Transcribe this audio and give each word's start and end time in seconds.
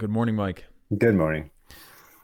Good 0.00 0.08
morning, 0.08 0.34
Mike. 0.34 0.64
Good 0.96 1.14
morning. 1.14 1.50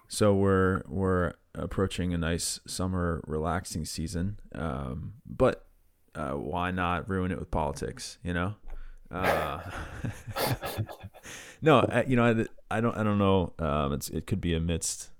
So 0.09 0.35
we're 0.35 0.83
we're 0.89 1.35
approaching 1.55 2.15
a 2.15 2.19
nice 2.19 2.59
summer 2.67 3.23
relaxing 3.27 3.85
season, 3.85 4.41
um, 4.55 5.13
but 5.27 5.67
uh, 6.15 6.31
why 6.31 6.71
not 6.71 7.07
ruin 7.07 7.31
it 7.31 7.39
with 7.39 7.51
politics? 7.51 8.17
You 8.25 8.33
know. 8.33 8.55
Uh, 9.11 9.61
no, 11.61 11.81
I, 11.81 12.05
you 12.05 12.17
know, 12.17 12.25
I, 12.25 12.77
I 12.79 12.81
don't 12.81 12.97
I 12.97 13.03
don't 13.03 13.19
know. 13.19 13.53
Um, 13.59 13.93
it's 13.93 14.09
it 14.09 14.27
could 14.27 14.41
be 14.41 14.55
amidst 14.55 15.11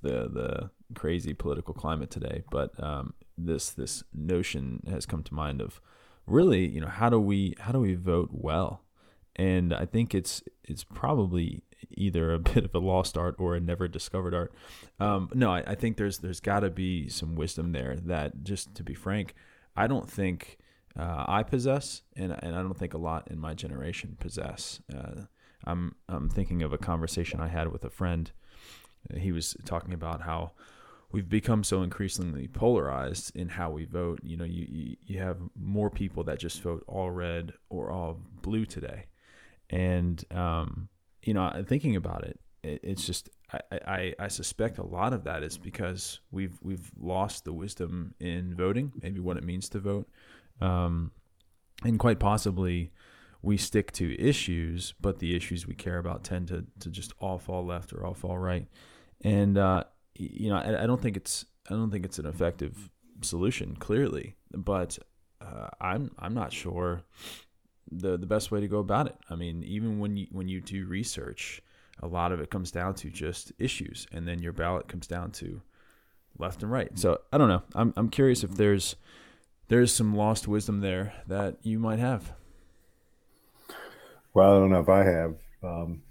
the 0.00 0.30
the 0.32 0.70
crazy 0.94 1.34
political 1.34 1.74
climate 1.74 2.10
today, 2.10 2.42
but 2.50 2.82
um, 2.82 3.12
this 3.36 3.68
this 3.68 4.02
notion 4.14 4.82
has 4.88 5.04
come 5.04 5.22
to 5.24 5.34
mind 5.34 5.60
of 5.60 5.78
really, 6.26 6.66
you 6.66 6.80
know, 6.80 6.88
how 6.88 7.10
do 7.10 7.20
we 7.20 7.54
how 7.58 7.70
do 7.70 7.80
we 7.80 7.96
vote 7.96 8.30
well? 8.32 8.82
and 9.36 9.72
I 9.72 9.86
think 9.86 10.14
it's 10.14 10.42
it's 10.64 10.84
probably 10.84 11.62
either 11.90 12.32
a 12.32 12.38
bit 12.38 12.64
of 12.64 12.74
a 12.74 12.78
lost 12.78 13.16
art 13.16 13.36
or 13.38 13.54
a 13.54 13.60
never 13.60 13.88
discovered 13.88 14.34
art. 14.34 14.52
Um, 15.00 15.30
no, 15.34 15.52
I, 15.52 15.62
I, 15.66 15.74
think 15.74 15.96
there's 15.96 16.18
there's 16.18 16.40
got 16.40 16.60
to 16.60 16.70
be 16.70 17.08
some 17.08 17.34
wisdom 17.34 17.72
there 17.72 17.96
that 18.04 18.44
just 18.44 18.74
to 18.76 18.82
be 18.82 18.94
frank, 18.94 19.34
I 19.76 19.86
don't 19.86 20.08
think 20.08 20.58
uh, 20.98 21.24
I 21.26 21.42
possess, 21.42 22.02
and 22.16 22.32
and 22.42 22.54
I 22.54 22.62
don't 22.62 22.78
think 22.78 22.94
a 22.94 22.98
lot 22.98 23.28
in 23.30 23.38
my 23.38 23.54
generation 23.54 24.16
possess. 24.20 24.80
Uh, 24.94 25.22
I'm 25.64 25.94
I'm 26.08 26.28
thinking 26.28 26.62
of 26.62 26.72
a 26.72 26.78
conversation 26.78 27.40
I 27.40 27.48
had 27.48 27.72
with 27.72 27.84
a 27.84 27.90
friend. 27.90 28.30
He 29.16 29.32
was 29.32 29.56
talking 29.64 29.94
about 29.94 30.22
how 30.22 30.52
we've 31.10 31.28
become 31.28 31.64
so 31.64 31.82
increasingly 31.82 32.46
polarized 32.46 33.34
in 33.34 33.48
how 33.48 33.70
we 33.70 33.84
vote. 33.84 34.20
You 34.22 34.36
know, 34.36 34.44
you, 34.44 34.96
you, 35.04 35.18
have 35.18 35.38
more 35.60 35.90
people 35.90 36.22
that 36.24 36.38
just 36.38 36.62
vote 36.62 36.84
all 36.86 37.10
red 37.10 37.52
or 37.68 37.90
all 37.90 38.20
blue 38.40 38.64
today 38.64 39.06
and 39.72 40.22
um, 40.30 40.88
you 41.22 41.34
know, 41.34 41.64
thinking 41.66 41.96
about 41.96 42.24
it, 42.24 42.40
it 42.62 42.80
it's 42.82 43.06
just 43.06 43.28
I, 43.52 43.60
I, 43.86 44.14
I 44.18 44.28
suspect 44.28 44.78
a 44.78 44.86
lot 44.86 45.12
of 45.12 45.24
that 45.24 45.42
is 45.42 45.58
because 45.58 46.20
we've 46.30 46.58
we've 46.62 46.90
lost 46.98 47.44
the 47.44 47.52
wisdom 47.52 48.14
in 48.20 48.54
voting, 48.54 48.92
maybe 49.02 49.20
what 49.20 49.36
it 49.36 49.44
means 49.44 49.68
to 49.70 49.78
vote, 49.78 50.08
um, 50.60 51.12
and 51.84 51.98
quite 51.98 52.18
possibly 52.18 52.92
we 53.42 53.56
stick 53.56 53.90
to 53.92 54.18
issues, 54.20 54.94
but 55.00 55.18
the 55.18 55.34
issues 55.34 55.66
we 55.66 55.74
care 55.74 55.98
about 55.98 56.24
tend 56.24 56.48
to 56.48 56.64
to 56.80 56.90
just 56.90 57.12
all 57.18 57.38
fall 57.38 57.64
left 57.64 57.92
or 57.92 58.04
all 58.04 58.14
fall 58.14 58.38
right, 58.38 58.66
and 59.22 59.58
uh, 59.58 59.84
you 60.14 60.50
know 60.50 60.56
I, 60.56 60.84
I 60.84 60.86
don't 60.86 61.00
think 61.00 61.16
it's 61.16 61.44
I 61.68 61.74
don't 61.74 61.90
think 61.90 62.04
it's 62.04 62.18
an 62.18 62.26
effective 62.26 62.90
solution 63.20 63.76
clearly, 63.76 64.36
but 64.52 64.98
uh, 65.40 65.68
I'm 65.80 66.10
I'm 66.18 66.34
not 66.34 66.52
sure 66.52 67.02
the 68.00 68.16
the 68.16 68.26
best 68.26 68.50
way 68.50 68.60
to 68.60 68.68
go 68.68 68.78
about 68.78 69.06
it. 69.06 69.16
I 69.30 69.36
mean, 69.36 69.62
even 69.64 69.98
when 69.98 70.16
you 70.16 70.26
when 70.30 70.48
you 70.48 70.60
do 70.60 70.86
research, 70.86 71.62
a 72.02 72.06
lot 72.06 72.32
of 72.32 72.40
it 72.40 72.50
comes 72.50 72.70
down 72.70 72.94
to 72.96 73.10
just 73.10 73.52
issues, 73.58 74.06
and 74.12 74.26
then 74.26 74.40
your 74.40 74.52
ballot 74.52 74.88
comes 74.88 75.06
down 75.06 75.30
to 75.32 75.60
left 76.38 76.62
and 76.62 76.72
right. 76.72 76.98
So 76.98 77.20
I 77.32 77.38
don't 77.38 77.48
know. 77.48 77.62
I'm 77.74 77.92
I'm 77.96 78.08
curious 78.08 78.44
if 78.44 78.52
there's 78.52 78.96
there's 79.68 79.92
some 79.92 80.14
lost 80.14 80.48
wisdom 80.48 80.80
there 80.80 81.14
that 81.28 81.56
you 81.62 81.78
might 81.78 81.98
have. 81.98 82.32
Well, 84.34 84.56
I 84.56 84.58
don't 84.58 84.70
know 84.70 84.80
if 84.80 84.88
I 84.88 85.04
have. 85.04 85.36
Um, 85.62 86.02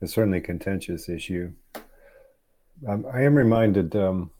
it's 0.00 0.14
certainly 0.14 0.38
a 0.38 0.42
contentious 0.42 1.08
issue. 1.08 1.52
Um, 2.86 3.06
I 3.12 3.22
am 3.22 3.34
reminded 3.34 3.94
um, 3.96 4.30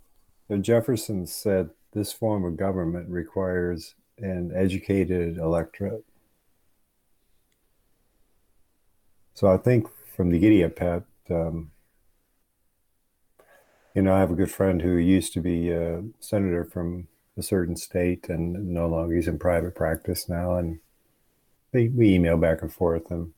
that 0.48 0.62
Jefferson 0.62 1.26
said 1.26 1.70
this 1.92 2.12
form 2.12 2.44
of 2.44 2.56
government 2.56 3.08
requires 3.08 3.94
an 4.18 4.52
educated 4.54 5.38
electorate. 5.38 6.04
So 9.36 9.52
I 9.52 9.58
think 9.58 9.86
from 10.16 10.30
the 10.30 10.38
giddy 10.38 10.64
up, 10.64 10.76
Pat, 10.76 11.02
um, 11.28 11.70
you 13.94 14.00
know, 14.00 14.14
I 14.14 14.18
have 14.18 14.30
a 14.30 14.34
good 14.34 14.50
friend 14.50 14.80
who 14.80 14.96
used 14.96 15.34
to 15.34 15.40
be 15.40 15.70
a 15.70 16.02
senator 16.20 16.64
from 16.64 17.08
a 17.36 17.42
certain 17.42 17.76
state 17.76 18.30
and 18.30 18.72
no 18.72 18.88
longer 18.88 19.14
he's 19.14 19.28
in 19.28 19.38
private 19.38 19.74
practice 19.74 20.26
now. 20.26 20.56
And 20.56 20.78
we, 21.74 21.90
we 21.90 22.14
email 22.14 22.38
back 22.38 22.62
and 22.62 22.72
forth. 22.72 23.10
And 23.10 23.34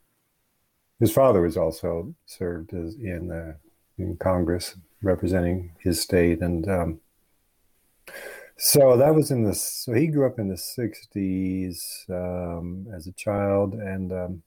his 1.00 1.10
father 1.10 1.42
was 1.42 1.56
also 1.56 2.14
served 2.26 2.72
as 2.74 2.94
in, 2.94 3.32
uh, 3.32 3.54
in 4.00 4.18
Congress 4.18 4.76
representing 5.02 5.72
his 5.80 6.00
state. 6.00 6.40
And 6.42 6.68
um, 6.68 7.00
so 8.56 8.96
that 8.96 9.16
was 9.16 9.32
in 9.32 9.42
the, 9.42 9.52
so 9.52 9.94
he 9.94 10.06
grew 10.06 10.28
up 10.28 10.38
in 10.38 10.46
the 10.46 10.54
60s 10.54 12.08
um, 12.08 12.86
as 12.94 13.08
a 13.08 13.12
child. 13.14 13.74
And 13.74 14.12
um, 14.12 14.42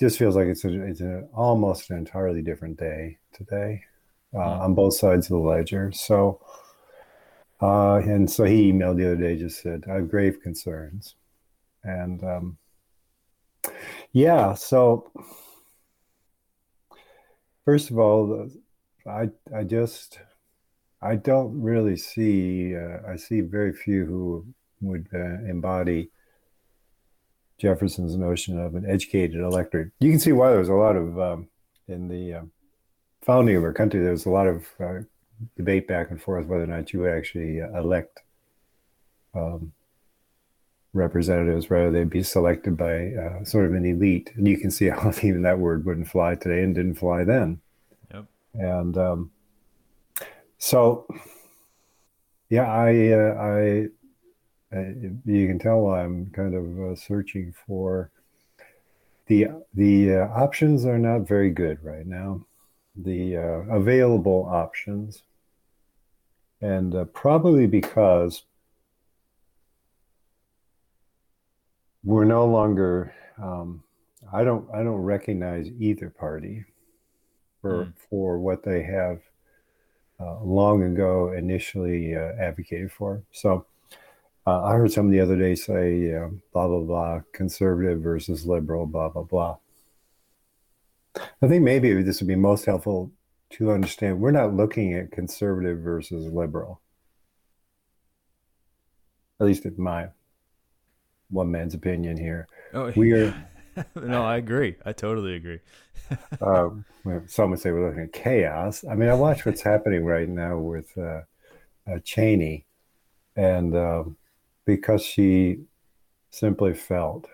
just 0.00 0.18
feels 0.18 0.34
like 0.34 0.46
it's 0.46 0.64
a, 0.64 0.82
it's 0.82 1.02
a, 1.02 1.24
almost 1.34 1.90
an 1.90 1.98
entirely 1.98 2.40
different 2.40 2.78
day 2.78 3.18
today 3.34 3.84
uh, 4.34 4.38
mm. 4.38 4.60
on 4.60 4.74
both 4.74 4.96
sides 4.96 5.26
of 5.26 5.32
the 5.32 5.48
ledger. 5.48 5.92
So, 5.92 6.40
uh, 7.60 7.96
and 7.96 8.28
so 8.28 8.44
he 8.44 8.72
emailed 8.72 8.96
the 8.96 9.12
other 9.12 9.16
day, 9.16 9.36
just 9.36 9.62
said, 9.62 9.84
I 9.90 9.96
have 9.96 10.10
grave 10.10 10.40
concerns. 10.42 11.16
And 11.84 12.24
um, 12.24 12.56
yeah, 14.12 14.54
so 14.54 15.12
first 17.66 17.90
of 17.90 17.98
all, 17.98 18.48
I, 19.06 19.28
I 19.54 19.64
just, 19.64 20.18
I 21.02 21.16
don't 21.16 21.60
really 21.60 21.98
see, 21.98 22.74
uh, 22.74 22.98
I 23.06 23.16
see 23.16 23.42
very 23.42 23.74
few 23.74 24.06
who 24.06 24.46
would 24.80 25.08
uh, 25.12 25.44
embody 25.46 26.10
Jefferson's 27.60 28.16
notion 28.16 28.58
of 28.58 28.74
an 28.74 28.86
educated 28.88 29.40
electorate. 29.40 29.90
You 30.00 30.10
can 30.10 30.18
see 30.18 30.32
why 30.32 30.50
there 30.50 30.58
was 30.58 30.70
a 30.70 30.74
lot 30.74 30.96
of 30.96 31.20
um, 31.20 31.48
in 31.88 32.08
the 32.08 32.34
uh, 32.34 32.42
founding 33.22 33.56
of 33.56 33.64
our 33.64 33.72
country. 33.72 34.00
There 34.00 34.12
was 34.12 34.26
a 34.26 34.30
lot 34.30 34.46
of 34.46 34.66
uh, 34.80 35.00
debate 35.56 35.86
back 35.86 36.10
and 36.10 36.20
forth 36.20 36.46
whether 36.46 36.64
or 36.64 36.68
not 36.68 36.92
you 36.92 37.00
would 37.00 37.12
actually 37.12 37.60
uh, 37.60 37.68
elect 37.78 38.20
um, 39.34 39.72
representatives, 40.94 41.68
whether 41.68 41.90
they'd 41.90 42.08
be 42.08 42.22
selected 42.22 42.76
by 42.78 43.12
uh, 43.12 43.44
sort 43.44 43.66
of 43.66 43.74
an 43.74 43.84
elite. 43.84 44.32
And 44.36 44.48
you 44.48 44.56
can 44.56 44.70
see 44.70 44.88
how 44.88 45.12
even 45.22 45.42
that 45.42 45.58
word 45.58 45.84
wouldn't 45.84 46.08
fly 46.08 46.36
today 46.36 46.62
and 46.62 46.74
didn't 46.74 46.94
fly 46.94 47.24
then. 47.24 47.60
Yep. 48.12 48.24
And 48.54 48.96
um, 48.96 49.30
so, 50.56 51.06
yeah, 52.48 52.72
I 52.72 53.12
uh, 53.12 53.34
I 53.38 53.86
you 54.72 55.46
can 55.48 55.58
tell 55.58 55.88
I'm 55.88 56.30
kind 56.30 56.54
of 56.54 56.92
uh, 56.92 56.94
searching 56.94 57.52
for 57.66 58.10
the 59.26 59.48
the 59.74 60.14
uh, 60.14 60.28
options 60.28 60.84
are 60.84 60.98
not 60.98 61.26
very 61.26 61.50
good 61.50 61.82
right 61.82 62.06
now. 62.06 62.44
The 62.96 63.36
uh, 63.36 63.74
available 63.74 64.48
options, 64.50 65.22
and 66.60 66.94
uh, 66.94 67.04
probably 67.06 67.66
because 67.66 68.42
we're 72.04 72.24
no 72.24 72.46
longer. 72.46 73.14
Um, 73.40 73.82
I 74.32 74.44
don't. 74.44 74.68
I 74.72 74.82
don't 74.82 75.02
recognize 75.02 75.68
either 75.78 76.10
party 76.10 76.64
for 77.60 77.86
mm. 77.86 77.92
for 78.08 78.38
what 78.38 78.62
they 78.62 78.82
have 78.82 79.20
uh, 80.20 80.40
long 80.42 80.82
ago 80.82 81.32
initially 81.32 82.14
advocated 82.14 82.92
for. 82.92 83.22
So 83.32 83.66
uh, 84.46 84.64
I 84.64 84.72
heard 84.74 84.92
somebody 84.92 85.18
the 85.18 85.24
other 85.24 85.38
day 85.38 85.54
say, 85.54 86.14
uh, 86.14 86.28
blah, 86.52 86.66
blah, 86.66 86.80
blah, 86.80 87.20
conservative 87.32 88.00
versus 88.00 88.46
liberal, 88.46 88.86
blah, 88.86 89.08
blah, 89.08 89.22
blah. 89.22 89.56
I 91.42 91.48
think 91.48 91.62
maybe 91.62 92.02
this 92.02 92.20
would 92.20 92.28
be 92.28 92.36
most 92.36 92.64
helpful 92.64 93.12
to 93.50 93.72
understand 93.72 94.20
we're 94.20 94.30
not 94.30 94.54
looking 94.54 94.94
at 94.94 95.10
conservative 95.10 95.78
versus 95.80 96.32
liberal. 96.32 96.80
At 99.40 99.46
least 99.46 99.64
in 99.64 99.74
my 99.76 100.08
one 101.30 101.50
man's 101.50 101.74
opinion 101.74 102.16
here. 102.16 102.46
Oh, 102.74 102.92
we 102.96 103.12
are. 103.12 103.34
no, 103.94 104.22
I 104.22 104.36
agree. 104.36 104.76
I 104.84 104.92
totally 104.92 105.34
agree. 105.34 105.60
uh, 106.40 106.70
some 107.26 107.50
would 107.50 107.60
say 107.60 107.72
we're 107.72 107.88
looking 107.88 108.04
at 108.04 108.12
chaos. 108.12 108.84
I 108.88 108.94
mean, 108.94 109.08
I 109.08 109.14
watch 109.14 109.46
what's 109.46 109.62
happening 109.62 110.04
right 110.04 110.28
now 110.28 110.58
with 110.58 110.96
uh, 110.98 111.22
uh 111.90 111.98
Cheney, 112.04 112.66
and 113.36 113.76
um, 113.76 114.16
because 114.64 115.02
she 115.02 115.60
simply 116.30 116.74
felt 116.74 117.26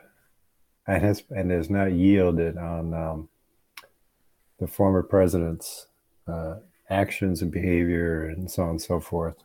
and 0.86 1.02
has 1.02 1.22
and 1.30 1.50
has 1.50 1.68
not 1.68 1.92
yielded 1.92 2.56
on 2.56 2.94
um, 2.94 3.28
the 4.58 4.66
former 4.66 5.02
president's 5.02 5.86
uh, 6.26 6.56
actions 6.88 7.42
and 7.42 7.50
behavior 7.50 8.24
and 8.24 8.50
so 8.50 8.62
on 8.62 8.70
and 8.70 8.82
so 8.82 9.00
forth, 9.00 9.42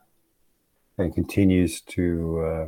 and 0.97 1.13
continues 1.13 1.81
to 1.81 2.39
uh, 2.39 2.67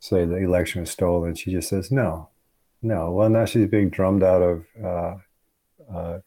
say 0.00 0.24
the 0.24 0.36
election 0.36 0.80
was 0.80 0.90
stolen. 0.90 1.34
She 1.34 1.52
just 1.52 1.68
says 1.68 1.90
no, 1.90 2.28
no. 2.82 3.10
Well, 3.10 3.30
now 3.30 3.44
she's 3.44 3.68
being 3.68 3.90
drummed 3.90 4.22
out 4.22 4.42
of 4.42 4.64
uh, 4.82 5.14
uh 5.92 6.18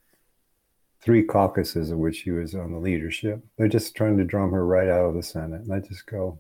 three 1.01 1.23
caucuses 1.23 1.91
of 1.91 1.99
which 1.99 2.23
she 2.23 2.31
was 2.31 2.55
on 2.55 2.71
the 2.71 2.79
leadership. 2.79 3.43
They're 3.57 3.67
just 3.67 3.95
trying 3.95 4.17
to 4.17 4.23
drum 4.23 4.51
her 4.51 4.65
right 4.65 4.89
out 4.89 5.05
of 5.05 5.13
the 5.13 5.23
Senate, 5.23 5.61
and 5.61 5.73
I 5.73 5.79
just 5.79 6.07
go. 6.07 6.39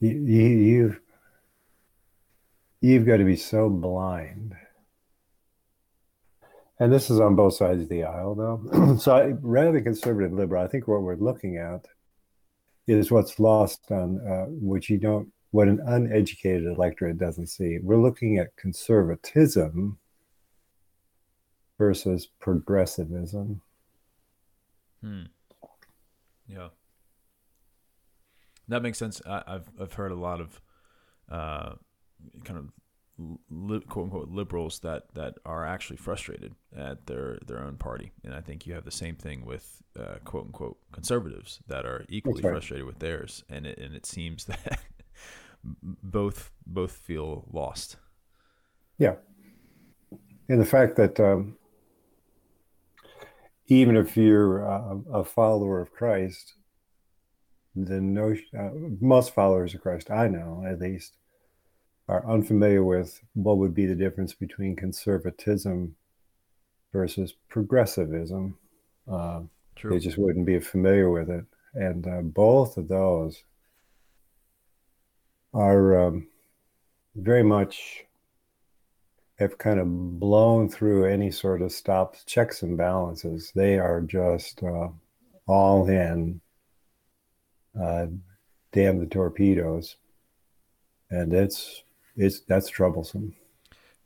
You, 0.00 0.10
you, 0.10 0.48
you've 0.48 1.00
you've 2.80 3.06
got 3.06 3.16
to 3.16 3.24
be 3.24 3.36
so 3.36 3.70
blind. 3.70 4.54
And 6.78 6.92
this 6.92 7.08
is 7.08 7.18
on 7.18 7.34
both 7.34 7.54
sides 7.54 7.82
of 7.82 7.88
the 7.88 8.04
aisle, 8.04 8.34
though. 8.34 8.96
so, 9.00 9.16
I, 9.16 9.34
rather 9.40 9.72
than 9.72 9.84
conservative 9.84 10.32
liberal, 10.32 10.62
I 10.62 10.68
think 10.68 10.86
what 10.86 11.00
we're 11.00 11.16
looking 11.16 11.56
at 11.56 11.86
is 12.86 13.10
what's 13.10 13.40
lost 13.40 13.90
on 13.90 14.20
uh, 14.20 14.44
which 14.48 14.90
you 14.90 14.98
don't, 14.98 15.32
what 15.52 15.68
an 15.68 15.80
uneducated 15.86 16.66
electorate 16.66 17.18
doesn't 17.18 17.46
see. 17.46 17.78
We're 17.82 17.96
looking 17.96 18.36
at 18.36 18.54
conservatism 18.56 19.98
versus 21.78 22.28
progressivism. 22.38 23.62
Hmm. 25.02 25.22
Yeah 26.46 26.68
that 28.68 28.82
makes 28.82 28.98
sense. 28.98 29.20
I, 29.26 29.42
have 29.46 29.68
I've 29.80 29.92
heard 29.92 30.12
a 30.12 30.16
lot 30.16 30.40
of 30.40 30.60
uh, 31.30 31.74
kind 32.44 32.58
of 32.58 32.70
li- 33.50 33.80
quote 33.80 34.04
unquote 34.04 34.30
liberals 34.30 34.80
that 34.80 35.04
that 35.14 35.34
are 35.44 35.66
actually 35.66 35.96
frustrated 35.96 36.54
at 36.76 37.06
their 37.06 37.38
their 37.46 37.62
own 37.62 37.76
party, 37.76 38.12
and 38.24 38.34
I 38.34 38.40
think 38.40 38.66
you 38.66 38.74
have 38.74 38.84
the 38.84 38.90
same 38.90 39.16
thing 39.16 39.44
with 39.44 39.82
uh, 39.98 40.16
quote 40.24 40.46
unquote 40.46 40.78
conservatives 40.92 41.60
that 41.68 41.86
are 41.86 42.04
equally 42.08 42.42
right. 42.42 42.50
frustrated 42.50 42.86
with 42.86 42.98
theirs, 42.98 43.44
and 43.48 43.66
it 43.66 43.78
and 43.78 43.94
it 43.94 44.06
seems 44.06 44.44
that 44.46 44.80
both 45.64 46.50
both 46.66 46.92
feel 46.92 47.46
lost. 47.50 47.96
Yeah, 48.98 49.16
and 50.48 50.60
the 50.60 50.66
fact 50.66 50.96
that 50.96 51.20
um, 51.20 51.56
even 53.68 53.96
if 53.96 54.16
you're 54.16 54.60
a, 54.60 55.00
a 55.12 55.24
follower 55.24 55.80
of 55.80 55.92
Christ, 55.92 56.54
the 57.76 58.00
notion 58.00 58.46
uh, 58.58 58.70
most 59.00 59.34
followers 59.34 59.74
of 59.74 59.82
Christ 59.82 60.10
I 60.10 60.28
know 60.28 60.64
at 60.66 60.80
least 60.80 61.16
are 62.08 62.28
unfamiliar 62.28 62.82
with 62.82 63.20
what 63.34 63.58
would 63.58 63.74
be 63.74 63.86
the 63.86 63.94
difference 63.94 64.32
between 64.32 64.76
conservatism 64.76 65.94
versus 66.92 67.34
progressivism. 67.48 68.56
Uh, 69.10 69.40
they 69.84 69.98
just 69.98 70.16
wouldn't 70.16 70.46
be 70.46 70.58
familiar 70.58 71.10
with 71.10 71.28
it, 71.28 71.44
and 71.74 72.06
uh, 72.06 72.22
both 72.22 72.78
of 72.78 72.88
those 72.88 73.42
are 75.52 76.06
um, 76.06 76.28
very 77.14 77.42
much 77.42 78.04
have 79.38 79.58
kind 79.58 79.78
of 79.78 80.18
blown 80.18 80.68
through 80.68 81.04
any 81.04 81.30
sort 81.30 81.60
of 81.60 81.70
stops, 81.70 82.24
checks 82.24 82.62
and 82.62 82.78
balances. 82.78 83.52
They 83.54 83.78
are 83.78 84.00
just 84.00 84.62
uh, 84.62 84.88
all 85.46 85.88
in 85.88 86.40
uh, 87.80 88.06
damn 88.72 88.98
the 88.98 89.06
torpedoes, 89.06 89.96
and 91.10 91.32
it's 91.32 91.82
it's 92.16 92.40
that's 92.40 92.68
troublesome. 92.68 93.34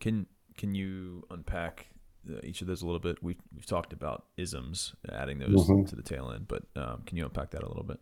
Can 0.01 0.27
can 0.57 0.75
you 0.75 1.25
unpack 1.31 1.89
uh, 2.29 2.41
each 2.43 2.61
of 2.61 2.67
those 2.67 2.83
a 2.83 2.87
little 2.87 3.01
bit? 3.01 3.23
We've 3.23 3.41
we've 3.55 3.67
talked 3.67 3.93
about 3.93 4.27
isms, 4.37 4.95
adding 5.11 5.39
those 5.39 5.69
mm-hmm. 5.69 5.85
to 5.85 5.97
the 5.97 6.03
tail 6.03 6.33
end, 6.35 6.49
but 6.49 6.63
um, 6.77 7.03
can 7.07 7.17
you 7.17 7.25
unpack 7.25 7.51
that 7.53 7.63
a 7.63 7.69
little 7.69 7.85
bit? 7.85 8.01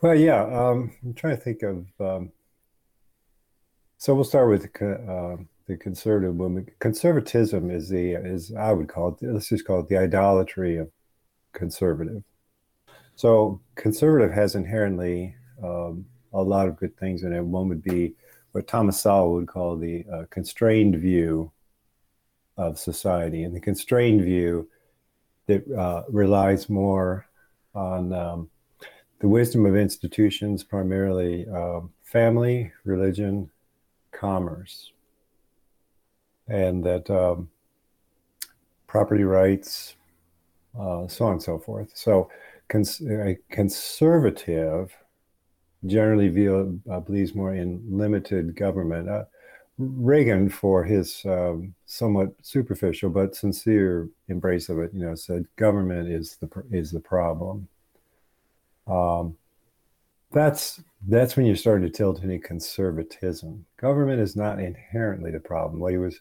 Well, 0.00 0.14
yeah, 0.14 0.42
um, 0.44 0.92
I'm 1.04 1.14
trying 1.14 1.36
to 1.36 1.42
think 1.42 1.62
of. 1.62 1.86
Um, 2.00 2.32
so 3.96 4.14
we'll 4.14 4.24
start 4.24 4.48
with 4.48 4.64
uh, 4.80 5.36
the 5.66 5.76
conservative 5.76 6.36
movement. 6.36 6.70
Conservatism 6.78 7.70
is 7.70 7.88
the 7.88 8.12
is 8.12 8.52
I 8.54 8.72
would 8.72 8.88
call 8.88 9.18
it. 9.20 9.26
Let's 9.26 9.48
just 9.48 9.66
call 9.66 9.80
it 9.80 9.88
the 9.88 9.98
idolatry 9.98 10.76
of 10.76 10.90
conservative. 11.52 12.22
So 13.18 13.60
conservative 13.74 14.32
has 14.32 14.54
inherently 14.54 15.34
um, 15.60 16.06
a 16.32 16.40
lot 16.40 16.68
of 16.68 16.76
good 16.76 16.96
things 16.98 17.24
in 17.24 17.32
it. 17.32 17.44
One 17.44 17.68
would 17.68 17.82
be 17.82 18.14
what 18.52 18.68
Thomas 18.68 19.00
Sowell 19.00 19.32
would 19.32 19.48
call 19.48 19.76
the 19.76 20.04
uh, 20.12 20.26
constrained 20.30 20.94
view 20.94 21.50
of 22.56 22.78
society, 22.78 23.42
and 23.42 23.56
the 23.56 23.60
constrained 23.60 24.22
view 24.22 24.68
that 25.46 25.68
uh, 25.76 26.04
relies 26.08 26.68
more 26.68 27.26
on 27.74 28.12
um, 28.12 28.50
the 29.18 29.26
wisdom 29.26 29.66
of 29.66 29.74
institutions, 29.74 30.62
primarily 30.62 31.44
uh, 31.52 31.80
family, 32.04 32.70
religion, 32.84 33.50
commerce, 34.12 34.92
and 36.46 36.84
that 36.84 37.10
um, 37.10 37.48
property 38.86 39.24
rights, 39.24 39.96
uh, 40.78 41.08
so 41.08 41.24
on 41.24 41.32
and 41.32 41.42
so 41.42 41.58
forth. 41.58 41.90
So 41.94 42.30
cons- 42.68 43.00
a 43.00 43.36
conservative 43.50 44.94
generally 45.86 46.28
view, 46.28 46.80
uh, 46.90 47.00
believes 47.00 47.34
more 47.34 47.54
in 47.54 47.82
limited 47.88 48.56
government. 48.56 49.08
Uh, 49.08 49.24
Reagan, 49.78 50.48
for 50.48 50.82
his 50.82 51.24
um, 51.24 51.72
somewhat 51.86 52.34
superficial 52.42 53.10
but 53.10 53.36
sincere 53.36 54.08
embrace 54.28 54.68
of 54.68 54.80
it, 54.80 54.90
you 54.92 55.00
know, 55.00 55.14
said 55.14 55.46
government 55.56 56.08
is 56.08 56.36
the 56.36 56.48
is 56.72 56.90
the 56.90 57.00
problem. 57.00 57.68
Um, 58.88 59.36
that's 60.32 60.80
that's 61.06 61.36
when 61.36 61.46
you're 61.46 61.54
starting 61.54 61.86
to 61.86 61.96
tilt 61.96 62.22
into 62.22 62.40
conservatism. 62.40 63.64
Government 63.76 64.20
is 64.20 64.34
not 64.34 64.58
inherently 64.58 65.30
the 65.30 65.40
problem. 65.40 65.80
What 65.80 65.92
he 65.92 65.98
was, 65.98 66.20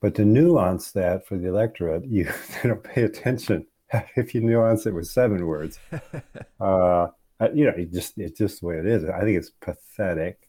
but 0.00 0.14
to 0.14 0.24
nuance 0.24 0.92
that 0.92 1.26
for 1.26 1.36
the 1.36 1.48
electorate, 1.48 2.04
you 2.08 2.26
don't 2.62 2.82
pay 2.82 3.02
attention 3.02 3.66
if 4.16 4.34
you 4.34 4.40
nuance 4.40 4.86
it 4.86 4.94
with 4.94 5.06
seven 5.06 5.46
words. 5.46 5.78
uh, 6.60 7.08
you 7.52 7.64
know, 7.64 7.72
it 7.76 7.92
just 7.92 8.18
it's 8.18 8.38
just 8.38 8.60
the 8.60 8.66
way 8.66 8.78
it 8.78 8.86
is. 8.86 9.04
I 9.04 9.20
think 9.20 9.38
it's 9.38 9.50
pathetic, 9.50 10.48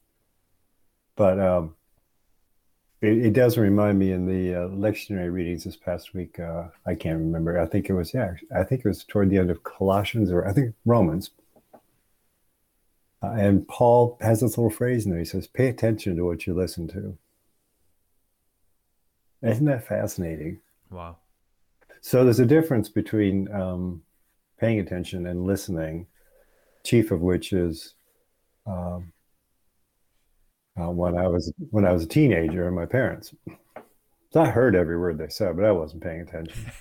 but 1.16 1.40
um, 1.40 1.76
it, 3.02 3.18
it, 3.26 3.34
does 3.34 3.58
remind 3.58 4.00
me 4.00 4.12
in 4.12 4.26
the 4.28 4.56
uh, 4.56 4.68
lectionary 4.70 5.32
readings 5.32 5.64
this 5.64 5.76
past 5.76 6.14
week. 6.14 6.40
Uh, 6.40 6.66
I 6.86 6.96
can't 6.96 7.20
remember. 7.20 7.60
I 7.60 7.66
think 7.66 7.90
it 7.90 7.94
was 7.94 8.14
yeah. 8.14 8.34
I 8.56 8.64
think 8.64 8.86
it 8.86 8.88
was 8.88 9.04
toward 9.04 9.30
the 9.30 9.38
end 9.38 9.50
of 9.50 9.64
Colossians 9.64 10.32
or 10.32 10.48
I 10.48 10.54
think 10.54 10.76
Romans. 10.86 11.32
Uh, 13.24 13.32
and 13.32 13.68
Paul 13.68 14.18
has 14.22 14.42
this 14.42 14.58
little 14.58 14.70
phrase 14.70 15.06
in 15.06 15.12
there. 15.12 15.20
He 15.20 15.26
says, 15.26 15.48
"Pay 15.48 15.68
attention 15.68 16.16
to 16.16 16.26
what 16.26 16.46
you 16.46 16.54
listen 16.54 16.88
to." 16.90 17.18
Isn't 19.42 19.66
that 19.66 19.88
fascinating? 19.88 20.60
Wow. 20.90 21.18
So 22.06 22.24
there's 22.24 22.40
a 22.40 22.46
difference 22.46 22.88
between 22.88 23.52
um, 23.52 24.04
paying 24.60 24.80
attention 24.80 25.26
and 25.26 25.44
listening, 25.44 26.06
chief 26.84 27.10
of 27.10 27.22
which 27.22 27.52
is 27.52 27.96
um, 28.68 29.12
uh, 30.80 30.92
when 30.92 31.18
I 31.18 31.28
was 31.28 31.52
when 31.72 31.84
I 31.84 31.92
was 31.92 32.04
a 32.04 32.08
teenager 32.08 32.68
and 32.68 32.76
my 32.76 32.86
parents. 32.86 33.34
So 34.32 34.40
I 34.40 34.52
heard 34.52 34.76
every 34.76 35.00
word 35.00 35.18
they 35.18 35.30
said, 35.30 35.56
but 35.56 35.66
I 35.66 35.72
wasn't 35.72 36.04
paying 36.04 36.22
attention. 36.22 36.72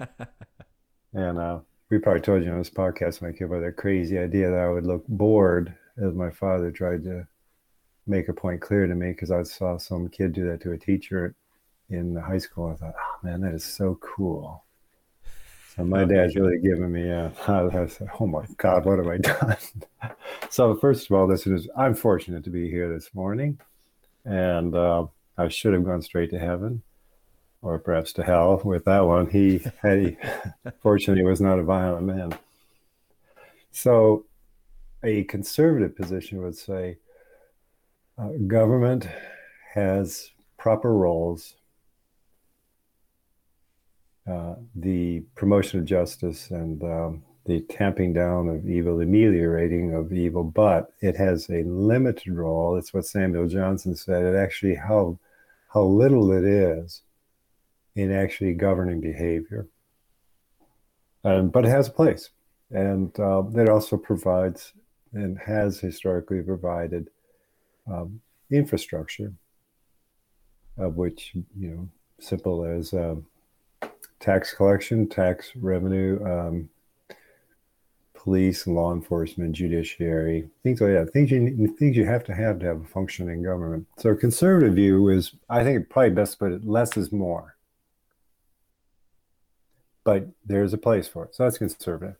and 1.14 1.38
uh, 1.38 1.60
we 1.88 1.98
probably 1.98 2.22
told 2.22 2.42
you 2.42 2.50
on 2.50 2.58
this 2.58 2.68
podcast, 2.68 3.22
my 3.22 3.30
kid, 3.30 3.44
about 3.44 3.60
that 3.60 3.76
crazy 3.76 4.18
idea 4.18 4.50
that 4.50 4.58
I 4.58 4.68
would 4.68 4.84
look 4.84 5.06
bored 5.06 5.76
as 5.96 6.12
my 6.12 6.30
father 6.30 6.72
tried 6.72 7.04
to 7.04 7.24
make 8.08 8.28
a 8.28 8.32
point 8.32 8.62
clear 8.62 8.88
to 8.88 8.94
me 8.96 9.12
because 9.12 9.30
I 9.30 9.44
saw 9.44 9.78
some 9.78 10.08
kid 10.08 10.32
do 10.32 10.44
that 10.50 10.60
to 10.62 10.72
a 10.72 10.76
teacher 10.76 11.36
in 11.88 12.16
high 12.16 12.38
school. 12.38 12.72
I 12.72 12.74
thought, 12.74 12.94
man, 13.22 13.40
that 13.42 13.54
is 13.54 13.64
so 13.64 13.98
cool. 14.00 14.64
So 15.76 15.84
my 15.84 16.04
dad's 16.04 16.36
really 16.36 16.58
giving 16.58 16.90
me 16.90 17.08
a, 17.10 17.32
I 17.48 17.86
said, 17.86 18.08
oh 18.18 18.26
my 18.26 18.46
God, 18.56 18.86
what 18.86 18.98
have 18.98 19.08
I 19.08 19.18
done? 19.18 19.56
so 20.50 20.74
first 20.76 21.10
of 21.10 21.16
all, 21.16 21.26
listeners, 21.26 21.68
I'm 21.76 21.94
fortunate 21.94 22.44
to 22.44 22.50
be 22.50 22.70
here 22.70 22.92
this 22.92 23.10
morning. 23.14 23.60
And 24.24 24.74
uh, 24.74 25.06
I 25.36 25.48
should 25.48 25.74
have 25.74 25.84
gone 25.84 26.02
straight 26.02 26.30
to 26.30 26.38
heaven 26.38 26.82
or 27.62 27.78
perhaps 27.78 28.12
to 28.14 28.22
hell 28.22 28.60
with 28.64 28.84
that 28.86 29.00
one. 29.00 29.28
He, 29.28 29.58
he 29.82 30.16
fortunately 30.80 31.24
was 31.24 31.40
not 31.40 31.58
a 31.58 31.62
violent 31.62 32.06
man. 32.06 32.38
So 33.70 34.24
a 35.02 35.24
conservative 35.24 35.94
position 35.94 36.42
would 36.42 36.56
say 36.56 36.96
uh, 38.18 38.30
government 38.46 39.06
has 39.74 40.30
proper 40.56 40.94
roles 40.94 41.54
uh, 44.26 44.54
the 44.74 45.20
promotion 45.34 45.78
of 45.78 45.86
justice 45.86 46.50
and 46.50 46.82
um, 46.82 47.22
the 47.46 47.60
tamping 47.60 48.12
down 48.12 48.48
of 48.48 48.68
evil, 48.68 49.00
ameliorating 49.00 49.94
of 49.94 50.12
evil, 50.12 50.42
but 50.42 50.92
it 51.00 51.16
has 51.16 51.48
a 51.48 51.62
limited 51.62 52.32
role. 52.32 52.76
It's 52.76 52.92
what 52.92 53.06
Samuel 53.06 53.46
Johnson 53.46 53.94
said. 53.94 54.24
It 54.24 54.36
actually 54.36 54.74
how 54.74 55.18
how 55.72 55.82
little 55.82 56.32
it 56.32 56.44
is 56.44 57.02
in 57.94 58.12
actually 58.12 58.54
governing 58.54 59.00
behavior. 59.00 59.66
Um, 61.24 61.48
but 61.48 61.64
it 61.64 61.68
has 61.68 61.88
a 61.88 61.92
place, 61.92 62.30
and 62.70 63.18
uh, 63.18 63.42
it 63.54 63.68
also 63.68 63.96
provides 63.96 64.72
and 65.12 65.38
has 65.38 65.80
historically 65.80 66.42
provided 66.42 67.08
um, 67.90 68.20
infrastructure, 68.50 69.32
of 70.78 70.96
which 70.96 71.32
you 71.56 71.68
know 71.68 71.88
simple 72.20 72.64
as 72.64 72.92
um, 72.92 73.26
tax 74.20 74.54
collection, 74.54 75.08
tax 75.08 75.52
revenue, 75.56 76.24
um, 76.24 76.68
police, 78.14 78.66
law 78.66 78.92
enforcement, 78.92 79.52
judiciary, 79.52 80.48
things 80.62 80.80
like 80.80 80.92
that. 80.92 81.12
Things 81.12 81.30
you 81.30 81.74
things 81.78 81.96
you 81.96 82.04
have 82.04 82.24
to 82.24 82.34
have 82.34 82.58
to 82.58 82.66
have 82.66 82.80
a 82.80 82.86
functioning 82.86 83.42
government. 83.42 83.86
So 83.98 84.14
conservative 84.14 84.74
view 84.74 85.08
is, 85.08 85.32
I 85.48 85.62
think, 85.62 85.88
probably 85.88 86.10
best 86.10 86.38
put 86.38 86.52
it: 86.52 86.66
less 86.66 86.96
is 86.96 87.12
more. 87.12 87.56
But 90.02 90.26
there's 90.44 90.72
a 90.72 90.78
place 90.78 91.08
for 91.08 91.24
it. 91.24 91.34
So 91.34 91.44
that's 91.44 91.58
conservative. 91.58 92.16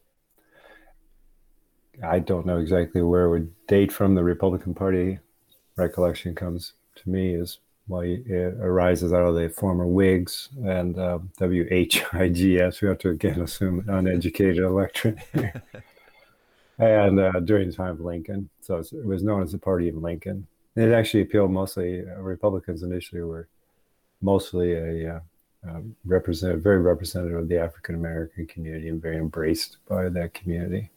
I 2.05 2.19
don't 2.19 2.47
know 2.47 2.59
exactly 2.59 3.03
where 3.03 3.25
it 3.25 3.31
would 3.31 3.67
date 3.67 3.91
from. 3.91 4.15
The 4.15 4.25
Republican 4.25 4.75
Party 4.75 5.19
recollection 5.77 6.35
comes 6.35 6.75
to 6.97 7.09
me 7.09 7.35
is 7.35 7.59
well, 7.89 8.03
it 8.03 8.27
arises 8.61 9.13
out 9.13 9.27
of 9.27 9.37
the 9.37 9.49
former 9.49 9.87
Whigs 9.87 10.49
and 10.65 10.99
uh, 10.99 11.19
WHIGS. 11.39 12.81
We 12.83 12.89
have 12.89 12.99
to 12.99 13.11
again 13.11 13.41
assume 13.41 13.81
an 13.81 13.91
uneducated 13.91 14.59
electorate. 14.59 15.19
and 16.79 17.21
uh, 17.21 17.41
during 17.41 17.69
the 17.69 17.75
time 17.75 17.91
of 17.91 18.01
Lincoln, 18.01 18.49
so 18.61 18.79
it 18.79 19.07
was 19.07 19.23
known 19.23 19.43
as 19.43 19.53
the 19.53 19.59
Party 19.59 19.89
of 19.89 19.97
Lincoln. 19.97 20.47
It 20.75 20.93
actually 20.93 21.23
appealed 21.23 21.53
mostly 21.53 22.01
uh, 22.01 22.21
Republicans 22.21 22.83
initially 22.83 23.23
were 23.23 23.49
mostly 24.21 24.73
a 24.73 25.17
uh, 25.17 25.21
uh, 25.69 25.81
representative, 26.05 26.63
very 26.63 26.79
representative 26.79 27.39
of 27.39 27.49
the 27.49 27.59
African 27.59 27.95
American 27.95 28.47
community 28.47 28.89
and 28.89 29.01
very 29.01 29.17
embraced 29.17 29.79
by 29.89 30.09
that 30.09 30.35
community. 30.35 30.91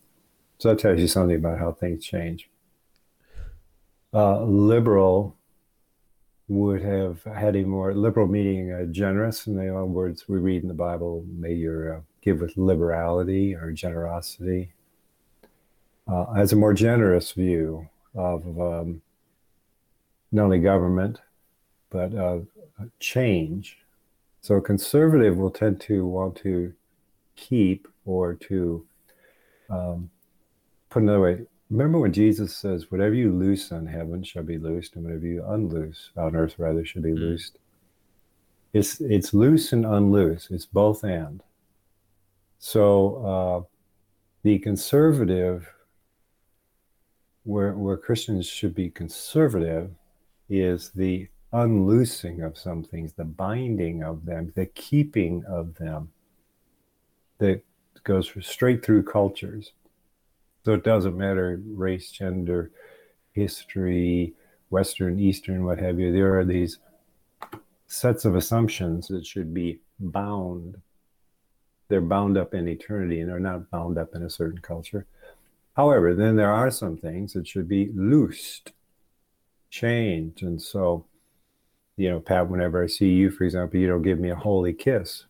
So 0.58 0.70
that 0.70 0.80
tells 0.80 1.00
you 1.00 1.08
something 1.08 1.38
about 1.38 1.60
how 1.60 1.72
things 1.72 2.04
change. 2.04 2.50
Uh, 4.14 4.44
liberal 4.44 5.38
would 6.50 6.82
have 6.82 7.24
had 7.24 7.56
a 7.56 7.64
more 7.64 7.94
liberal 7.94 8.28
meaning 8.28 8.72
uh, 8.72 8.86
generous 8.92 9.48
in 9.48 9.56
the 9.56 9.86
words 9.86 10.28
we 10.28 10.40
read 10.40 10.62
in 10.62 10.68
the 10.68 10.74
bible 10.74 11.24
may 11.32 11.54
you 11.54 11.96
uh, 11.96 12.02
give 12.22 12.42
with 12.42 12.58
liberality 12.58 13.56
or 13.56 13.72
generosity 13.72 14.74
uh, 16.08 16.26
as 16.36 16.52
a 16.52 16.56
more 16.56 16.74
generous 16.74 17.32
view 17.32 17.88
of 18.16 18.44
um, 18.60 19.02
not 20.32 20.46
only 20.46 20.60
government 20.60 21.20
but 21.90 22.14
of 22.14 22.48
change. 23.00 23.78
So 24.42 24.56
a 24.56 24.62
conservative 24.62 25.38
will 25.38 25.52
tend 25.52 25.82
to 25.82 26.06
want 26.06 26.36
to 26.38 26.74
keep 27.36 27.88
or 28.06 28.36
to 28.36 28.86
um, 29.70 30.10
put 30.90 31.04
another 31.04 31.20
way 31.20 31.46
Remember 31.70 32.00
when 32.00 32.14
Jesus 32.14 32.56
says, 32.56 32.92
"Whatever 32.92 33.14
you 33.14 33.32
loose 33.32 33.72
on 33.72 33.86
heaven 33.86 34.24
shall 34.24 34.44
be 34.44 34.58
loosed, 34.58 34.96
and 34.96 35.04
whatever 35.04 35.26
you 35.26 35.44
unloose 35.46 36.12
on 36.18 36.36
earth, 36.36 36.58
rather, 36.58 36.84
should 36.84 37.04
be 37.04 37.12
mm. 37.12 37.20
loosed." 37.20 37.60
It's 38.74 39.00
it's 39.02 39.34
loose 39.34 39.72
and 39.72 39.86
unloose. 39.86 40.50
It's 40.50 40.66
both 40.66 41.04
and. 41.04 41.44
So 42.58 43.16
uh, 43.26 43.62
the 44.44 44.60
conservative, 44.60 45.72
where 47.44 47.74
where 47.74 47.98
Christians 47.98 48.48
should 48.48 48.74
be 48.74 48.90
conservative, 48.90 49.92
is 50.50 50.90
the 50.92 51.28
unloosing 51.54 52.42
of 52.42 52.58
some 52.58 52.84
things, 52.84 53.14
the 53.14 53.26
binding 53.26 54.04
of 54.04 54.26
them, 54.26 54.52
the 54.56 54.66
keeping 54.68 55.44
of 55.46 55.76
them. 55.76 56.12
That 57.38 57.64
goes 58.04 58.32
straight 58.42 58.84
through 58.84 59.04
cultures 59.04 59.72
so 60.66 60.74
it 60.74 60.84
doesn't 60.84 61.18
matter 61.18 61.62
race, 61.66 62.12
gender, 62.12 62.72
history, 63.32 64.34
Western, 64.70 65.20
Eastern, 65.20 65.66
what 65.66 65.80
have 65.80 66.00
you. 66.00 66.12
There 66.12 66.38
are 66.40 66.46
these 66.46 66.78
sets 67.88 68.26
of 68.26 68.36
assumptions 68.36 69.08
that 69.08 69.26
should 69.26 69.54
be 69.54 69.80
bound. 70.00 70.78
They're 71.88 72.02
bound 72.02 72.38
up 72.38 72.54
in 72.54 72.68
eternity 72.68 73.20
and 73.20 73.30
they're 73.30 73.40
not 73.40 73.72
bound 73.72 73.98
up 73.98 74.14
in 74.14 74.24
a 74.24 74.30
certain 74.30 74.60
culture. 74.60 75.08
However, 75.76 76.14
then 76.14 76.36
there 76.36 76.52
are 76.52 76.70
some 76.70 76.98
things 76.98 77.34
that 77.34 77.48
should 77.48 77.68
be 77.68 77.90
loosed, 77.96 78.74
changed. 79.70 80.44
And 80.44 80.62
so, 80.62 81.06
you 81.98 82.10
know, 82.10 82.20
Pat, 82.20 82.50
whenever 82.50 82.84
I 82.84 82.88
see 82.88 83.10
you, 83.10 83.32
for 83.32 83.44
example, 83.44 83.80
you 83.80 83.88
don't 83.88 84.02
give 84.02 84.20
me 84.20 84.30
a 84.30 84.36
holy 84.36 84.74
kiss, 84.74 85.26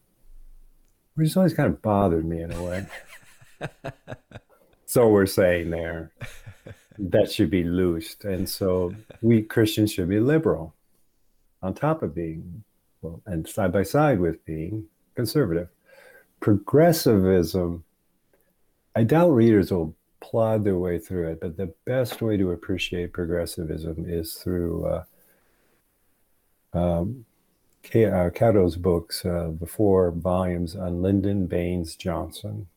which 1.15 1.29
has 1.29 1.37
always 1.37 1.53
kind 1.53 1.71
of 1.71 1.81
bothered 1.81 2.25
me 2.25 2.41
in 2.41 2.51
a 2.51 2.63
way. 2.63 2.87
so 4.89 5.07
we're 5.07 5.27
saying 5.27 5.69
there 5.69 6.11
that 6.97 7.31
should 7.31 7.51
be 7.51 7.63
loosed. 7.63 8.25
And 8.25 8.49
so 8.49 8.95
we 9.21 9.43
christians 9.43 9.93
should 9.93 10.09
be 10.09 10.19
liberal 10.19 10.73
on 11.61 11.75
top 11.75 12.01
of 12.01 12.15
being 12.15 12.63
well 13.03 13.21
and 13.27 13.47
side 13.47 13.71
by 13.71 13.83
side 13.83 14.19
with 14.19 14.43
being 14.45 14.85
conservative. 15.13 15.67
Progressivism 16.39 17.83
i 18.95 19.03
doubt 19.03 19.29
readers 19.29 19.71
will 19.71 19.95
plod 20.21 20.63
their 20.63 20.79
way 20.79 20.97
through 20.97 21.27
it 21.29 21.39
but 21.39 21.55
the 21.55 21.71
best 21.85 22.19
way 22.19 22.35
to 22.35 22.49
appreciate 22.51 23.13
progressivism 23.13 24.05
is 24.07 24.33
through 24.33 24.85
uh, 24.87 25.03
um, 26.73 27.25
uh, 27.95 28.29
Caro's 28.31 28.75
books, 28.75 29.23
uh, 29.23 29.51
the 29.59 29.67
four 29.67 30.11
volumes 30.11 30.75
on 30.75 31.01
Lyndon 31.01 31.47
Baines 31.47 31.95
Johnson, 31.95 32.67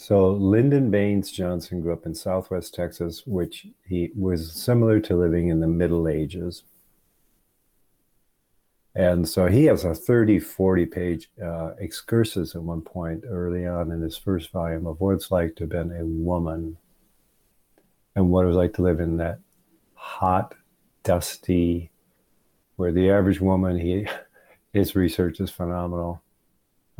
So 0.00 0.30
Lyndon 0.30 0.92
Baines 0.92 1.32
Johnson 1.32 1.80
grew 1.80 1.92
up 1.92 2.06
in 2.06 2.14
Southwest 2.14 2.72
Texas, 2.72 3.26
which 3.26 3.66
he 3.84 4.12
was 4.14 4.52
similar 4.52 5.00
to 5.00 5.16
living 5.16 5.48
in 5.48 5.58
the 5.58 5.66
Middle 5.66 6.06
Ages. 6.06 6.62
And 8.94 9.28
so 9.28 9.48
he 9.48 9.64
has 9.64 9.84
a 9.84 9.96
30, 9.96 10.38
40 10.38 10.86
page 10.86 11.30
uh, 11.44 11.72
excursus 11.80 12.54
at 12.54 12.62
one 12.62 12.80
point 12.80 13.24
early 13.28 13.66
on 13.66 13.90
in 13.90 14.00
his 14.00 14.16
first 14.16 14.52
volume 14.52 14.86
of 14.86 15.00
what 15.00 15.16
it's 15.16 15.32
like 15.32 15.56
to 15.56 15.64
have 15.64 15.70
been 15.70 15.90
a 15.90 16.06
woman 16.06 16.76
and 18.14 18.30
what 18.30 18.44
it 18.44 18.48
was 18.48 18.56
like 18.56 18.74
to 18.74 18.82
live 18.82 19.00
in 19.00 19.16
that 19.16 19.40
hot, 19.94 20.54
dusty, 21.02 21.90
where 22.76 22.92
the 22.92 23.10
average 23.10 23.40
woman, 23.40 23.76
he, 23.76 24.06
his 24.72 24.94
research 24.94 25.40
is 25.40 25.50
phenomenal. 25.50 26.22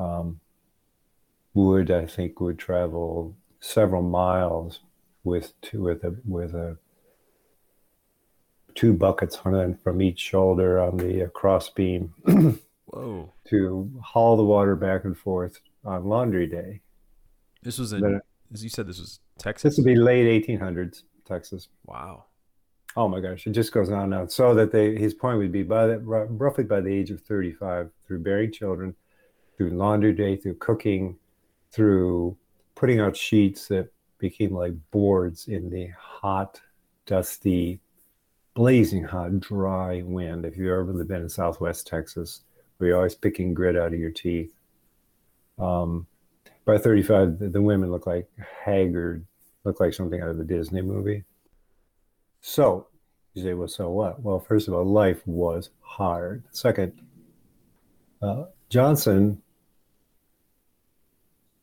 Um, 0.00 0.40
would 1.66 1.90
I 1.90 2.06
think 2.06 2.40
would 2.40 2.58
travel 2.58 3.36
several 3.60 4.02
miles 4.02 4.80
with 5.24 5.52
two, 5.60 5.82
with 5.82 6.04
a 6.04 6.16
with 6.24 6.54
a 6.54 6.76
two 8.74 8.92
buckets 8.92 9.36
hung 9.36 9.74
from 9.74 10.00
each 10.00 10.20
shoulder 10.20 10.78
on 10.78 10.96
the 10.96 11.24
uh, 11.24 11.28
cross 11.28 11.68
beam. 11.70 12.14
Whoa! 12.86 13.32
To 13.50 13.90
haul 14.02 14.36
the 14.36 14.44
water 14.44 14.76
back 14.76 15.04
and 15.04 15.16
forth 15.16 15.60
on 15.84 16.04
laundry 16.04 16.46
day. 16.46 16.80
This 17.62 17.78
was 17.78 17.92
in, 17.92 18.20
as 18.52 18.62
you 18.62 18.70
said, 18.70 18.86
this 18.86 19.00
was 19.00 19.20
Texas. 19.38 19.76
This 19.76 19.78
would 19.78 19.86
be 19.86 19.96
late 19.96 20.46
1800s, 20.46 21.02
Texas. 21.26 21.68
Wow. 21.86 22.24
Oh 22.96 23.08
my 23.08 23.20
gosh, 23.20 23.46
it 23.46 23.50
just 23.50 23.72
goes 23.72 23.90
on 23.90 24.04
and 24.04 24.14
on. 24.14 24.30
So 24.30 24.54
that 24.54 24.72
they, 24.72 24.96
his 24.96 25.12
point 25.12 25.38
would 25.38 25.52
be 25.52 25.62
by 25.62 25.86
the, 25.88 25.98
roughly 25.98 26.64
by 26.64 26.80
the 26.80 26.92
age 26.92 27.10
of 27.10 27.20
35, 27.20 27.90
through 28.06 28.20
bearing 28.20 28.52
children, 28.52 28.94
through 29.56 29.70
laundry 29.70 30.12
day, 30.12 30.36
through 30.36 30.54
cooking, 30.54 31.16
through 31.72 32.36
putting 32.74 33.00
out 33.00 33.16
sheets 33.16 33.68
that 33.68 33.88
became 34.18 34.54
like 34.54 34.72
boards 34.90 35.48
in 35.48 35.70
the 35.70 35.88
hot, 35.98 36.60
dusty, 37.06 37.80
blazing 38.54 39.04
hot, 39.04 39.40
dry 39.40 40.02
wind. 40.04 40.44
If 40.44 40.56
you've 40.56 40.70
ever 40.70 40.84
been 41.04 41.22
in 41.22 41.28
Southwest 41.28 41.86
Texas, 41.86 42.42
where 42.78 42.88
you're 42.88 42.96
always 42.96 43.14
picking 43.14 43.54
grit 43.54 43.76
out 43.76 43.92
of 43.92 44.00
your 44.00 44.10
teeth. 44.10 44.54
Um, 45.58 46.06
by 46.64 46.78
35, 46.78 47.38
the, 47.38 47.48
the 47.48 47.62
women 47.62 47.90
look 47.90 48.06
like 48.06 48.28
haggard, 48.64 49.24
look 49.64 49.80
like 49.80 49.94
something 49.94 50.20
out 50.20 50.30
of 50.30 50.40
a 50.40 50.44
Disney 50.44 50.82
movie. 50.82 51.24
So, 52.40 52.86
you 53.34 53.42
say, 53.42 53.54
well, 53.54 53.68
so 53.68 53.90
what? 53.90 54.20
Well, 54.22 54.38
first 54.38 54.68
of 54.68 54.74
all, 54.74 54.84
life 54.84 55.26
was 55.26 55.70
hard. 55.80 56.44
Second, 56.52 57.00
uh, 58.22 58.44
Johnson 58.68 59.42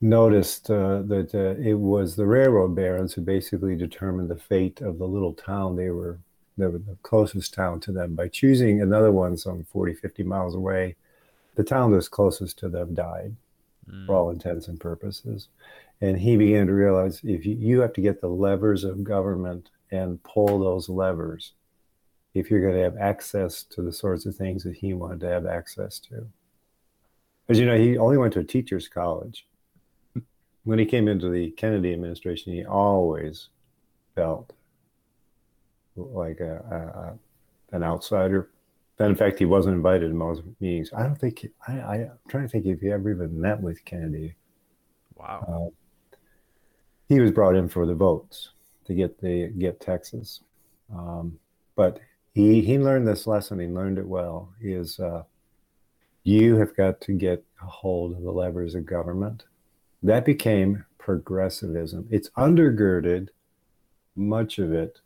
noticed 0.09 0.69
uh, 0.69 1.01
that 1.03 1.33
uh, 1.33 1.59
it 1.61 1.75
was 1.75 2.15
the 2.15 2.25
railroad 2.25 2.75
barons 2.75 3.13
who 3.13 3.21
basically 3.21 3.75
determined 3.75 4.29
the 4.29 4.35
fate 4.35 4.81
of 4.81 4.97
the 4.97 5.07
little 5.07 5.33
town 5.33 5.75
they 5.75 5.89
were, 5.89 6.19
they 6.57 6.67
were 6.67 6.77
the 6.77 6.97
closest 7.03 7.53
town 7.53 7.79
to 7.81 7.91
them 7.91 8.15
by 8.15 8.27
choosing 8.27 8.81
another 8.81 9.11
one 9.11 9.37
some 9.37 9.63
40 9.71 9.93
50 9.95 10.23
miles 10.23 10.55
away 10.55 10.95
the 11.55 11.63
town 11.63 11.91
that 11.91 11.97
was 11.97 12.09
closest 12.09 12.59
to 12.59 12.69
them 12.69 12.93
died 12.93 13.35
mm. 13.89 14.05
for 14.05 14.15
all 14.15 14.29
intents 14.29 14.67
and 14.67 14.79
purposes. 14.79 15.47
And 16.01 16.19
he 16.19 16.37
began 16.37 16.67
to 16.67 16.73
realize 16.73 17.21
if 17.23 17.45
you, 17.45 17.55
you 17.55 17.79
have 17.79 17.93
to 17.93 18.01
get 18.01 18.21
the 18.21 18.27
levers 18.27 18.83
of 18.83 19.03
government 19.03 19.69
and 19.91 20.21
pull 20.23 20.59
those 20.59 20.89
levers 20.89 21.53
if 22.33 22.51
you're 22.51 22.61
going 22.61 22.75
to 22.75 22.83
have 22.83 22.97
access 22.97 23.63
to 23.63 23.81
the 23.81 23.93
sorts 23.93 24.25
of 24.25 24.35
things 24.35 24.63
that 24.63 24.75
he 24.75 24.93
wanted 24.93 25.21
to 25.21 25.29
have 25.29 25.45
access 25.45 25.99
to. 25.99 26.27
As 27.47 27.59
you 27.59 27.65
know, 27.65 27.77
he 27.77 27.97
only 27.97 28.17
went 28.17 28.33
to 28.33 28.39
a 28.39 28.43
teacher's 28.43 28.89
college. 28.89 29.47
When 30.65 30.79
he 30.79 30.85
came 30.85 31.07
into 31.07 31.29
the 31.29 31.51
Kennedy 31.51 31.93
administration, 31.93 32.53
he 32.53 32.65
always 32.65 33.49
felt 34.15 34.51
like 35.95 36.39
a, 36.41 37.17
a, 37.71 37.75
an 37.75 37.83
outsider. 37.83 38.49
And 38.99 39.09
in 39.09 39.15
fact, 39.15 39.39
he 39.39 39.45
wasn't 39.45 39.75
invited 39.75 40.09
to 40.09 40.13
most 40.13 40.43
meetings. 40.59 40.91
I 40.95 41.03
don't 41.03 41.19
think, 41.19 41.47
I, 41.67 41.79
I, 41.79 41.95
am 41.95 42.19
trying 42.27 42.43
to 42.43 42.49
think 42.49 42.65
if 42.65 42.81
he 42.81 42.91
ever 42.91 43.11
even 43.11 43.39
met 43.39 43.61
with 43.61 43.83
Kennedy. 43.85 44.35
Wow. 45.15 45.71
Uh, 46.13 46.17
he 47.07 47.19
was 47.19 47.31
brought 47.31 47.55
in 47.55 47.69
for 47.69 47.85
the 47.85 47.93
votes 47.93 48.49
to 48.85 48.93
get 48.93 49.19
the 49.19 49.49
get 49.57 49.79
Texas. 49.79 50.41
Um, 50.93 51.37
but 51.75 51.99
he 52.33 52.61
he 52.61 52.79
learned 52.79 53.07
this 53.07 53.27
lesson. 53.27 53.59
He 53.59 53.67
learned 53.67 53.97
it 53.97 54.07
well. 54.07 54.53
Is 54.61 54.99
uh, 54.99 55.23
you 56.23 56.55
have 56.57 56.75
got 56.75 57.01
to 57.01 57.13
get 57.13 57.43
a 57.61 57.65
hold 57.65 58.13
of 58.13 58.23
the 58.23 58.31
levers 58.31 58.75
of 58.75 58.85
government. 58.85 59.43
That 60.05 60.23
became 60.23 60.85
progressivism. 60.99 62.07
It's 62.11 62.29
undergirded 62.37 63.29
much 64.15 64.59
of 64.59 64.71
it 64.71 64.99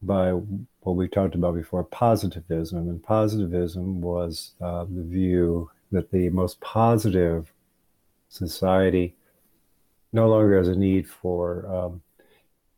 by 0.00 0.30
what 0.30 0.96
we 0.96 1.08
talked 1.08 1.34
about 1.34 1.54
before, 1.54 1.84
positivism. 1.84 2.88
And 2.88 3.02
positivism 3.02 4.00
was 4.00 4.52
uh, 4.62 4.86
the 4.88 5.02
view 5.02 5.70
that 5.92 6.10
the 6.10 6.30
most 6.30 6.58
positive 6.62 7.52
society 8.30 9.14
no 10.14 10.26
longer 10.26 10.56
has 10.56 10.68
a 10.68 10.74
need 10.74 11.06
for 11.06 11.66
um, 11.70 12.00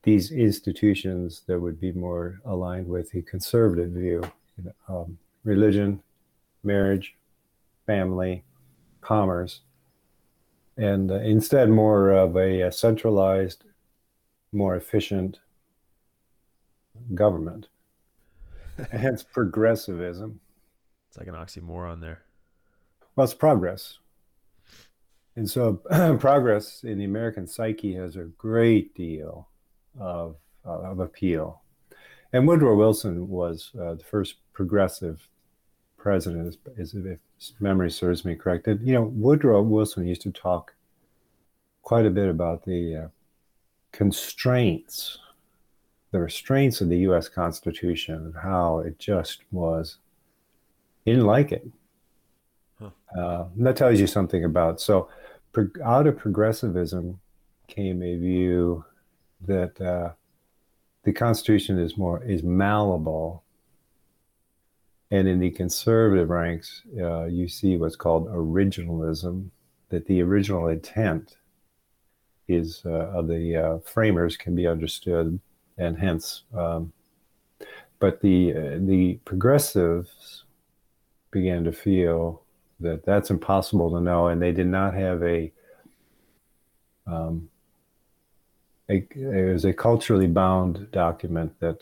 these 0.02 0.32
institutions 0.32 1.42
that 1.46 1.60
would 1.60 1.78
be 1.80 1.92
more 1.92 2.40
aligned 2.44 2.88
with 2.88 3.12
the 3.12 3.22
conservative 3.22 3.92
view 3.92 4.20
um, 4.88 5.16
religion, 5.44 6.02
marriage, 6.64 7.14
family, 7.86 8.42
commerce, 9.00 9.60
and 10.80 11.10
uh, 11.10 11.16
instead 11.16 11.68
more 11.68 12.10
of 12.10 12.36
a, 12.36 12.62
a, 12.62 12.72
centralized, 12.72 13.64
more 14.50 14.76
efficient 14.76 15.38
government. 17.14 17.68
Hence 18.90 19.22
progressivism. 19.22 20.40
It's 21.08 21.18
like 21.18 21.28
an 21.28 21.34
oxymoron 21.34 22.00
there. 22.00 22.22
Well, 23.14 23.24
it's 23.24 23.34
progress. 23.34 23.98
And 25.36 25.48
so 25.48 25.74
progress 26.18 26.82
in 26.82 26.96
the 26.96 27.04
American 27.04 27.46
psyche 27.46 27.94
has 27.94 28.16
a 28.16 28.24
great 28.38 28.94
deal 28.94 29.48
of, 30.00 30.36
uh, 30.64 30.80
of 30.80 31.00
appeal. 31.00 31.60
And 32.32 32.48
Woodrow 32.48 32.76
Wilson 32.76 33.28
was 33.28 33.70
uh, 33.78 33.96
the 33.96 34.04
first 34.04 34.36
progressive 34.54 35.28
president, 36.00 36.56
as, 36.78 36.94
if 36.94 37.18
memory 37.60 37.90
serves 37.90 38.24
me 38.24 38.34
correct. 38.34 38.66
And, 38.66 38.86
you 38.86 38.94
know, 38.94 39.04
Woodrow 39.04 39.62
Wilson 39.62 40.06
used 40.06 40.22
to 40.22 40.32
talk 40.32 40.74
quite 41.82 42.06
a 42.06 42.10
bit 42.10 42.28
about 42.28 42.64
the 42.64 42.96
uh, 42.96 43.08
constraints, 43.92 45.18
the 46.10 46.20
restraints 46.20 46.80
of 46.80 46.88
the 46.88 46.98
U.S. 46.98 47.28
Constitution, 47.28 48.14
and 48.14 48.34
how 48.34 48.80
it 48.80 48.98
just 48.98 49.42
was. 49.52 49.98
He 51.04 51.12
didn't 51.12 51.26
like 51.26 51.52
it. 51.52 51.66
Huh. 52.78 52.90
Uh, 53.16 53.44
that 53.58 53.76
tells 53.76 54.00
you 54.00 54.06
something 54.06 54.44
about. 54.44 54.80
So, 54.80 55.08
out 55.84 56.06
of 56.06 56.16
progressivism 56.16 57.20
came 57.66 58.02
a 58.02 58.16
view 58.16 58.84
that 59.46 59.80
uh, 59.80 60.10
the 61.04 61.12
Constitution 61.12 61.78
is 61.78 61.96
more 61.96 62.22
is 62.22 62.42
malleable, 62.42 63.42
and 65.10 65.26
in 65.26 65.40
the 65.40 65.50
conservative 65.50 66.30
ranks, 66.30 66.82
uh, 67.00 67.24
you 67.24 67.48
see 67.48 67.76
what's 67.76 67.96
called 67.96 68.28
originalism. 68.28 69.50
That 69.88 70.06
the 70.06 70.22
original 70.22 70.68
intent 70.68 71.36
is 72.46 72.82
uh, 72.86 73.10
of 73.10 73.26
the 73.26 73.56
uh, 73.56 73.78
framers 73.80 74.36
can 74.36 74.54
be 74.54 74.68
understood, 74.68 75.40
and 75.78 75.98
hence, 75.98 76.44
um, 76.56 76.92
but 77.98 78.20
the 78.20 78.52
uh, 78.54 78.78
the 78.80 79.18
progressives 79.24 80.44
began 81.32 81.64
to 81.64 81.72
feel 81.72 82.42
that 82.78 83.04
that's 83.04 83.30
impossible 83.30 83.90
to 83.90 84.00
know, 84.00 84.28
and 84.28 84.40
they 84.40 84.52
did 84.52 84.68
not 84.68 84.94
have 84.94 85.22
a 85.24 85.50
um, 87.06 87.48
a, 88.88 89.06
it 89.14 89.52
was 89.52 89.64
a 89.64 89.72
culturally 89.72 90.26
bound 90.26 90.90
document 90.90 91.52
that 91.60 91.80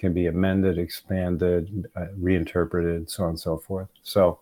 can 0.00 0.14
be 0.14 0.26
amended, 0.26 0.78
expanded, 0.78 1.86
uh, 1.94 2.06
reinterpreted, 2.16 3.10
so 3.10 3.24
on 3.24 3.30
and 3.30 3.40
so 3.40 3.58
forth. 3.58 3.88
So 4.02 4.40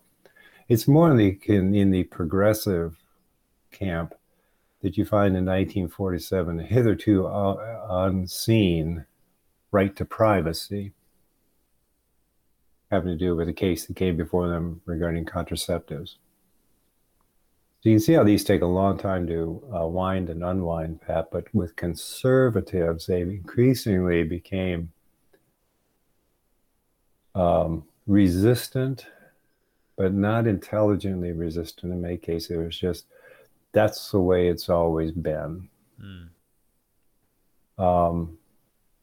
it's 0.68 0.86
more 0.86 1.10
in 1.10 1.16
the 1.16 1.38
in, 1.46 1.74
in 1.74 1.90
the 1.90 2.04
progressive 2.04 2.96
camp 3.72 4.14
that 4.82 4.96
you 4.96 5.04
find 5.04 5.36
in 5.36 5.44
1947 5.44 6.60
hitherto 6.60 7.26
uh, 7.26 7.86
unseen 7.90 9.04
right 9.72 9.94
to 9.96 10.04
privacy 10.04 10.92
having 12.90 13.10
to 13.10 13.16
do 13.16 13.36
with 13.36 13.48
a 13.48 13.52
case 13.52 13.86
that 13.86 13.96
came 13.96 14.16
before 14.16 14.48
them 14.48 14.80
regarding 14.86 15.24
contraceptives. 15.24 16.14
So 17.80 17.90
you 17.90 17.96
can 17.96 18.00
see 18.00 18.14
how 18.14 18.24
these 18.24 18.44
take 18.44 18.62
a 18.62 18.66
long 18.66 18.96
time 18.98 19.26
to 19.26 19.62
uh, 19.76 19.86
wind 19.86 20.30
and 20.30 20.42
unwind, 20.42 21.02
Pat. 21.02 21.30
But 21.30 21.54
with 21.54 21.76
conservatives, 21.76 23.06
they 23.06 23.20
increasingly 23.20 24.24
became 24.24 24.90
um, 27.38 27.84
resistant, 28.06 29.06
but 29.96 30.12
not 30.12 30.46
intelligently 30.46 31.32
resistant 31.32 31.92
in 31.92 32.00
many 32.00 32.16
cases. 32.16 32.50
It 32.50 32.56
was 32.56 32.78
just 32.78 33.06
that's 33.72 34.10
the 34.10 34.20
way 34.20 34.48
it's 34.48 34.68
always 34.68 35.12
been. 35.12 35.68
Mm. 36.00 36.28
Um, 37.78 38.38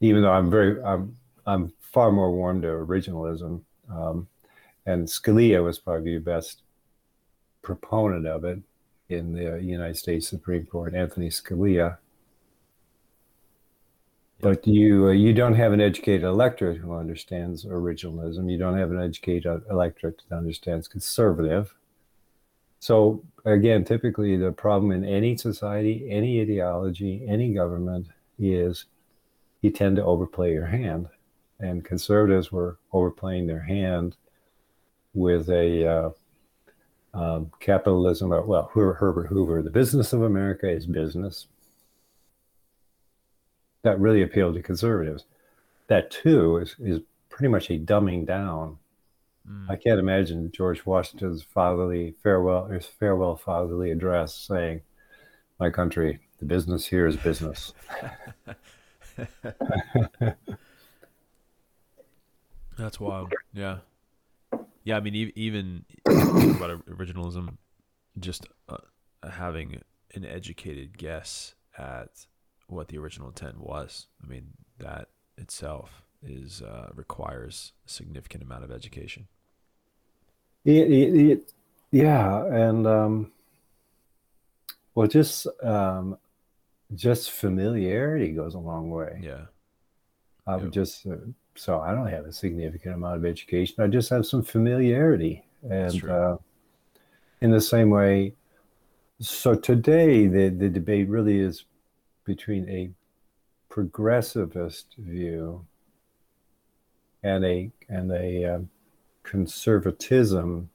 even 0.02 0.22
though 0.22 0.32
I'm 0.32 0.50
very, 0.50 0.84
I'm, 0.84 1.16
I'm 1.46 1.72
far 1.80 2.12
more 2.12 2.32
warm 2.32 2.62
to 2.62 2.68
originalism. 2.68 3.62
Um, 3.90 4.28
and 4.86 5.08
Scalia 5.08 5.64
was 5.64 5.80
probably 5.80 6.16
the 6.16 6.22
best 6.22 6.62
proponent 7.62 8.28
of 8.28 8.44
it 8.44 8.60
in 9.10 9.34
the 9.34 9.62
United 9.62 9.98
States 9.98 10.28
Supreme 10.28 10.66
Court, 10.66 10.94
Anthony 10.94 11.30
Scalia. 11.30 11.98
But 14.42 14.68
you 14.68 15.08
uh, 15.08 15.12
you 15.12 15.34
don't 15.34 15.56
have 15.56 15.74
an 15.74 15.82
educated 15.82 16.24
electorate 16.24 16.78
who 16.78 16.94
understands 16.94 17.66
originalism. 17.66 18.52
You 18.52 18.58
don't 18.58 18.78
have 18.78 18.92
an 18.92 19.02
educated 19.02 19.64
electorate 19.70 20.22
that 20.30 20.36
understands 20.36 20.88
conservative. 20.88 21.74
So 22.80 23.24
again, 23.46 23.86
typically 23.86 24.38
the 24.38 24.52
problem 24.52 24.92
in 24.92 25.06
any 25.06 25.38
society, 25.38 26.08
any 26.12 26.42
ideology, 26.42 27.26
any 27.28 27.54
government 27.54 28.08
is 28.38 28.86
you 29.62 29.72
tend 29.72 29.96
to 29.96 30.04
overplay 30.04 30.52
your 30.54 30.68
hand, 30.68 31.08
and 31.60 31.84
conservatives 31.84 32.52
were 32.52 32.78
overplaying 32.92 33.48
their 33.48 33.62
hand 33.62 34.18
with 35.14 35.50
a 35.50 35.88
uh, 35.88 36.10
um, 37.16 37.52
capitalism, 37.62 38.30
well, 38.30 38.70
Herbert 38.74 39.28
Hoover, 39.28 39.62
the 39.62 39.70
business 39.70 40.12
of 40.12 40.22
America 40.22 40.70
is 40.70 40.86
business. 40.86 41.48
That 43.86 44.00
really 44.00 44.24
appealed 44.24 44.56
to 44.56 44.64
conservatives. 44.64 45.26
That 45.88 46.10
too 46.10 46.58
is, 46.58 46.76
is 46.80 47.02
pretty 47.30 47.50
much 47.50 47.70
a 47.70 47.78
dumbing 47.78 48.26
down. 48.26 48.80
Mm. 49.48 49.70
I 49.70 49.76
can't 49.76 50.00
imagine 50.00 50.52
George 50.52 50.84
Washington's 50.88 51.44
fatherly 51.44 52.16
farewell, 52.24 52.66
his 52.66 52.88
farewell 52.88 53.36
fatherly 53.36 53.92
address 53.92 54.34
saying, 54.34 54.82
"My 55.60 55.70
country, 55.70 56.20
the 56.40 56.46
business 56.46 56.88
here 56.88 57.06
is 57.06 57.16
business." 57.16 57.74
That's 62.80 63.00
wild. 63.00 63.32
Yeah. 63.54 63.78
Yeah, 64.84 64.98
I 64.98 65.00
mean, 65.00 65.32
even 65.36 65.86
about 66.08 66.84
originalism, 66.88 67.58
just 68.20 68.48
uh, 68.68 68.78
having 69.30 69.80
an 70.16 70.26
educated 70.26 70.98
guess 70.98 71.54
at 71.78 72.26
what 72.68 72.88
the 72.88 72.98
original 72.98 73.28
intent 73.28 73.60
was. 73.60 74.08
I 74.24 74.28
mean, 74.28 74.48
that 74.80 75.10
itself 75.38 76.04
is 76.24 76.62
uh, 76.62 76.90
requires 76.96 77.74
a 77.86 77.90
significant 77.90 78.44
amount 78.44 78.64
of 78.64 78.72
education. 78.72 79.28
It, 80.64 80.92
it, 80.92 81.16
it, 81.16 81.54
yeah, 81.92 82.46
and 82.46 82.88
um, 82.88 83.32
well, 84.96 85.08
just 85.08 85.48
um, 85.62 86.18
just 86.96 87.32
familiarity 87.32 88.32
goes 88.32 88.56
a 88.56 88.60
long 88.60 88.90
way. 88.90 89.20
Yeah, 89.22 89.46
I 90.48 90.56
would 90.56 90.66
yep. 90.66 90.74
just 90.74 91.06
uh, 91.06 91.18
so 91.56 91.80
I 91.80 91.94
don't 91.94 92.08
have 92.08 92.26
a 92.26 92.34
significant 92.34 92.96
amount 92.96 93.18
of 93.18 93.26
education. 93.26 93.84
I 93.84 93.88
just 93.88 94.10
have 94.10 94.26
some 94.26 94.42
familiarity, 94.42 95.46
and 95.70 96.04
uh, 96.10 96.38
in 97.42 97.52
the 97.52 97.62
same 97.62 97.92
way, 97.92 98.34
so 99.20 99.56
today, 99.56 100.28
the, 100.28 100.50
the 100.50 100.70
debate 100.70 101.08
really 101.08 101.40
is 101.40 101.66
between 102.26 102.68
a 102.70 102.90
progressivist 103.72 104.86
view 104.98 105.66
and 107.24 107.46
a 107.46 107.72
and 107.90 108.12
a 108.12 108.46
um, 108.46 108.70
conservatism 109.24 110.70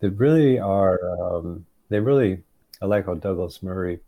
that 0.00 0.10
really 0.12 0.58
are 0.58 1.00
um, 1.20 1.66
they 1.88 2.00
really 2.00 2.42
I 2.80 2.86
like 2.86 3.06
how 3.06 3.14
Douglas 3.14 3.62
Murray 3.62 4.00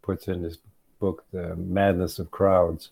puts 0.00 0.28
in 0.28 0.42
his 0.42 0.58
book 0.98 1.24
The 1.32 1.54
Madness 1.56 2.18
of 2.18 2.30
Crowds. 2.30 2.90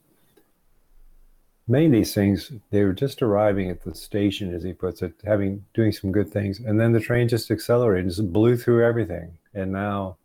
Many 1.66 1.86
of 1.86 1.92
these 1.92 2.14
things 2.14 2.52
they 2.70 2.84
were 2.84 2.92
just 2.92 3.22
arriving 3.22 3.70
at 3.70 3.82
the 3.82 3.94
station, 3.94 4.52
as 4.52 4.62
he 4.62 4.72
puts 4.72 5.02
it, 5.02 5.14
having 5.24 5.64
doing 5.72 5.92
some 5.92 6.12
good 6.12 6.30
things, 6.30 6.60
and 6.60 6.78
then 6.78 6.92
the 6.92 7.00
train 7.00 7.28
just 7.28 7.50
accelerated, 7.50 8.10
just 8.10 8.32
blew 8.32 8.56
through 8.56 8.84
everything, 8.84 9.38
and 9.54 9.72
now 9.72 10.16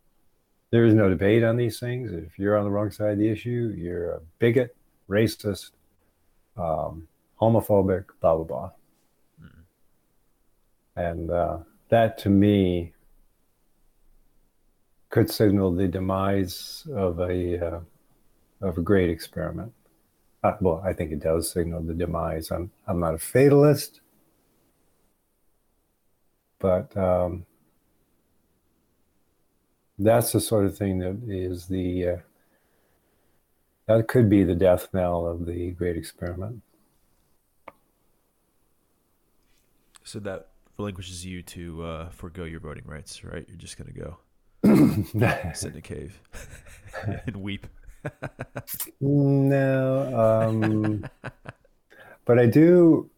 there 0.70 0.84
is 0.84 0.94
no 0.94 1.08
debate 1.08 1.44
on 1.44 1.56
these 1.56 1.78
things. 1.78 2.12
If 2.12 2.38
you're 2.38 2.56
on 2.56 2.64
the 2.64 2.70
wrong 2.70 2.90
side 2.90 3.12
of 3.12 3.18
the 3.18 3.28
issue, 3.28 3.74
you're 3.76 4.10
a 4.10 4.20
bigot, 4.38 4.76
racist, 5.08 5.70
um, 6.56 7.06
homophobic, 7.40 8.06
blah 8.20 8.36
blah 8.36 8.44
blah. 8.44 8.70
Mm. 9.42 9.50
And 10.96 11.30
uh, 11.30 11.58
that 11.88 12.18
to 12.18 12.30
me 12.30 12.92
could 15.10 15.30
signal 15.30 15.72
the 15.72 15.88
demise 15.88 16.86
of 16.92 17.20
a 17.20 17.66
uh, 17.66 17.80
of 18.60 18.78
a 18.78 18.82
great 18.82 19.10
experiment. 19.10 19.72
Uh, 20.42 20.56
well, 20.60 20.82
I 20.84 20.92
think 20.92 21.12
it 21.12 21.20
does 21.20 21.50
signal 21.50 21.82
the 21.82 21.94
demise. 21.94 22.50
I'm 22.50 22.70
I'm 22.86 23.00
not 23.00 23.14
a 23.14 23.18
fatalist, 23.18 24.00
but 26.58 26.96
um, 26.96 27.46
that's 29.98 30.32
the 30.32 30.40
sort 30.40 30.66
of 30.66 30.76
thing 30.76 30.98
that 30.98 31.20
is 31.26 31.66
the 31.66 32.08
uh, 32.08 32.16
that 33.86 34.08
could 34.08 34.28
be 34.28 34.42
the 34.42 34.54
death 34.54 34.88
knell 34.92 35.26
of 35.26 35.46
the 35.46 35.70
great 35.72 35.96
experiment. 35.96 36.62
So 40.04 40.18
that 40.20 40.48
relinquishes 40.78 41.24
you 41.24 41.42
to 41.42 41.84
uh, 41.84 42.08
forego 42.10 42.44
your 42.44 42.60
voting 42.60 42.84
rights, 42.86 43.24
right? 43.24 43.44
You're 43.48 43.56
just 43.56 43.76
going 43.76 43.92
to 43.92 43.98
go 43.98 45.52
sit 45.54 45.72
in 45.72 45.78
a 45.78 45.80
cave 45.80 46.20
and 47.26 47.36
weep. 47.36 47.66
no, 49.00 50.48
um, 50.48 51.04
but 52.24 52.38
I 52.38 52.46
do. 52.46 53.10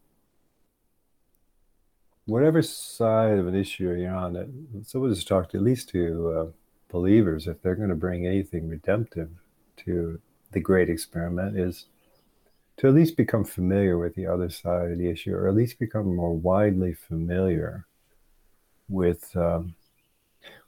Whatever 2.26 2.60
side 2.60 3.38
of 3.38 3.46
an 3.46 3.54
issue 3.54 3.90
you're 3.90 4.14
on, 4.14 4.36
it 4.36 4.48
someone 4.86 5.10
has 5.10 5.24
talked 5.24 5.54
at 5.54 5.62
least 5.62 5.88
to 5.90 6.30
uh, 6.30 6.46
believers 6.88 7.46
if 7.46 7.62
they're 7.62 7.74
going 7.74 7.88
to 7.88 7.94
bring 7.94 8.26
anything 8.26 8.68
redemptive 8.68 9.30
to 9.76 10.20
the 10.52 10.60
great 10.60 10.88
experiment 10.88 11.58
is 11.58 11.86
to 12.78 12.86
at 12.88 12.94
least 12.94 13.16
become 13.16 13.44
familiar 13.44 13.98
with 13.98 14.14
the 14.14 14.26
other 14.26 14.48
side 14.48 14.92
of 14.92 14.98
the 14.98 15.10
issue, 15.10 15.34
or 15.34 15.48
at 15.48 15.54
least 15.54 15.78
become 15.78 16.14
more 16.14 16.34
widely 16.34 16.94
familiar 16.94 17.86
with 18.88 19.36
um, 19.36 19.74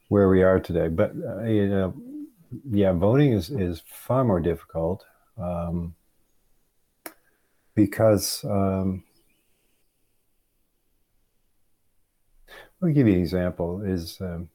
where 0.09 0.29
we 0.29 0.43
are 0.43 0.59
today. 0.59 0.89
But 0.89 1.13
uh, 1.13 1.45
you 1.45 1.69
know, 1.69 1.95
yeah, 2.71 2.93
voting 2.93 3.33
is 3.33 3.51
is 3.51 3.83
far 3.87 4.25
more 4.25 4.41
difficult 4.41 5.05
um, 5.39 5.95
because. 7.75 8.45
Um, 8.45 9.05
I'll 12.83 12.89
give 12.89 13.07
you 13.07 13.13
an 13.13 13.21
example. 13.21 13.83
Is 13.83 14.19
um, 14.23 14.49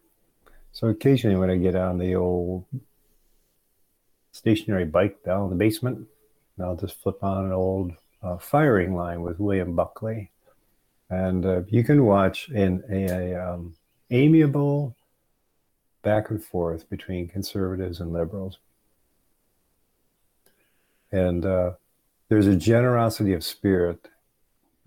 so 0.76 0.90
occasionally 0.90 1.38
when 1.38 1.50
I 1.50 1.56
get 1.56 1.74
on 1.74 1.98
the 1.98 2.16
old 2.16 2.66
stationary 4.34 4.84
bike 4.84 5.24
down 5.24 5.46
in 5.46 5.50
the 5.50 5.56
basement, 5.56 6.06
I'll 6.62 6.76
just 6.76 7.02
flip 7.02 7.24
on 7.24 7.46
an 7.46 7.54
old 7.54 7.94
uh, 8.22 8.38
firing 8.38 8.94
line 8.94 9.22
with 9.22 9.40
William 9.40 9.74
Buckley, 9.74 10.32
and 11.10 11.46
uh, 11.46 11.62
you 11.70 11.86
can 11.86 12.04
watch 12.04 12.50
in 12.50 12.84
a, 12.92 13.06
a 13.06 13.54
um, 13.54 13.74
amiable 14.12 14.94
back 16.02 16.30
and 16.30 16.44
forth 16.44 16.90
between 16.90 17.30
conservatives 17.30 18.02
and 18.02 18.12
liberals, 18.12 18.58
and 21.14 21.46
uh, 21.46 21.72
there's 22.28 22.48
a 22.48 22.56
generosity 22.56 23.32
of 23.32 23.46
spirit 23.46 24.10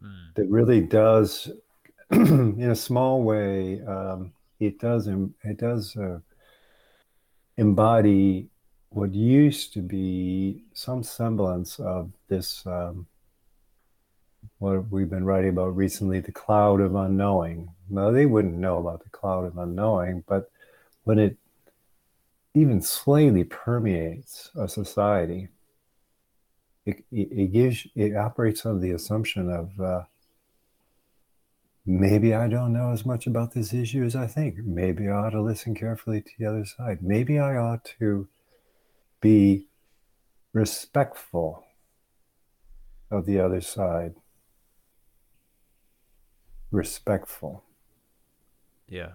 mm. 0.05 0.35
that 0.35 0.51
really 0.51 0.83
does, 0.83 1.51
in 2.11 2.71
a 2.71 2.77
small 2.77 3.23
way. 3.23 3.81
Um, 3.81 4.33
it 4.61 4.79
does 4.79 5.07
it 5.07 5.57
does 5.57 5.97
uh, 5.97 6.19
embody 7.57 8.49
what 8.91 9.13
used 9.13 9.73
to 9.75 9.81
be 9.81 10.65
some 10.73 11.03
semblance 11.03 11.79
of 11.79 12.11
this 12.29 12.65
um, 12.67 13.07
what 14.59 14.91
we've 14.91 15.11
been 15.11 15.25
writing 15.25 15.51
about 15.51 15.77
recently 15.77 16.21
the 16.21 16.33
cloud 16.33 16.81
of 16.81 16.95
unknowing. 16.95 17.69
Now 17.91 18.11
they 18.11 18.27
wouldn't 18.27 18.55
know 18.55 18.79
about 18.79 19.03
the 19.03 19.11
cloud 19.11 19.45
of 19.45 19.59
unknowing 19.59 20.25
but 20.27 20.51
when 21.05 21.19
it 21.19 21.37
even 22.55 22.81
slightly 22.83 23.45
permeates 23.45 24.51
a 24.57 24.69
society 24.69 25.49
it, 26.87 27.05
it, 27.13 27.29
it 27.31 27.53
gives 27.53 27.87
it 27.95 28.17
operates 28.17 28.65
on 28.65 28.81
the 28.81 28.93
assumption 28.93 29.51
of 29.51 29.79
uh, 29.81 30.03
maybe 31.89 32.35
I 32.35 32.49
don't 32.49 32.75
know 32.75 32.93
as 32.93 33.07
much 33.07 33.27
about 33.27 33.55
this 33.55 33.73
issue 33.73 34.05
as 34.05 34.15
I 34.15 34.27
think. 34.27 34.57
Maybe 34.59 35.09
I 35.09 35.13
ought 35.13 35.31
to 35.31 35.41
listen 35.41 35.75
carefully 35.75 36.21
to 36.21 36.31
the 36.39 36.45
other 36.45 36.67
side. 36.67 36.99
Maybe 37.01 37.39
I 37.39 37.57
ought 37.57 37.91
to 37.99 38.29
be 39.23 39.69
respectful 40.53 41.65
of 43.11 43.25
the 43.25 43.41
other 43.41 43.63
side. 43.63 44.17
Respectful. 46.71 47.65
Yeah. 48.87 49.13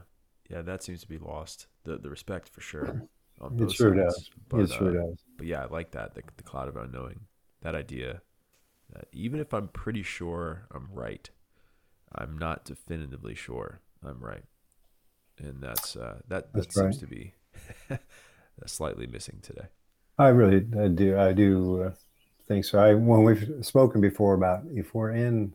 Yeah, 0.50 0.64
that 0.64 0.82
seems 0.82 1.02
to 1.02 1.08
be 1.08 1.20
lost. 1.20 1.68
The 1.84 1.98
the 1.98 2.10
respect 2.10 2.50
for 2.50 2.62
sure. 2.62 3.04
it 3.40 3.72
sure 3.72 3.96
sides. 3.96 4.16
does. 4.16 4.30
But, 4.50 4.60
it 4.62 4.72
sure 4.72 4.90
uh, 4.90 5.06
does. 5.06 5.24
But 5.38 5.46
yeah, 5.46 5.62
I 5.62 5.66
like 5.66 5.92
that. 5.92 6.16
The, 6.16 6.24
the 6.38 6.44
cloud 6.44 6.68
of 6.68 6.76
unknowing. 6.76 7.20
That 7.62 7.76
idea 7.76 8.22
that 8.92 9.06
even 9.12 9.40
if 9.40 9.54
I'm 9.54 9.68
pretty 9.68 10.02
sure 10.02 10.68
I'm 10.74 10.90
right, 10.92 11.30
I'm 12.16 12.38
not 12.38 12.66
definitively 12.66 13.36
sure 13.36 13.82
I'm 14.06 14.20
right, 14.20 14.44
and 15.40 15.62
that's 15.62 15.96
uh, 15.96 16.20
that 16.28 16.54
that 16.54 16.72
seems 16.72 16.98
to 17.00 17.08
be 17.08 17.34
slightly 18.66 19.08
missing 19.08 19.40
today. 19.42 19.68
I 20.18 20.28
really 20.30 20.66
I 20.80 20.88
do 20.88 21.18
I 21.18 21.34
do 21.34 21.84
uh, 21.84 21.92
think 22.48 22.66
so. 22.66 22.80
I 22.80 22.94
when 22.94 23.24
we've 23.24 23.54
spoken 23.62 24.02
before 24.02 24.34
about 24.34 24.64
if 24.72 24.94
we're 24.94 25.12
in 25.12 25.54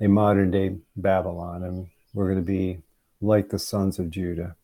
a 0.00 0.08
modern 0.08 0.50
day 0.50 0.76
Babylon 0.96 1.62
and 1.62 1.88
we're 2.12 2.26
going 2.26 2.38
to 2.38 2.42
be 2.42 2.78
like 3.20 3.48
the 3.48 3.58
sons 3.58 3.98
of 3.98 4.10
Judah 4.10 4.56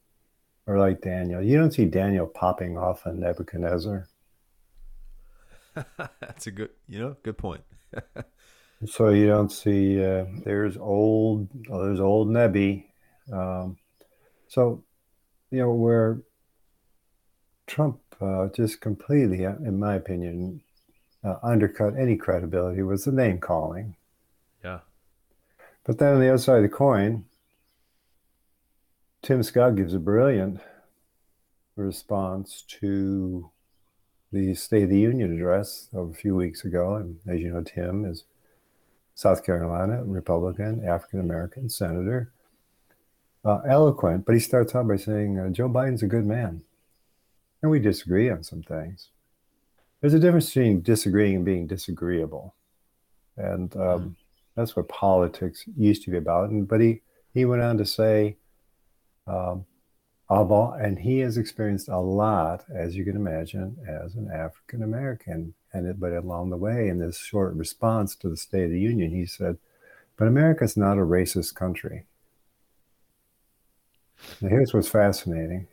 or 0.66 0.78
like 0.78 1.00
Daniel. 1.00 1.42
You 1.42 1.58
don't 1.58 1.72
see 1.72 1.86
Daniel 1.86 2.26
popping 2.26 2.76
off 2.76 3.06
on 3.06 3.20
Nebuchadnezzar. 3.20 4.06
That's 6.20 6.46
a 6.46 6.50
good, 6.50 6.70
you 6.88 6.98
know, 6.98 7.16
good 7.22 7.38
point. 7.38 7.62
So 8.86 9.10
you 9.10 9.26
don't 9.26 9.52
see 9.52 10.02
uh, 10.02 10.24
there's 10.44 10.76
old 10.76 11.48
oh, 11.70 11.84
there's 11.84 12.00
old 12.00 12.28
Nebby. 12.28 12.86
Um, 13.32 13.76
so 14.48 14.82
you 15.50 15.58
know 15.58 15.72
where 15.72 16.22
Trump 17.66 18.00
uh, 18.20 18.48
just 18.48 18.80
completely, 18.80 19.46
uh, 19.46 19.56
in 19.56 19.78
my 19.78 19.94
opinion, 19.94 20.62
uh, 21.22 21.36
undercut 21.42 21.94
any 21.98 22.16
credibility 22.16 22.82
was 22.82 23.04
the 23.04 23.12
name 23.12 23.38
calling. 23.38 23.96
Yeah. 24.64 24.80
But 25.84 25.98
then 25.98 26.14
on 26.14 26.20
the 26.20 26.28
other 26.28 26.38
side 26.38 26.56
of 26.56 26.62
the 26.62 26.68
coin, 26.68 27.24
Tim 29.22 29.42
Scott 29.42 29.76
gives 29.76 29.94
a 29.94 29.98
brilliant 29.98 30.60
response 31.76 32.64
to 32.80 33.50
the 34.32 34.54
State 34.54 34.84
of 34.84 34.90
the 34.90 34.98
Union 34.98 35.34
address 35.34 35.88
of 35.92 36.10
a 36.10 36.14
few 36.14 36.34
weeks 36.34 36.64
ago. 36.64 36.94
And 36.96 37.18
as 37.28 37.40
you 37.40 37.52
know, 37.52 37.62
Tim 37.62 38.04
is 38.04 38.24
South 39.20 39.44
Carolina, 39.44 40.02
Republican, 40.02 40.82
African 40.82 41.20
American 41.20 41.68
senator. 41.68 42.32
Uh, 43.44 43.58
eloquent, 43.68 44.24
but 44.24 44.34
he 44.34 44.40
starts 44.40 44.74
out 44.74 44.88
by 44.88 44.96
saying 44.96 45.38
uh, 45.38 45.50
Joe 45.50 45.68
Biden's 45.68 46.02
a 46.02 46.06
good 46.06 46.24
man. 46.24 46.62
And 47.60 47.70
we 47.70 47.80
disagree 47.80 48.30
on 48.30 48.42
some 48.42 48.62
things. 48.62 49.10
There's 50.00 50.14
a 50.14 50.18
difference 50.18 50.46
between 50.46 50.80
disagreeing 50.80 51.36
and 51.36 51.44
being 51.44 51.66
disagreeable. 51.66 52.54
And 53.36 53.74
um, 53.76 53.82
mm. 53.82 54.14
that's 54.56 54.74
what 54.74 54.88
politics 54.88 55.66
used 55.76 56.02
to 56.04 56.10
be 56.10 56.16
about. 56.16 56.48
And, 56.48 56.66
but 56.66 56.80
he, 56.80 57.02
he 57.34 57.44
went 57.44 57.60
on 57.60 57.76
to 57.76 57.84
say, 57.84 58.38
um, 59.26 59.66
all, 60.30 60.72
and 60.80 60.98
he 60.98 61.18
has 61.18 61.36
experienced 61.36 61.88
a 61.88 61.98
lot, 61.98 62.64
as 62.74 62.96
you 62.96 63.04
can 63.04 63.16
imagine, 63.16 63.76
as 63.86 64.14
an 64.14 64.30
African 64.32 64.82
American. 64.82 65.52
And 65.72 65.86
it, 65.86 66.00
but 66.00 66.12
along 66.12 66.50
the 66.50 66.56
way, 66.56 66.88
in 66.88 66.98
this 66.98 67.18
short 67.18 67.54
response 67.54 68.16
to 68.16 68.28
the 68.28 68.36
State 68.36 68.64
of 68.64 68.70
the 68.70 68.80
Union, 68.80 69.10
he 69.10 69.24
said, 69.24 69.58
"But 70.16 70.28
America 70.28 70.64
is 70.64 70.76
not 70.76 70.98
a 70.98 71.02
racist 71.02 71.54
country." 71.54 72.06
Now, 74.40 74.48
here's 74.48 74.74
what's 74.74 74.88
fascinating. 74.88 75.68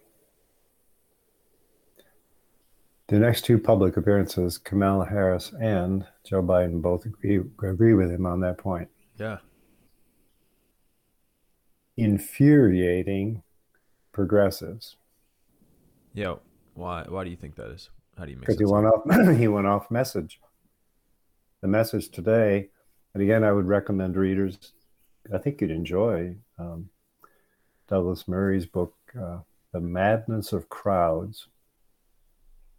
The 3.08 3.20
next 3.20 3.46
two 3.46 3.58
public 3.58 3.96
appearances, 3.96 4.58
Kamala 4.58 5.06
Harris 5.06 5.54
and 5.60 6.06
Joe 6.26 6.44
Biden 6.44 6.82
both 6.82 7.06
agree, 7.06 7.38
agree 7.38 7.94
with 7.94 8.12
him 8.12 8.26
on 8.26 8.42
that 8.42 8.58
point. 8.58 8.90
Yeah. 9.18 9.38
Infuriating 11.96 13.44
progressives. 14.12 14.98
Yeah. 16.14 16.36
Why? 16.74 17.06
Why 17.08 17.24
do 17.24 17.30
you 17.30 17.38
think 17.38 17.56
that 17.56 17.72
is? 17.72 17.90
How 18.18 18.26
do 18.26 18.32
you 18.32 18.38
make? 18.38 18.48
Because 18.48 18.60
he 18.60 18.66
went 18.66 18.88
off. 18.88 19.38
he 19.38 19.48
went 19.48 19.68
off 19.68 19.92
message. 19.92 20.40
The 21.62 21.68
message 21.68 22.10
today, 22.10 22.70
and 23.14 23.24
again, 23.24 23.44
I 23.44 23.52
would 23.52 23.68
recommend 23.68 24.16
readers. 24.16 24.58
I 25.34 25.38
think 25.38 25.62
you'd 25.62 25.72
enjoy 25.72 26.36
um, 26.58 26.90
Douglas 27.88 28.28
Murray's 28.28 28.66
book, 28.66 28.96
uh, 29.20 29.40
"The 29.72 29.82
Madness 29.82 30.54
of 30.54 30.70
Crowds." 30.70 31.48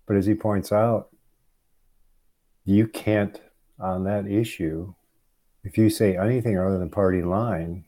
But 0.07 0.17
as 0.17 0.27
he 0.27 0.35
points 0.35 0.73
out, 0.73 1.11
you 2.65 2.87
can't 2.87 3.41
on 3.79 4.05
that 4.05 4.27
issue. 4.27 4.95
If 5.65 5.77
you 5.77 5.91
say 5.91 6.17
anything 6.17 6.59
other 6.59 6.79
than 6.79 6.91
party 6.91 7.23
line, 7.23 7.85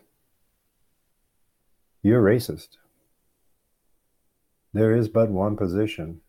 you're 2.02 2.22
racist. 2.22 2.68
There 4.72 4.94
is 4.94 5.08
but 5.08 5.30
one 5.30 5.56
position. 5.56 6.20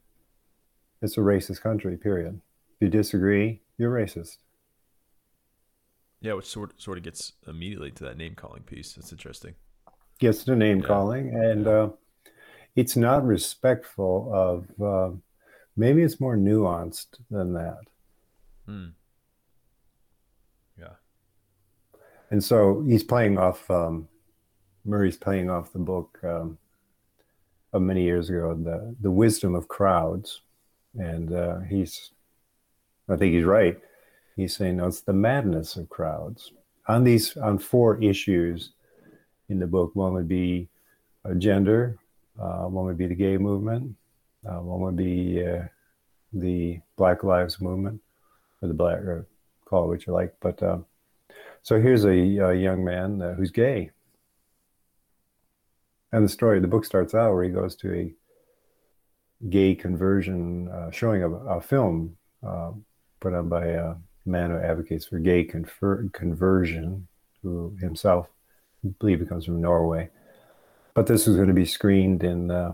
It's 1.02 1.18
a 1.18 1.22
racist 1.22 1.62
country, 1.62 1.98
period. 1.98 2.40
If 2.76 2.82
you 2.82 2.90
disagree, 2.90 3.62
you're 3.78 3.92
racist. 3.92 4.38
Yeah, 6.22 6.34
which 6.34 6.46
sort 6.46 6.80
sort 6.80 7.00
of 7.00 7.04
gets 7.04 7.34
immediately 7.48 7.92
to 7.92 8.04
that 8.04 8.18
name 8.18 8.36
calling 8.36 8.62
piece. 8.62 8.94
That's 8.94 9.12
interesting. 9.12 9.56
Gets 10.20 10.44
to 10.44 10.56
name 10.56 10.80
yeah. 10.80 10.88
calling, 10.88 11.36
and 11.36 11.68
uh, 11.68 11.90
it's 12.76 12.96
not 12.96 13.26
respectful 13.26 14.32
of. 14.32 14.82
Uh, 14.82 15.16
maybe 15.76 16.04
it's 16.04 16.20
more 16.20 16.38
nuanced 16.38 17.20
than 17.32 17.54
that. 17.54 17.80
Hmm. 18.68 18.90
Yeah. 20.78 20.94
And 22.30 22.44
so 22.44 22.84
he's 22.88 23.04
playing 23.04 23.40
off. 23.40 23.70
Um, 23.72 24.08
Murray's 24.86 25.18
playing 25.18 25.50
off 25.50 25.74
the 25.74 25.80
book 25.80 26.20
um, 26.24 26.58
of 27.74 27.82
many 27.82 28.04
years 28.04 28.30
ago, 28.30 28.54
the 28.54 28.96
the 29.02 29.12
wisdom 29.12 29.56
of 29.56 29.68
crowds, 29.68 30.42
and 30.98 31.34
uh, 31.34 31.60
he's, 31.62 32.12
I 33.10 33.16
think 33.16 33.34
he's 33.34 33.46
right. 33.46 33.80
He's 34.36 34.56
saying 34.56 34.78
no, 34.78 34.88
it's 34.88 35.02
the 35.02 35.14
madness 35.14 35.76
of 35.76 35.90
crowds 35.90 36.52
on 36.88 37.04
these 37.04 37.38
on 37.38 37.58
four 37.58 38.02
issues 38.02 38.72
in 39.50 39.60
the 39.60 39.68
book. 39.68 39.92
One 39.96 40.14
would 40.14 40.28
be 40.28 40.70
uh, 41.26 41.34
gender, 41.36 41.98
uh, 42.40 42.64
one 42.64 42.86
would 42.86 42.98
be 42.98 43.08
the 43.08 43.16
gay 43.16 43.38
movement, 43.38 43.96
uh, 44.48 44.62
one 44.62 44.82
would 44.82 44.96
be 44.96 45.46
uh, 45.46 45.64
the 46.34 46.80
Black 46.96 47.24
Lives 47.24 47.60
Movement, 47.62 48.02
or 48.62 48.68
the 48.68 48.74
Black, 48.74 49.00
or 49.00 49.28
call 49.66 49.84
it 49.86 49.88
what 49.88 50.08
you 50.08 50.14
like. 50.14 50.34
But 50.40 50.64
um, 50.64 50.86
so 51.62 51.80
here's 51.80 52.06
a, 52.06 52.10
a 52.10 52.54
young 52.54 52.84
man 52.84 53.22
uh, 53.22 53.34
who's 53.34 53.52
gay 53.52 53.92
and 56.12 56.26
the 56.26 56.30
story, 56.30 56.60
the 56.60 56.68
book 56.68 56.86
starts 56.86 57.16
out 57.16 57.34
where 57.34 57.44
he 57.44 57.50
goes 57.50 57.76
to 57.78 57.94
a 57.94 58.14
gay 59.50 59.76
conversion 59.76 60.68
uh, 60.70 60.92
showing 60.92 61.24
of 61.24 61.34
a 61.34 61.62
film 61.62 62.16
uh, 62.46 62.72
put 63.20 63.34
on 63.34 63.50
by 63.50 63.66
a 63.66 63.96
man 64.26 64.52
who 64.52 64.58
advocates 64.58 65.06
for 65.06 65.20
gay 65.20 65.44
confer- 65.44 66.08
conversion, 66.14 67.08
who 67.42 67.76
himself, 67.80 68.28
I 68.86 68.90
believe, 69.00 69.28
comes 69.28 69.46
from 69.46 69.62
Norway. 69.62 70.10
But 70.94 71.08
this 71.08 71.26
was 71.26 71.36
going 71.36 71.48
to 71.48 71.54
be 71.54 71.66
screened 71.66 72.24
in 72.24 72.52
uh, 72.52 72.74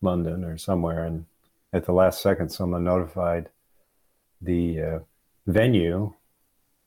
London 0.00 0.44
or 0.44 0.56
somewhere, 0.58 1.04
and 1.04 1.26
at 1.72 1.84
the 1.84 1.92
last 1.92 2.22
second, 2.22 2.50
someone 2.50 2.84
notified 2.84 3.50
the 4.40 4.80
uh, 4.80 4.98
venue 5.46 6.14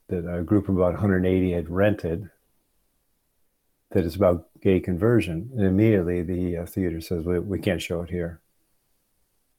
that 0.08 0.26
a 0.26 0.44
group 0.44 0.70
of 0.70 0.78
about 0.78 0.94
180 0.94 1.52
had 1.52 1.70
rented 1.70 2.30
that 3.92 4.06
it's 4.06 4.16
about 4.16 4.48
gay 4.62 4.80
conversion. 4.80 5.50
And 5.54 5.66
immediately 5.66 6.22
the 6.22 6.58
uh, 6.58 6.66
theater 6.66 7.02
says, 7.02 7.26
we, 7.26 7.40
we 7.40 7.60
can't 7.60 7.82
show 7.82 8.02
it 8.02 8.10
here. 8.10 8.42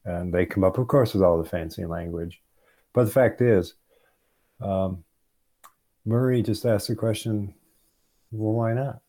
And 0.09 0.33
they 0.33 0.45
come 0.45 0.63
up, 0.63 0.77
of 0.77 0.87
course, 0.87 1.13
with 1.13 1.21
all 1.21 1.41
the 1.41 1.47
fancy 1.47 1.85
language. 1.85 2.41
But 2.93 3.05
the 3.05 3.11
fact 3.11 3.41
is, 3.41 3.75
um, 4.59 5.03
Murray 6.05 6.41
just 6.41 6.65
asked 6.65 6.87
the 6.87 6.95
question, 6.95 7.53
well, 8.31 8.53
why 8.53 8.73
not? 8.73 9.01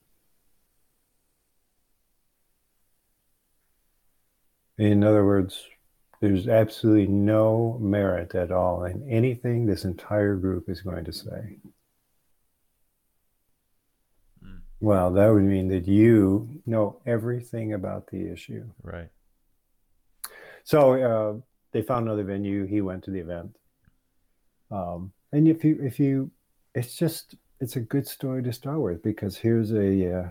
In 4.76 5.02
other 5.02 5.24
words, 5.24 5.66
there's 6.20 6.48
absolutely 6.48 7.06
no 7.06 7.78
merit 7.80 8.34
at 8.34 8.52
all 8.52 8.84
in 8.84 9.08
anything 9.10 9.64
this 9.64 9.84
entire 9.84 10.36
group 10.36 10.68
is 10.68 10.82
going 10.82 11.04
to 11.06 11.12
say. 11.12 11.58
Well, 14.80 15.12
that 15.12 15.28
would 15.28 15.42
mean 15.42 15.68
that 15.68 15.86
you 15.86 16.62
know 16.66 17.00
everything 17.06 17.74
about 17.74 18.06
the 18.06 18.32
issue. 18.32 18.64
Right. 18.82 19.10
So 20.64 20.94
uh, 20.94 21.40
they 21.72 21.82
found 21.82 22.06
another 22.06 22.24
venue. 22.24 22.66
He 22.66 22.80
went 22.80 23.04
to 23.04 23.10
the 23.10 23.20
event. 23.20 23.56
Um, 24.70 25.12
and 25.32 25.48
if 25.48 25.64
you, 25.64 25.78
if 25.82 25.98
you, 25.98 26.30
it's 26.74 26.94
just, 26.94 27.34
it's 27.60 27.76
a 27.76 27.80
good 27.80 28.06
story 28.06 28.42
to 28.42 28.52
start 28.52 28.80
with 28.80 29.02
because 29.02 29.36
here's 29.36 29.72
a 29.72 30.20
uh, 30.20 30.28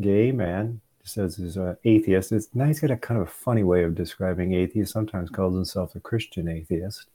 gay 0.00 0.32
man 0.32 0.80
He 1.02 1.08
says 1.08 1.36
he's 1.36 1.56
an 1.56 1.76
atheist. 1.84 2.32
It's 2.32 2.48
now 2.54 2.66
he's 2.66 2.80
got 2.80 2.90
a 2.90 2.96
kind 2.96 3.20
of 3.20 3.28
a 3.28 3.30
funny 3.30 3.62
way 3.62 3.82
of 3.84 3.94
describing 3.94 4.54
atheist. 4.54 4.92
Sometimes 4.92 5.30
calls 5.30 5.54
himself 5.54 5.94
a 5.94 6.00
Christian 6.00 6.48
atheist 6.48 7.06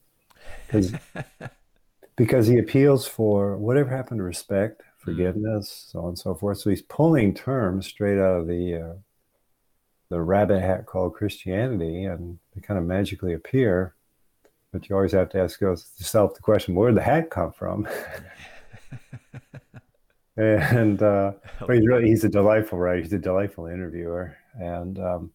because 0.68 0.94
because 2.16 2.48
he 2.48 2.58
appeals 2.60 3.08
for 3.08 3.58
whatever 3.58 3.90
happened 3.90 4.20
to 4.20 4.24
respect, 4.24 4.82
forgiveness, 4.98 5.90
so 5.92 6.00
on 6.00 6.10
and 6.10 6.20
so 6.20 6.36
forth. 6.36 6.60
So 6.60 6.70
he's 6.70 6.82
pulling 6.82 7.34
terms 7.34 7.88
straight 7.88 8.20
out 8.20 8.42
of 8.42 8.48
the 8.48 8.76
uh, 8.76 8.94
the 10.10 10.22
rabbit 10.22 10.62
hat 10.62 10.86
called 10.86 11.16
Christianity, 11.16 12.06
and 12.06 12.40
they 12.54 12.62
kind 12.62 12.80
of 12.80 12.86
magically 12.86 13.34
appear. 13.34 13.96
But 14.72 14.90
you 14.90 14.96
always 14.96 15.14
have 15.14 15.30
to 15.30 15.40
ask 15.40 15.62
yourself 15.62 16.34
the 16.36 16.42
question: 16.42 16.76
Where 16.76 16.90
did 16.90 16.98
the 16.98 17.04
hat 17.04 17.30
come 17.30 17.52
from? 17.52 17.88
and 20.38 21.02
uh, 21.02 21.34
but 21.60 21.76
he's 21.76 21.88
really 21.88 22.08
he's 22.08 22.24
a 22.24 22.30
delightful 22.30 22.78
writer. 22.78 23.02
He's 23.02 23.14
a 23.14 23.20
delightful 23.20 23.68
interviewer, 23.68 24.38
and 24.60 25.00
um, 25.00 25.32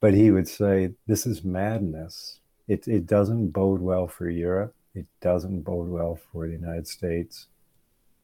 but 0.00 0.14
he 0.14 0.30
would 0.30 0.48
say 0.48 0.92
this 1.06 1.26
is 1.26 1.44
madness. 1.44 2.40
It 2.68 2.86
it 2.88 3.06
doesn't 3.06 3.48
bode 3.48 3.80
well 3.80 4.08
for 4.08 4.28
Europe. 4.28 4.74
It 4.94 5.06
doesn't 5.20 5.62
bode 5.62 5.88
well 5.88 6.18
for 6.32 6.46
the 6.46 6.52
United 6.52 6.86
States 6.86 7.46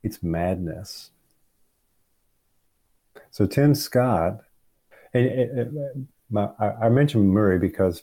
it's 0.03 0.23
madness. 0.23 1.11
So 3.31 3.47
Tim 3.47 3.75
Scott, 3.75 4.41
and, 5.19 5.79
and 5.79 6.09
my, 6.31 6.49
I 6.59 6.89
mentioned 6.89 7.31
Murray 7.31 7.59
because 7.59 8.03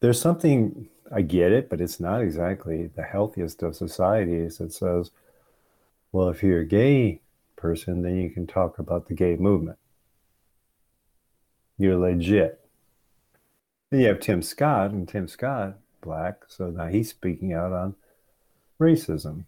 there's 0.00 0.20
something 0.20 0.88
I 1.12 1.22
get 1.22 1.52
it, 1.52 1.68
but 1.68 1.80
it's 1.80 2.00
not 2.00 2.22
exactly 2.22 2.86
the 2.86 3.02
healthiest 3.02 3.62
of 3.62 3.76
societies 3.76 4.58
that 4.58 4.72
says, 4.72 5.10
well, 6.12 6.28
if 6.28 6.42
you're 6.42 6.60
a 6.60 6.66
gay 6.66 7.20
person, 7.56 8.02
then 8.02 8.16
you 8.16 8.30
can 8.30 8.46
talk 8.46 8.78
about 8.78 9.08
the 9.08 9.14
gay 9.14 9.36
movement. 9.36 9.78
You're 11.78 11.98
legit. 11.98 12.60
Then 13.90 14.00
you 14.00 14.06
have 14.06 14.20
Tim 14.20 14.42
Scott, 14.42 14.90
and 14.90 15.08
Tim 15.08 15.26
Scott, 15.26 15.78
black, 16.00 16.44
so 16.48 16.70
now 16.70 16.86
he's 16.86 17.10
speaking 17.10 17.52
out 17.52 17.72
on 17.72 17.94
racism. 18.80 19.44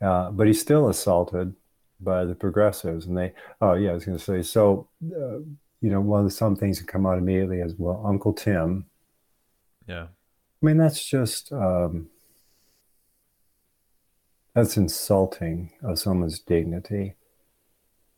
Uh, 0.00 0.30
but 0.30 0.46
he's 0.46 0.60
still 0.60 0.88
assaulted 0.88 1.54
by 2.00 2.24
the 2.24 2.34
progressives. 2.34 3.06
And 3.06 3.16
they, 3.16 3.32
oh, 3.60 3.74
yeah, 3.74 3.90
I 3.90 3.94
was 3.94 4.04
going 4.04 4.18
to 4.18 4.24
say, 4.24 4.42
so, 4.42 4.88
uh, 5.04 5.38
you 5.80 5.90
know, 5.90 6.00
one 6.00 6.20
of 6.20 6.26
the, 6.26 6.30
some 6.30 6.56
things 6.56 6.78
that 6.78 6.86
come 6.86 7.06
out 7.06 7.18
immediately 7.18 7.60
is, 7.60 7.74
well, 7.76 8.02
Uncle 8.06 8.32
Tim. 8.32 8.86
Yeah. 9.86 10.06
I 10.62 10.66
mean, 10.66 10.76
that's 10.76 11.04
just, 11.04 11.52
um, 11.52 12.08
that's 14.54 14.76
insulting 14.76 15.70
of 15.82 15.98
someone's 15.98 16.40
dignity. 16.40 17.14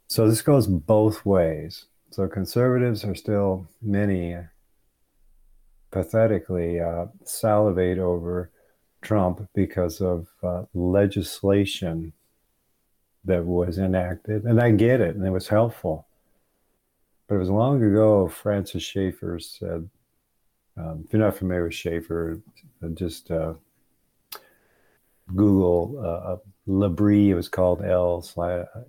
So 0.09 0.29
this 0.29 0.43
goes 0.43 0.67
both 0.67 1.27
ways. 1.27 1.85
So 2.11 2.27
conservatives 2.27 3.05
are 3.05 3.15
still 3.15 3.69
many 3.81 4.37
pathetically 5.91 6.81
uh, 6.81 7.07
salivate 7.25 7.99
over 7.99 8.51
Trump 9.03 9.49
because 9.55 10.01
of 10.01 10.29
uh, 10.43 10.63
legislation 10.75 12.13
that 13.25 13.45
was 13.45 13.79
enacted. 13.79 14.45
And 14.45 14.61
I 14.61 14.71
get 14.71 15.01
it, 15.01 15.17
and 15.17 15.27
it 15.27 15.31
was 15.31 15.49
helpful. 15.49 16.07
But 17.27 17.37
it 17.37 17.39
was 17.39 17.51
long 17.51 17.83
ago, 17.83 18.29
Francis 18.29 18.83
Schaeffer 18.83 19.39
said, 19.39 19.89
um, 20.77 21.05
if 21.05 21.13
you're 21.13 21.23
not 21.23 21.37
familiar 21.37 21.65
with 21.65 21.75
Schaeffer, 21.75 22.41
just 22.95 23.31
uh, 23.31 23.55
Google 25.35 26.01
uh, 26.05 26.37
L'Abri, 26.67 27.31
it 27.31 27.35
was 27.35 27.49
called 27.49 27.85
L 27.85 28.25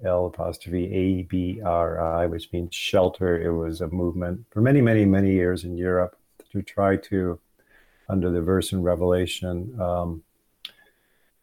L 0.03 0.25
apostrophe 0.25 0.85
A 0.93 1.23
B 1.23 1.61
R 1.63 1.99
I, 1.99 2.25
which 2.25 2.51
means 2.53 2.73
shelter. 2.73 3.39
It 3.39 3.51
was 3.51 3.81
a 3.81 3.87
movement 3.87 4.45
for 4.49 4.61
many, 4.61 4.81
many, 4.81 5.05
many 5.05 5.31
years 5.33 5.63
in 5.63 5.77
Europe 5.77 6.17
to 6.51 6.61
try 6.61 6.95
to, 6.97 7.39
under 8.09 8.29
the 8.31 8.41
verse 8.41 8.71
in 8.71 8.81
Revelation, 8.81 9.79
um, 9.79 10.23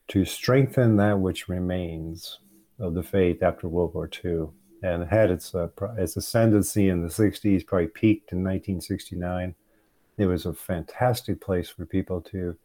to 0.09 0.24
strengthen 0.24 0.96
that 0.96 1.18
which 1.20 1.48
remains 1.48 2.38
of 2.79 2.95
the 2.95 3.03
faith 3.03 3.43
after 3.43 3.69
World 3.69 3.95
War 3.95 4.11
II. 4.25 4.49
And 4.81 5.09
had 5.09 5.33
its, 5.33 5.57
uh, 5.57 5.69
its 5.97 6.17
ascendancy 6.17 6.88
in 6.88 7.03
the 7.03 7.09
60s, 7.09 7.67
probably 7.67 7.88
peaked 7.88 8.31
in 8.31 8.38
1969. 8.38 9.55
It 10.19 10.27
was 10.27 10.47
a 10.47 10.53
fantastic 10.55 11.41
place 11.41 11.69
for 11.69 11.85
people 11.85 12.21
to 12.21 12.57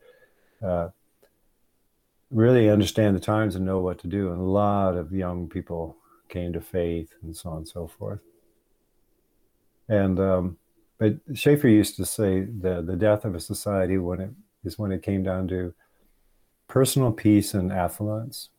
uh, 0.64 0.90
really 2.30 2.70
understand 2.70 3.16
the 3.16 3.20
times 3.20 3.56
and 3.56 3.66
know 3.66 3.80
what 3.80 3.98
to 4.00 4.08
do. 4.08 4.32
And 4.32 4.40
a 4.40 4.44
lot 4.44 4.96
of 4.96 5.12
young 5.12 5.48
people 5.48 5.98
came 6.30 6.54
to 6.54 6.62
faith 6.62 7.14
and 7.22 7.36
so 7.36 7.50
on 7.50 7.58
and 7.58 7.68
so 7.68 7.88
forth. 7.88 8.20
And 9.88 10.20
um, 10.20 10.58
but 10.98 11.16
Schaeffer 11.34 11.68
used 11.68 11.96
to 11.98 12.06
say 12.06 12.42
the 12.42 12.82
the 12.82 12.96
death 12.96 13.26
of 13.26 13.36
a 13.36 13.40
society 13.40 13.98
when 13.98 14.20
it 14.22 14.32
is 14.64 14.80
when 14.80 14.92
it 14.92 15.04
came 15.04 15.24
down 15.24 15.48
to 15.50 15.74
personal 16.68 17.12
peace 17.12 17.54
and 17.54 17.72
affluence, 17.72 18.50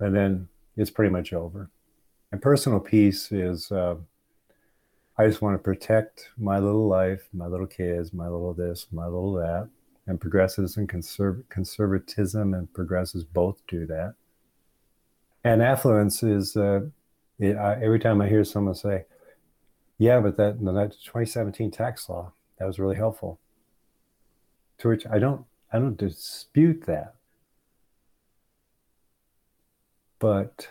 and 0.00 0.14
then 0.14 0.48
it's 0.76 0.90
pretty 0.90 1.10
much 1.10 1.32
over. 1.32 1.70
And 2.30 2.40
personal 2.40 2.80
peace 2.80 3.30
is 3.30 3.70
uh, 3.70 3.96
I 5.18 5.26
just 5.26 5.42
want 5.42 5.54
to 5.54 5.62
protect 5.62 6.30
my 6.38 6.58
little 6.58 6.88
life, 6.88 7.28
my 7.32 7.46
little 7.46 7.66
kids, 7.66 8.12
my 8.12 8.28
little 8.28 8.54
this, 8.54 8.86
my 8.90 9.04
little 9.04 9.34
that 9.34 9.68
and 10.06 10.20
progressives 10.20 10.76
and 10.76 10.88
conserv- 10.88 11.48
conservatism 11.48 12.54
and 12.54 12.72
progressives 12.72 13.24
both 13.24 13.62
do 13.68 13.86
that. 13.86 14.14
And 15.44 15.62
affluence 15.62 16.22
is 16.22 16.56
uh, 16.56 16.82
it, 17.38 17.56
I, 17.56 17.74
every 17.82 17.98
time 17.98 18.20
I 18.20 18.28
hear 18.28 18.44
someone 18.44 18.74
say, 18.74 19.04
"Yeah, 19.98 20.20
but 20.20 20.36
that 20.36 20.60
the 20.60 20.72
2017 20.72 21.70
tax 21.70 22.08
law 22.08 22.32
that 22.58 22.66
was 22.66 22.78
really 22.78 22.96
helpful," 22.96 23.40
to 24.78 24.88
which 24.88 25.06
I 25.06 25.18
don't 25.18 25.44
I 25.72 25.78
don't 25.78 25.96
dispute 25.96 26.84
that, 26.86 27.16
but 30.22 30.68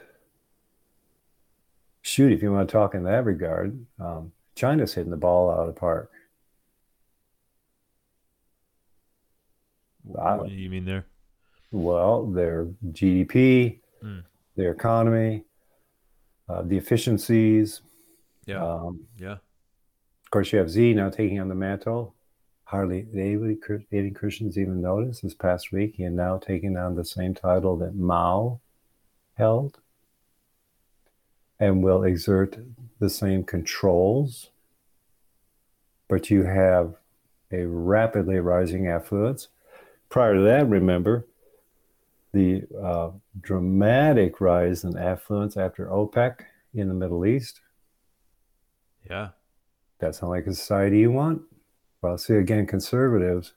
shoot, 2.01 2.31
if 2.31 2.41
you 2.41 2.53
want 2.53 2.69
to 2.69 2.71
talk 2.71 2.95
in 2.95 3.03
that 3.03 3.25
regard, 3.25 3.85
um, 3.99 4.31
China's 4.55 4.93
hitting 4.93 5.11
the 5.11 5.17
ball 5.17 5.51
out 5.51 5.59
of 5.59 5.67
the 5.67 5.77
park. 5.77 6.09
What 10.03 10.47
do 10.47 10.55
you 10.55 10.69
mean 10.69 10.85
there? 10.85 11.05
Well, 11.69 12.27
their 12.27 12.67
GDP, 12.93 13.79
mm. 14.01 14.23
their 14.55 14.71
economy, 14.71 15.43
uh, 16.47 16.61
the 16.61 16.77
efficiencies. 16.77 17.81
Yeah. 18.45 18.65
Um, 18.65 19.01
yeah. 19.19 19.33
Of 19.33 20.31
course, 20.31 20.53
you 20.53 20.59
have 20.59 20.71
Xi 20.71 20.93
now 20.93 21.09
taking 21.09 21.41
on 21.41 21.49
the 21.49 21.55
mantle. 21.55 22.15
Hardly 22.63 23.05
any 23.91 24.11
Christians 24.11 24.57
even 24.57 24.81
noticed 24.81 25.23
this 25.23 25.33
past 25.33 25.73
week. 25.73 25.95
He 25.97 26.03
is 26.05 26.13
now 26.13 26.37
taking 26.37 26.77
on 26.77 26.95
the 26.95 27.03
same 27.03 27.33
title 27.33 27.75
that 27.79 27.95
Mao 27.95 28.61
held 29.41 29.80
and 31.60 31.84
will 31.84 32.04
exert 32.04 32.60
the 32.99 33.10
same 33.10 33.43
controls. 33.43 34.51
But 36.08 36.30
you 36.30 36.43
have 36.43 36.95
a 37.51 37.65
rapidly 37.65 38.39
rising 38.39 38.88
affluence 38.88 39.47
prior 40.10 40.36
to 40.36 40.41
that, 40.41 40.69
remember 40.69 41.25
the 42.34 42.63
uh, 42.82 43.10
dramatic 43.41 44.39
rise 44.39 44.84
in 44.84 44.97
affluence 44.97 45.58
after 45.58 45.88
OPEC 45.88 46.41
in 46.73 46.88
the 46.88 46.93
Middle 46.93 47.25
East. 47.25 47.62
Yeah. 49.10 49.30
That 49.99 50.15
sound 50.15 50.32
like 50.32 50.47
a 50.47 50.54
society 50.54 50.99
you 50.99 51.12
want? 51.12 51.41
Well, 52.01 52.17
see, 52.17 52.36
again, 52.36 52.67
conservatives, 52.67 53.54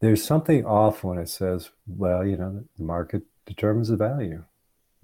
there's 0.00 0.24
something 0.24 0.64
off 0.64 1.04
when 1.04 1.18
it 1.18 1.28
says, 1.28 1.70
well, 1.86 2.26
you 2.26 2.36
know, 2.36 2.64
the 2.76 2.84
market 2.84 3.22
determines 3.46 3.88
the 3.88 3.96
value. 3.96 4.44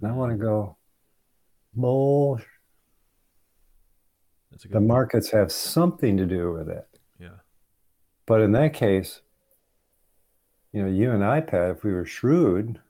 And 0.01 0.11
I 0.11 0.15
want 0.15 0.33
to 0.33 0.39
go, 0.39 0.77
bull. 1.75 2.41
The 4.51 4.69
point. 4.69 4.87
markets 4.87 5.31
have 5.31 5.53
something 5.53 6.17
to 6.17 6.27
do 6.27 6.53
with 6.53 6.69
it. 6.69 6.87
Yeah. 7.19 7.39
But 8.27 8.41
in 8.41 8.53
that 8.53 8.75
case, 8.75 9.23
you 10.73 10.83
know, 10.83 10.89
you 10.89 11.13
and 11.13 11.25
I, 11.25 11.41
Pat, 11.41 11.71
if 11.71 11.85
we 11.85 11.93
were 11.93 12.05
shrewd, 12.05 12.81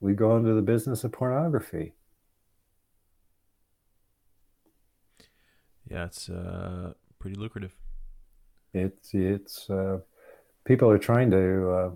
we'd 0.00 0.16
go 0.16 0.36
into 0.36 0.54
the 0.54 0.62
business 0.62 1.04
of 1.04 1.12
pornography. 1.12 1.92
Yeah, 5.90 6.06
it's 6.06 6.28
uh, 6.28 6.94
pretty 7.18 7.36
lucrative. 7.36 7.74
It's 8.72 9.14
it's 9.14 9.68
uh, 9.70 9.98
people 10.64 10.90
are 10.90 10.98
trying 10.98 11.30
to. 11.30 11.70
Uh, 11.70 11.90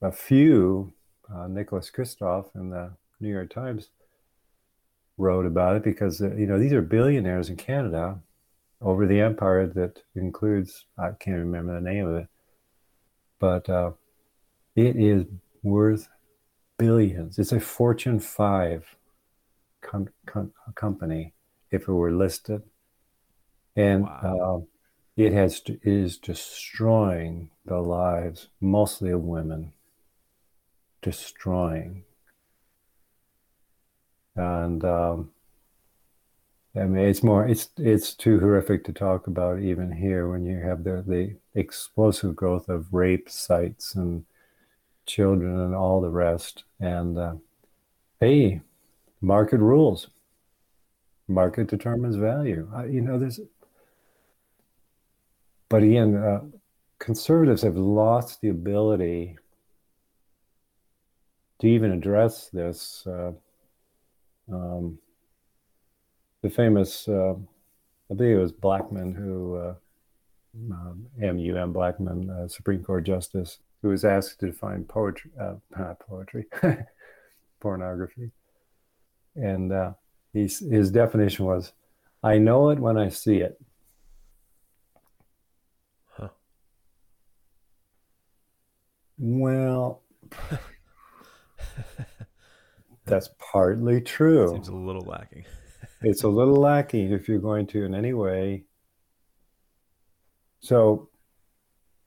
a 0.00 0.12
few, 0.12 0.92
uh, 1.34 1.46
Nicholas 1.48 1.90
Kristof 1.90 2.54
in 2.54 2.70
the 2.70 2.90
New 3.20 3.30
York 3.30 3.50
Times 3.50 3.90
wrote 5.16 5.46
about 5.46 5.76
it 5.76 5.82
because 5.82 6.22
uh, 6.22 6.34
you 6.34 6.46
know 6.46 6.58
these 6.58 6.72
are 6.72 6.82
billionaires 6.82 7.48
in 7.48 7.56
Canada 7.56 8.20
over 8.80 9.06
the 9.06 9.20
empire 9.20 9.66
that 9.66 10.02
includes 10.14 10.86
I 10.96 11.10
can't 11.18 11.38
remember 11.38 11.74
the 11.74 11.80
name 11.80 12.06
of 12.06 12.14
it, 12.16 12.28
but 13.38 13.68
uh, 13.68 13.92
it 14.76 14.96
is 14.96 15.24
worth 15.62 16.08
billions. 16.78 17.38
It's 17.38 17.52
a 17.52 17.60
Fortune 17.60 18.20
5 18.20 18.96
com- 19.80 20.08
com- 20.26 20.52
company 20.74 21.34
if 21.70 21.82
it 21.82 21.92
were 21.92 22.12
listed. 22.12 22.62
And 23.76 24.04
wow. 24.04 24.62
uh, 24.62 25.22
it 25.22 25.32
has 25.32 25.60
to, 25.62 25.78
is 25.82 26.16
destroying 26.16 27.50
the 27.64 27.78
lives, 27.78 28.48
mostly 28.60 29.10
of 29.10 29.22
women, 29.22 29.72
destroying. 31.02 32.04
And 34.36 34.84
um, 34.84 35.30
I 36.76 36.84
mean, 36.84 37.04
it's 37.04 37.22
more, 37.22 37.46
it's 37.46 37.70
it's 37.76 38.14
too 38.14 38.38
horrific 38.38 38.84
to 38.84 38.92
talk 38.92 39.26
about 39.26 39.60
even 39.60 39.90
here 39.90 40.28
when 40.28 40.44
you 40.44 40.58
have 40.60 40.84
the 40.84 41.02
the 41.06 41.36
explosive 41.54 42.36
growth 42.36 42.68
of 42.68 42.92
rape 42.92 43.28
sites 43.28 43.94
and 43.94 44.24
children 45.06 45.58
and 45.58 45.74
all 45.74 46.00
the 46.00 46.10
rest. 46.10 46.64
And 46.78 47.18
uh, 47.18 47.34
hey, 48.20 48.60
market 49.20 49.58
rules. 49.58 50.08
Market 51.26 51.66
determines 51.66 52.16
value. 52.16 52.70
You 52.88 53.00
know, 53.00 53.18
there's. 53.18 53.40
But 55.68 55.82
again, 55.82 56.16
uh, 56.16 56.40
conservatives 56.98 57.62
have 57.62 57.76
lost 57.76 58.40
the 58.40 58.48
ability 58.48 59.36
to 61.60 61.66
even 61.66 61.92
address 61.92 62.48
this. 62.50 63.06
Uh, 63.06 63.32
um, 64.50 64.98
the 66.42 66.50
famous, 66.50 67.08
uh, 67.08 67.34
I 68.10 68.14
believe 68.14 68.36
it 68.36 68.40
was 68.40 68.52
Blackmun, 68.52 69.14
who, 69.14 69.56
uh, 69.56 69.74
um, 70.72 71.06
M.U.M. 71.20 71.72
Blackmun, 71.72 72.30
uh, 72.30 72.48
Supreme 72.48 72.82
Court 72.82 73.04
Justice, 73.04 73.58
who 73.82 73.88
was 73.88 74.04
asked 74.04 74.40
to 74.40 74.46
define 74.46 74.84
poetry, 74.84 75.30
uh, 75.40 75.54
not 75.76 76.00
poetry, 76.00 76.46
pornography. 77.60 78.30
And 79.36 79.72
uh, 79.72 79.92
his, 80.32 80.60
his 80.60 80.90
definition 80.90 81.44
was 81.44 81.72
I 82.22 82.38
know 82.38 82.70
it 82.70 82.78
when 82.78 82.96
I 82.96 83.08
see 83.10 83.36
it. 83.36 83.60
Huh. 86.16 86.28
Well, 89.18 90.02
that's 93.04 93.30
partly 93.38 94.00
true. 94.00 94.48
Seems 94.52 94.68
a 94.68 94.74
little 94.74 95.02
lacking. 95.02 95.44
it's 96.02 96.22
a 96.22 96.28
little 96.28 96.56
lacking 96.56 97.12
if 97.12 97.28
you're 97.28 97.38
going 97.38 97.66
to, 97.68 97.84
in 97.84 97.94
any 97.94 98.12
way. 98.12 98.64
So, 100.60 101.08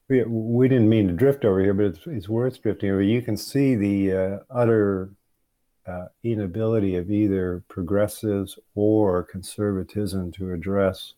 we, 0.10 0.24
we 0.24 0.68
didn't 0.68 0.90
mean 0.90 1.08
to 1.08 1.14
drift 1.14 1.46
over 1.46 1.62
here, 1.62 1.74
but 1.74 1.86
it's, 1.86 2.00
it's 2.06 2.30
worth 2.30 2.62
drifting 2.62 2.92
over. 2.92 3.02
You 3.02 3.22
can 3.22 3.38
see 3.38 3.76
the 3.76 4.14
uh, 4.14 4.38
utter 4.50 5.12
uh, 5.88 6.06
inability 6.24 6.96
of 6.96 7.10
either 7.10 7.64
progressives 7.68 8.60
or 8.76 9.24
conservatism 9.24 10.32
to 10.34 10.52
address 10.52 11.14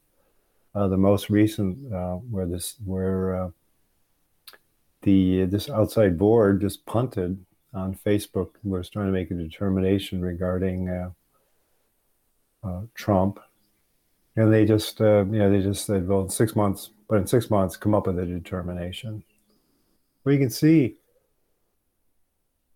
uh, 0.75 0.87
the 0.87 0.97
most 0.97 1.29
recent, 1.29 1.93
uh, 1.93 2.15
where 2.15 2.45
this 2.45 2.75
where 2.83 3.43
uh, 3.43 3.49
the 5.01 5.45
this 5.45 5.69
outside 5.69 6.17
board 6.17 6.61
just 6.61 6.85
punted 6.85 7.43
on 7.73 7.95
Facebook 7.95 8.51
was 8.63 8.89
trying 8.89 9.07
to 9.07 9.11
make 9.11 9.31
a 9.31 9.35
determination 9.35 10.21
regarding 10.21 10.89
uh, 10.89 12.81
Trump, 12.95 13.39
and 14.35 14.53
they 14.53 14.65
just 14.65 14.99
you 14.99 15.25
know 15.25 15.51
they 15.51 15.61
just 15.61 15.85
said, 15.85 16.07
well, 16.07 16.21
in 16.21 16.29
six 16.29 16.55
months 16.55 16.91
but 17.07 17.19
in 17.19 17.27
six 17.27 17.49
months 17.49 17.77
come 17.77 17.93
up 17.93 18.07
with 18.07 18.19
a 18.19 18.25
determination. 18.25 19.23
Well, 20.23 20.33
you 20.33 20.39
can 20.39 20.49
see 20.49 20.95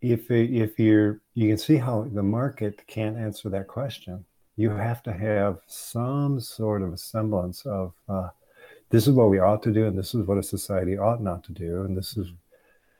if 0.01 0.29
if 0.29 0.77
you're 0.79 1.21
you 1.33 1.47
can 1.47 1.57
see 1.57 1.77
how 1.77 2.07
the 2.13 2.23
market 2.23 2.85
can't 2.87 3.17
answer 3.17 3.49
that 3.49 3.67
question 3.67 4.23
you 4.55 4.71
have 4.71 5.01
to 5.03 5.13
have 5.13 5.59
some 5.67 6.39
sort 6.39 6.81
of 6.81 6.93
a 6.93 6.97
semblance 6.97 7.65
of 7.65 7.93
uh, 8.09 8.29
this 8.89 9.07
is 9.07 9.13
what 9.13 9.29
we 9.29 9.39
ought 9.39 9.63
to 9.63 9.71
do 9.71 9.85
and 9.85 9.97
this 9.97 10.13
is 10.13 10.25
what 10.25 10.37
a 10.37 10.43
society 10.43 10.97
ought 10.97 11.21
not 11.21 11.43
to 11.43 11.51
do 11.51 11.83
and 11.83 11.97
this 11.97 12.17
is 12.17 12.27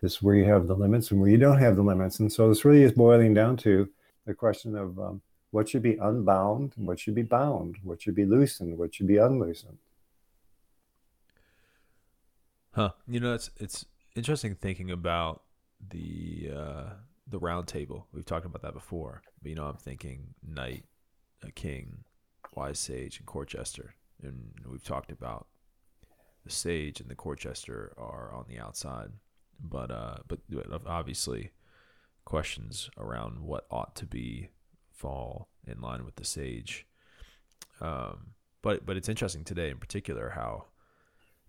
this 0.02 0.14
is 0.14 0.22
where 0.22 0.36
you 0.36 0.46
have 0.46 0.68
the 0.68 0.76
limits 0.76 1.12
and 1.12 1.20
where 1.20 1.30
you 1.30 1.38
don't 1.38 1.60
have 1.60 1.76
the 1.76 1.82
limits. 1.82 2.20
And 2.20 2.32
so 2.32 2.50
this 2.50 2.66
really 2.66 2.84
is 2.84 2.92
boiling 2.92 3.34
down 3.34 3.58
to 3.58 3.90
the 4.26 4.34
question 4.34 4.76
of 4.76 5.00
um, 5.00 5.22
what 5.52 5.70
should 5.70 5.82
be 5.82 5.96
unbound 5.96 6.74
what 6.76 7.00
should 7.00 7.16
be 7.16 7.24
bound? 7.24 7.78
What 7.84 8.02
should 8.02 8.16
be 8.16 8.26
loosened? 8.26 8.78
What 8.78 8.94
should 8.94 9.08
be 9.08 9.18
unloosened? 9.18 9.78
Huh. 12.72 12.92
You 13.08 13.20
know 13.20 13.34
it's 13.34 13.50
it's 13.58 13.86
interesting 14.16 14.56
thinking 14.56 14.92
about 14.92 15.42
the 15.90 16.52
uh 16.56 16.84
the 17.28 17.40
round 17.40 17.68
table. 17.68 18.08
We've 18.14 18.26
talked 18.26 18.46
about 18.46 18.62
that 18.62 18.74
before 18.74 19.22
but 19.42 19.50
you 19.50 19.56
know 19.56 19.66
i'm 19.66 19.78
thinking 19.78 20.34
knight 20.48 20.84
a 21.44 21.52
king 21.52 22.04
wise 22.56 22.80
sage 22.80 23.20
and 23.20 23.26
court 23.26 23.50
jester. 23.50 23.96
And 24.22 24.54
we've 24.70 24.84
talked 24.84 25.12
about 25.12 25.48
the 26.44 26.52
sage 26.52 27.00
and 27.00 27.10
the 27.10 27.16
court 27.16 27.40
jester 27.40 27.94
are 27.98 28.34
on 28.34 28.46
the 28.48 28.60
outside 28.60 29.10
but 29.62 29.92
uh 29.92 30.18
but 30.28 30.40
obviously 30.86 31.52
questions 32.26 32.90
around 32.98 33.40
what 33.40 33.66
ought 33.72 33.96
to 33.96 34.06
be 34.06 34.50
fall 34.92 35.48
in 35.66 35.80
line 35.80 36.04
with 36.04 36.16
the 36.16 36.26
sage. 36.26 36.86
Um 37.80 38.32
but 38.62 38.86
but 38.86 38.98
it's 38.98 39.10
interesting 39.10 39.44
today 39.44 39.70
in 39.70 39.78
particular 39.78 40.32
how 40.36 40.66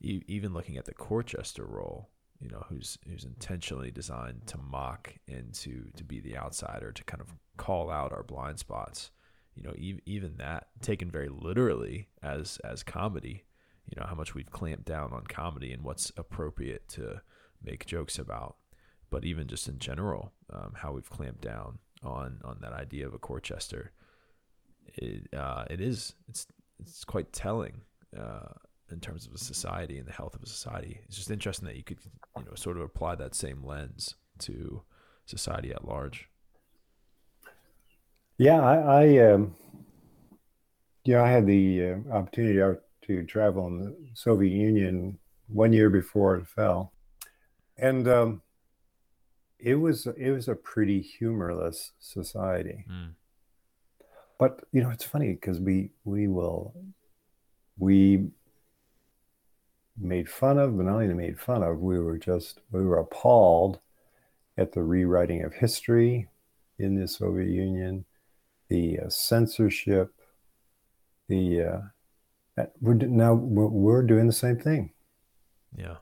e- 0.00 0.22
even 0.26 0.52
looking 0.52 0.76
at 0.76 0.84
the 0.84 0.94
court 0.94 1.26
jester 1.26 1.64
role 1.64 2.08
you 2.40 2.48
know 2.48 2.64
who's 2.68 2.98
who's 3.08 3.24
intentionally 3.24 3.90
designed 3.90 4.46
to 4.46 4.58
mock 4.58 5.14
and 5.26 5.52
to 5.54 5.86
to 5.96 6.04
be 6.04 6.20
the 6.20 6.36
outsider 6.36 6.92
to 6.92 7.04
kind 7.04 7.20
of 7.20 7.34
call 7.56 7.90
out 7.90 8.12
our 8.12 8.22
blind 8.22 8.58
spots 8.58 9.10
you 9.54 9.62
know 9.62 9.72
even 9.76 10.00
even 10.06 10.36
that 10.36 10.68
taken 10.80 11.10
very 11.10 11.28
literally 11.28 12.08
as 12.22 12.58
as 12.58 12.82
comedy 12.82 13.44
you 13.90 14.00
know 14.00 14.06
how 14.06 14.14
much 14.14 14.34
we've 14.34 14.50
clamped 14.50 14.84
down 14.84 15.12
on 15.12 15.24
comedy 15.24 15.72
and 15.72 15.82
what's 15.82 16.12
appropriate 16.16 16.86
to 16.88 17.20
make 17.62 17.86
jokes 17.86 18.18
about 18.18 18.56
but 19.10 19.24
even 19.24 19.46
just 19.46 19.68
in 19.68 19.78
general 19.78 20.32
um, 20.52 20.72
how 20.76 20.92
we've 20.92 21.10
clamped 21.10 21.40
down 21.40 21.78
on 22.02 22.38
on 22.44 22.58
that 22.60 22.72
idea 22.72 23.06
of 23.06 23.14
a 23.14 23.18
court 23.18 23.42
jester 23.42 23.92
it 24.94 25.32
uh, 25.34 25.64
it 25.70 25.80
is 25.80 26.14
it's 26.28 26.46
it's 26.80 27.04
quite 27.04 27.32
telling 27.32 27.80
uh, 28.18 28.52
in 28.90 29.00
terms 29.00 29.26
of 29.26 29.34
a 29.34 29.38
society 29.38 29.98
and 29.98 30.06
the 30.06 30.12
health 30.12 30.34
of 30.34 30.42
a 30.42 30.46
society. 30.46 31.00
It's 31.06 31.16
just 31.16 31.30
interesting 31.30 31.66
that 31.66 31.76
you 31.76 31.82
could, 31.82 31.98
you 32.36 32.44
know, 32.44 32.54
sort 32.54 32.76
of 32.76 32.82
apply 32.82 33.16
that 33.16 33.34
same 33.34 33.64
lens 33.64 34.14
to 34.40 34.82
society 35.26 35.72
at 35.72 35.86
large. 35.86 36.28
Yeah, 38.38 38.60
I, 38.60 38.76
I 39.04 39.32
um, 39.32 39.54
yeah, 41.04 41.22
I 41.22 41.30
had 41.30 41.46
the 41.46 41.84
uh, 41.84 42.12
opportunity 42.12 42.78
to 43.06 43.24
travel 43.24 43.66
in 43.66 43.78
the 43.78 43.96
Soviet 44.14 44.52
Union 44.52 45.18
one 45.48 45.72
year 45.72 45.90
before 45.90 46.36
it 46.36 46.46
fell, 46.46 46.92
and 47.78 48.08
um, 48.08 48.42
it 49.58 49.76
was 49.76 50.06
it 50.06 50.30
was 50.30 50.48
a 50.48 50.54
pretty 50.54 51.00
humorless 51.00 51.92
society. 51.98 52.84
Mm. 52.90 53.10
But 54.38 54.64
you 54.72 54.82
know, 54.82 54.90
it's 54.90 55.04
funny 55.04 55.32
because 55.32 55.60
we 55.60 55.90
we 56.04 56.28
will 56.28 56.74
we 57.78 58.30
made 60.00 60.28
fun 60.28 60.58
of, 60.58 60.76
but 60.76 60.86
not 60.86 60.94
only 60.94 61.14
made 61.14 61.38
fun 61.38 61.62
of, 61.62 61.80
we 61.80 61.98
were 61.98 62.18
just, 62.18 62.60
we 62.70 62.84
were 62.84 62.98
appalled 62.98 63.80
at 64.56 64.72
the 64.72 64.82
rewriting 64.82 65.42
of 65.44 65.54
history 65.54 66.28
in 66.78 66.94
the 66.94 67.08
Soviet 67.08 67.48
Union, 67.48 68.04
the 68.68 69.00
uh, 69.00 69.08
censorship, 69.08 70.12
the, 71.28 71.62
uh, 72.58 72.66
we're, 72.80 72.94
now 72.94 73.34
we're 73.34 74.02
doing 74.02 74.26
the 74.26 74.32
same 74.32 74.58
thing. 74.58 74.92
Yeah. 75.76 75.96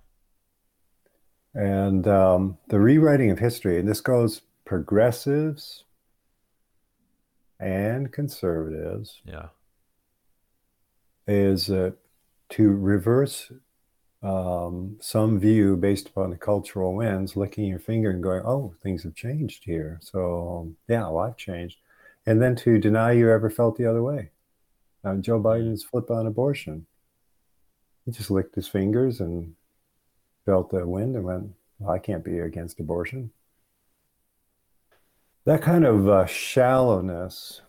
And 1.56 2.06
um, 2.06 2.58
the 2.68 2.78
rewriting 2.78 3.30
of 3.30 3.38
history, 3.38 3.78
and 3.80 3.88
this 3.88 4.02
goes 4.02 4.42
progressives 4.66 5.84
and 7.58 8.12
conservatives. 8.12 9.22
Yeah. 9.24 9.46
Is 11.26 11.70
uh, 11.70 11.92
to 12.50 12.68
reverse 12.68 13.50
um, 14.22 14.98
some 15.00 15.40
view 15.40 15.76
based 15.76 16.08
upon 16.08 16.28
the 16.28 16.36
cultural 16.36 16.94
winds, 16.94 17.36
licking 17.36 17.64
your 17.64 17.78
finger 17.78 18.10
and 18.10 18.22
going, 18.22 18.42
"Oh, 18.44 18.74
things 18.82 19.02
have 19.04 19.14
changed 19.14 19.64
here." 19.64 19.98
So 20.02 20.60
um, 20.60 20.76
yeah, 20.88 21.08
well, 21.08 21.24
I've 21.24 21.38
changed, 21.38 21.78
and 22.26 22.40
then 22.40 22.54
to 22.56 22.78
deny 22.78 23.12
you 23.12 23.30
ever 23.30 23.48
felt 23.48 23.78
the 23.78 23.88
other 23.88 24.02
way. 24.02 24.30
Now 25.02 25.16
Joe 25.16 25.40
Biden's 25.40 25.82
flip 25.82 26.10
on 26.10 26.26
abortion. 26.26 26.84
He 28.04 28.12
just 28.12 28.30
licked 28.30 28.54
his 28.54 28.68
fingers 28.68 29.20
and 29.20 29.54
felt 30.46 30.70
the 30.70 30.86
wind 30.86 31.16
and 31.16 31.24
went, 31.24 31.50
well, 31.78 31.90
"I 31.90 31.98
can't 31.98 32.24
be 32.24 32.38
against 32.38 32.80
abortion." 32.80 33.30
That 35.44 35.60
kind 35.62 35.84
of 35.84 36.08
uh, 36.08 36.26
shallowness 36.26 37.60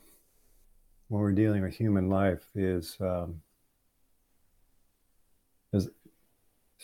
when 1.09 1.21
we're 1.21 1.31
dealing 1.33 1.63
with 1.63 1.75
human 1.75 2.09
life 2.09 2.43
is 2.55 2.97
um, 3.01 3.41
is 5.73 5.89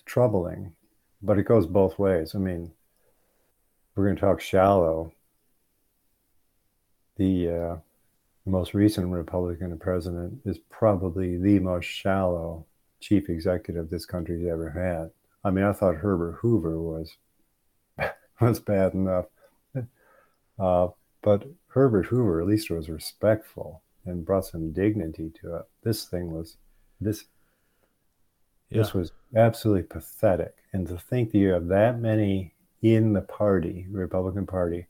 troubling, 0.06 0.74
but 1.22 1.39
it 1.39 1.44
goes 1.44 1.66
both 1.66 1.98
ways. 1.98 2.36
I 2.36 2.39
mean, 2.39 2.72
we're 3.96 4.06
going 4.06 4.16
to 4.16 4.22
talk 4.22 4.41
shallow. 4.41 5.14
The 7.18 7.50
uh, 7.50 7.76
most 8.46 8.74
recent 8.74 9.08
Republican 9.12 9.78
president 9.78 10.41
is 10.46 10.58
probably 10.70 11.38
the 11.38 11.60
most 11.60 11.86
shallow 11.86 12.66
chief 13.00 13.30
executive 13.30 13.89
this 13.89 14.06
country's 14.06 14.48
ever 14.48 14.70
had. 14.70 15.12
I 15.44 15.52
mean, 15.52 15.66
I 15.66 15.74
thought 15.74 15.96
Herbert 15.96 16.38
Hoover 16.41 16.80
was 16.80 17.18
was 18.41 18.60
bad 18.60 18.94
enough, 18.94 19.26
uh, 20.60 20.88
but 21.22 21.46
Herbert 21.68 22.06
Hoover 22.08 22.41
at 22.41 22.48
least 22.48 22.70
was 22.70 22.89
respectful 22.89 23.82
and 24.06 24.26
brought 24.26 24.46
some 24.46 24.72
dignity 24.72 25.32
to 25.41 25.56
it. 25.58 25.64
This 25.84 26.06
thing 26.06 26.32
was 26.32 26.58
this 27.00 27.26
yeah. 28.74 28.80
This 28.80 28.94
was 28.94 29.12
absolutely 29.36 29.84
pathetic. 29.84 30.56
And 30.74 30.88
to 30.88 30.98
think 30.98 31.32
that 31.32 31.38
you 31.38 31.50
have 31.50 31.68
that 31.68 32.00
many 32.00 32.56
in 32.82 33.14
the 33.14 33.22
party, 33.22 33.86
Republican 33.91 34.48
Party, 34.48 34.88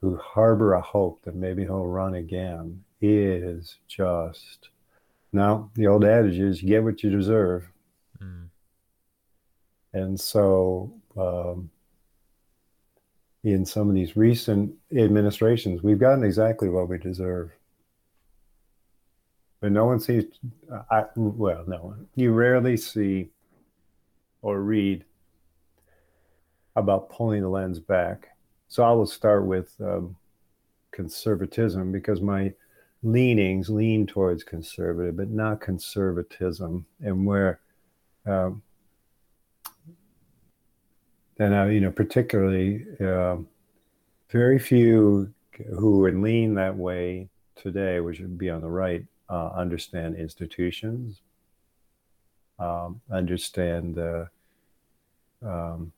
who 0.00 0.16
harbor 0.16 0.72
a 0.72 0.80
hope 0.80 1.20
that 1.24 1.34
maybe 1.34 1.62
he'll 1.62 1.86
run 1.86 2.14
again 2.14 2.82
is 3.02 3.76
just 3.86 4.70
now 5.32 5.70
the 5.74 5.86
old 5.86 6.04
adage 6.04 6.38
is 6.38 6.62
you 6.62 6.68
get 6.68 6.84
what 6.84 7.02
you 7.02 7.10
deserve. 7.10 7.68
And 9.94 10.18
so 10.18 10.92
um, 11.16 11.70
in 13.44 13.66
some 13.66 13.88
of 13.88 13.94
these 13.94 14.16
recent 14.16 14.74
administrations, 14.96 15.82
we've 15.82 15.98
gotten 15.98 16.24
exactly 16.24 16.68
what 16.68 16.88
we 16.88 16.98
deserve 16.98 17.50
but 19.62 19.70
no 19.70 19.86
one 19.86 20.00
sees. 20.00 20.24
I, 20.90 21.04
well, 21.14 21.64
no 21.68 21.76
one. 21.76 22.08
You 22.16 22.32
rarely 22.32 22.76
see 22.76 23.30
or 24.42 24.60
read 24.60 25.04
about 26.74 27.08
pulling 27.10 27.42
the 27.42 27.48
lens 27.48 27.78
back. 27.78 28.30
So 28.66 28.82
I 28.82 28.90
will 28.90 29.06
start 29.06 29.46
with 29.46 29.72
um, 29.80 30.16
conservatism 30.90 31.92
because 31.92 32.20
my 32.20 32.52
leanings 33.04 33.70
lean 33.70 34.04
towards 34.04 34.42
conservative, 34.42 35.16
but 35.16 35.30
not 35.30 35.60
conservatism, 35.60 36.84
and 37.00 37.24
where. 37.24 37.60
Um, 38.26 38.62
and 41.38 41.54
I, 41.54 41.70
you 41.70 41.80
know, 41.80 41.90
particularly, 41.90 42.86
uh, 43.00 43.36
very 44.30 44.58
few 44.58 45.32
who 45.78 46.00
would 46.00 46.16
lean 46.16 46.54
that 46.54 46.76
way 46.76 47.28
today, 47.54 48.00
which 48.00 48.20
would 48.20 48.38
be 48.38 48.50
on 48.50 48.60
the 48.60 48.70
right, 48.70 49.04
uh, 49.28 49.50
understand 49.54 50.16
institutions, 50.16 51.20
um, 52.58 53.00
understand 53.10 53.94
the 53.94 54.28
um, 55.42 55.92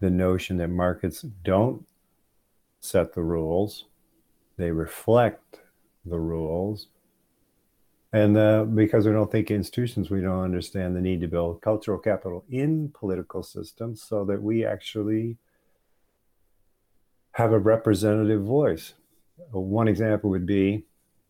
the 0.00 0.10
notion 0.10 0.58
that 0.58 0.68
markets 0.68 1.22
don't 1.42 1.86
set 2.80 3.14
the 3.14 3.22
rules; 3.22 3.84
they 4.56 4.70
reflect 4.70 5.60
the 6.04 6.18
rules. 6.18 6.88
And 8.12 8.36
uh, 8.36 8.64
because 8.64 9.06
we 9.06 9.12
don't 9.12 9.30
think 9.30 9.50
institutions, 9.50 10.10
we 10.10 10.20
don't 10.20 10.42
understand 10.42 10.96
the 10.96 11.00
need 11.00 11.20
to 11.20 11.28
build 11.28 11.60
cultural 11.60 11.98
capital 11.98 12.44
in 12.48 12.90
political 12.94 13.42
systems 13.42 14.02
so 14.02 14.24
that 14.24 14.40
we 14.40 14.64
actually 14.64 15.36
have 17.32 17.52
a 17.52 17.58
representative 17.58 18.42
voice. 18.42 18.94
One 19.50 19.88
example 19.88 20.30
would 20.30 20.46
be, 20.46 20.84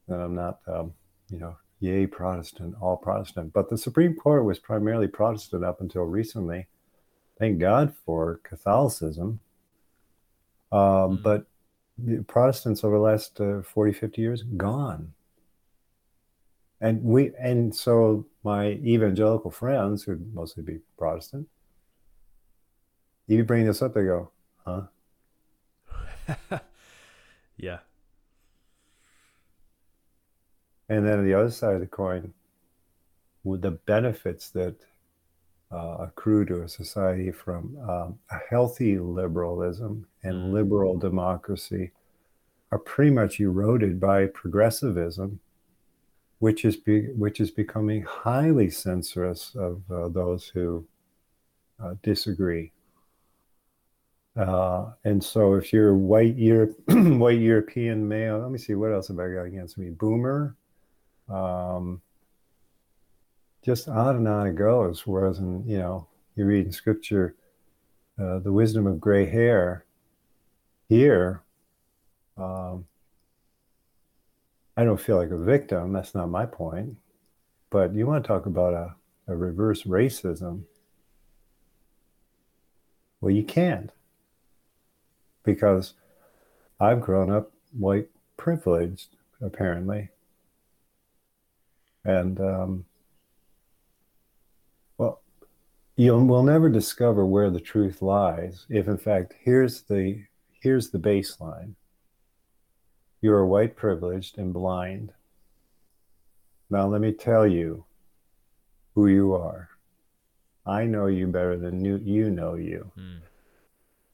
and 0.07 0.23
I'm 0.23 0.35
not 0.35 0.61
um, 0.69 0.93
you 1.31 1.39
know, 1.39 1.57
yay 1.81 2.07
Protestant, 2.07 2.75
all 2.81 2.97
Protestant. 2.97 3.53
But 3.53 3.69
the 3.69 3.79
Supreme 3.79 4.15
Court 4.15 4.45
was 4.45 4.59
primarily 4.59 5.09
Protestant 5.09 5.65
up 5.65 5.81
until 5.81 6.03
recently. 6.03 6.69
Thank 7.39 7.59
God 7.59 7.95
for 8.05 8.41
Catholicism. 8.45 9.41
Um, 10.73 10.79
mm. 10.81 11.23
But 11.23 11.47
Protestants 12.27 12.85
over 12.85 12.97
the 12.97 13.03
last 13.03 13.41
uh, 13.41 13.63
40, 13.63 13.93
50 13.93 14.21
years, 14.21 14.43
gone. 14.43 15.13
And 16.81 17.03
we, 17.03 17.33
and 17.39 17.75
so 17.75 18.27
my 18.45 18.73
evangelical 18.73 19.51
friends, 19.51 20.03
who 20.03 20.19
mostly 20.35 20.63
be 20.63 20.79
Protestant, 20.99 21.49
you 23.27 23.43
bring 23.45 23.67
this 23.67 23.83
up, 23.83 23.95
they 23.95 24.05
go, 24.05 24.31
huh? 24.65 24.83
yeah. 27.57 27.79
And 30.89 31.07
then 31.07 31.19
on 31.19 31.25
the 31.25 31.35
other 31.35 31.51
side 31.51 31.75
of 31.75 31.81
the 31.81 31.87
coin, 31.87 32.33
with 33.43 33.63
the 33.63 33.73
benefits 33.73 34.51
that 34.51 34.77
uh, 35.73 35.97
accrue 36.01 36.45
to 36.45 36.63
a 36.63 36.69
society 36.69 37.33
from 37.33 37.77
um, 37.89 38.19
a 38.31 38.39
healthy 38.51 38.99
liberalism 38.99 40.07
and 40.23 40.35
mm. 40.35 40.53
liberal 40.53 40.97
democracy 40.97 41.91
are 42.71 42.79
pretty 42.79 43.11
much 43.11 43.41
eroded 43.41 44.01
by 44.01 44.27
progressivism, 44.27 45.41
which 46.39 46.65
is 46.65 46.77
be, 46.77 47.07
which 47.13 47.41
is 47.41 47.51
becoming 47.51 48.03
highly 48.03 48.71
censorious 48.71 49.55
of 49.55 49.83
uh, 49.91 50.09
those 50.09 50.49
who 50.49 50.87
uh, 51.83 51.95
disagree. 52.03 52.73
Uh, 54.37 54.93
and 55.05 55.23
so, 55.25 55.55
if 55.55 55.73
you're 55.73 55.95
white 55.95 56.37
Europe, 56.37 56.77
white 56.89 57.39
European 57.39 58.07
male, 58.07 58.39
let 58.39 58.51
me 58.51 58.59
see 58.59 58.75
what 58.75 58.93
else 58.93 59.09
have 59.09 59.19
I 59.19 59.33
got 59.33 59.47
against 59.47 59.79
me? 59.79 59.89
Boomer, 59.89 60.55
um, 61.29 62.03
just 63.65 63.89
on 63.89 64.17
and 64.17 64.29
on 64.29 64.47
it 64.47 64.57
goes. 64.57 65.07
Whereas, 65.07 65.39
in, 65.39 65.67
you 65.67 65.79
know, 65.79 66.07
you 66.35 66.45
read 66.45 66.67
in 66.67 66.73
scripture, 66.73 67.35
uh, 68.21 68.41
the 68.41 68.53
wisdom 68.53 68.87
of 68.87 69.01
gray 69.01 69.25
hair. 69.25 69.85
Here, 70.89 71.43
um, 72.37 72.87
I 74.77 74.85
don't 74.85 75.01
feel 75.01 75.17
like 75.17 75.31
a 75.31 75.39
victim. 75.39 75.93
That's 75.93 76.15
not 76.15 76.29
my 76.29 76.47
point. 76.47 76.97
But 77.71 77.95
you 77.95 78.07
want 78.07 78.25
to 78.25 78.29
talk 78.29 78.47
about 78.47 78.75
a, 78.75 78.95
a 79.33 79.37
reverse 79.37 79.85
racism? 79.85 80.63
Well, 83.21 83.33
you 83.33 83.43
can't 83.43 83.91
because 85.45 85.95
I've 86.79 87.01
grown 87.01 87.31
up 87.31 87.53
white 87.73 88.09
privileged, 88.37 89.17
apparently. 89.41 90.11
And 92.05 92.39
um, 92.41 92.85
well, 94.99 95.23
you 95.97 96.17
will 96.17 96.43
never 96.43 96.69
discover 96.69 97.25
where 97.25 97.51
the 97.51 97.61
truth 97.61 98.03
lies 98.03 98.67
if, 98.69 98.87
in 98.87 98.99
fact, 98.99 99.35
here's 99.41 99.83
the 99.83 100.23
here's 100.61 100.91
the 100.91 100.99
baseline. 100.99 101.75
You 103.27 103.35
are 103.35 103.45
white 103.45 103.75
privileged 103.75 104.39
and 104.39 104.53
blind. 104.53 105.13
Now 106.71 106.87
let 106.87 107.01
me 107.01 107.11
tell 107.11 107.45
you 107.45 107.85
who 108.95 109.09
you 109.09 109.35
are. 109.35 109.69
I 110.65 110.85
know 110.85 111.07
you 111.07 111.27
better 111.27 111.59
than 111.59 111.85
you, 111.85 111.97
you 111.97 112.31
know 112.31 112.55
you. 112.55 112.93
Mm. 112.97 113.23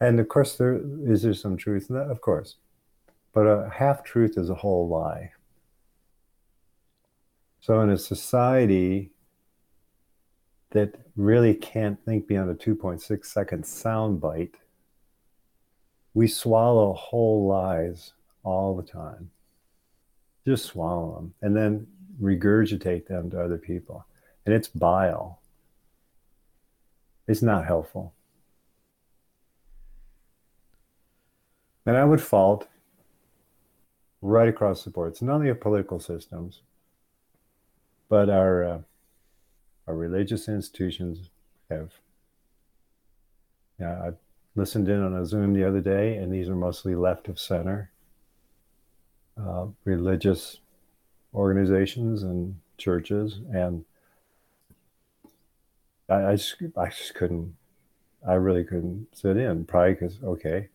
And 0.01 0.19
of 0.19 0.31
course, 0.31 0.57
there 0.57 0.81
is 1.05 1.21
there 1.25 1.35
some 1.35 1.59
truth 1.59 1.91
in 1.91 1.97
that, 1.97 2.11
of 2.11 2.23
course, 2.23 2.57
but 3.35 3.43
a 3.43 3.69
half 3.69 4.03
truth 4.03 4.39
is 4.39 4.49
a 4.49 4.55
whole 4.55 4.89
lie. 4.89 5.33
So, 7.61 7.83
in 7.83 7.91
a 7.91 7.99
society 7.99 9.11
that 10.71 10.95
really 11.17 11.53
can't 11.53 12.03
think 12.07 12.27
beyond 12.27 12.49
a 12.49 12.55
2.6 12.55 13.27
second 13.27 13.67
sound 13.67 14.23
bite, 14.23 14.55
we 16.15 16.27
swallow 16.29 16.95
whole 16.95 17.47
lies 17.47 18.15
all 18.43 18.77
the 18.77 18.83
time. 18.83 19.31
Just 20.47 20.65
swallow 20.65 21.15
them 21.15 21.35
and 21.41 21.57
then 21.57 21.87
regurgitate 22.21 23.07
them 23.07 23.31
to 23.31 23.41
other 23.41 23.59
people. 23.59 24.07
And 24.45 24.55
it's 24.55 24.69
bile. 24.69 25.41
It's 27.29 27.43
not 27.43 27.67
helpful. 27.67 28.15
And 31.87 31.97
I 31.97 32.05
would 32.05 32.21
fault 32.21 32.69
right 34.21 34.49
across 34.49 34.85
the 34.85 34.91
board. 34.91 35.13
It's 35.13 35.23
not 35.23 35.35
only 35.35 35.49
our 35.49 35.55
political 35.55 35.99
systems, 35.99 36.63
but 38.09 38.29
our 38.29 38.65
uh, 38.65 38.79
our 39.87 39.97
religious 39.97 40.49
institutions 40.49 41.31
have. 41.71 41.93
Yeah, 43.81 44.01
I 44.01 44.11
listened 44.55 44.89
in 44.89 45.03
on 45.03 45.15
a 45.15 45.27
Zoom 45.27 45.55
the 45.55 45.67
other 45.67 45.81
day, 45.81 46.17
and 46.17 46.33
these 46.33 46.49
are 46.49 46.55
mostly 46.55 46.95
left 46.95 47.27
of 47.29 47.41
center 47.41 47.92
uh, 49.41 49.67
religious 49.85 50.59
organizations 51.35 52.23
and 52.23 52.57
churches, 52.79 53.41
and 53.53 53.85
I, 56.09 56.33
I 56.33 56.37
just 56.37 56.57
I 56.77 56.89
just 56.89 57.15
couldn't. 57.15 57.57
I 58.27 58.35
really 58.35 58.65
couldn't 58.65 59.09
sit 59.13 59.37
in, 59.37 59.65
probably 59.65 59.95
because 59.95 60.19
okay, 60.23 60.69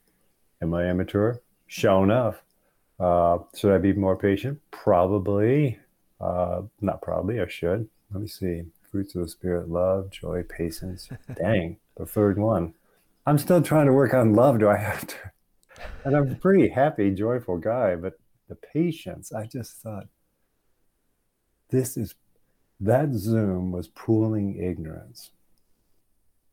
am 0.62 0.74
I 0.74 0.90
immature? 0.90 1.42
Show 1.68 2.04
enough. 2.04 2.42
Uh, 3.00 3.40
should 3.56 3.74
I 3.74 3.78
be 3.78 3.94
more 3.94 4.18
patient? 4.18 4.60
Probably. 4.72 5.80
Uh, 6.20 6.64
not 6.82 7.02
probably, 7.02 7.40
I 7.40 7.48
should. 7.48 7.88
Let 8.12 8.22
me 8.22 8.28
see. 8.28 8.64
Fruits 8.92 9.16
of 9.16 9.24
the 9.24 9.28
Spirit, 9.28 9.70
love, 9.70 10.10
joy, 10.10 10.44
patience. 10.44 11.10
Dang, 11.36 11.78
the 11.98 12.06
third 12.06 12.40
one. 12.40 12.74
I'm 13.26 13.38
still 13.38 13.62
trying 13.62 13.86
to 13.88 13.94
work 13.94 14.14
on 14.14 14.34
love. 14.34 14.60
Do 14.60 14.70
I 14.70 14.78
have 14.78 15.06
to? 15.06 15.16
And 16.06 16.16
I'm 16.16 16.32
a 16.32 16.36
pretty 16.36 16.70
happy, 16.70 17.12
joyful 17.12 17.58
guy, 17.58 17.96
but 17.96 18.18
the 18.48 18.56
patience, 18.56 19.32
I 19.32 19.46
just 19.46 19.74
thought, 19.82 20.08
this 21.70 21.98
is, 21.98 22.16
that 22.80 23.14
Zoom 23.14 23.72
was 23.72 23.88
pooling 23.88 24.62
ignorance. 24.62 25.32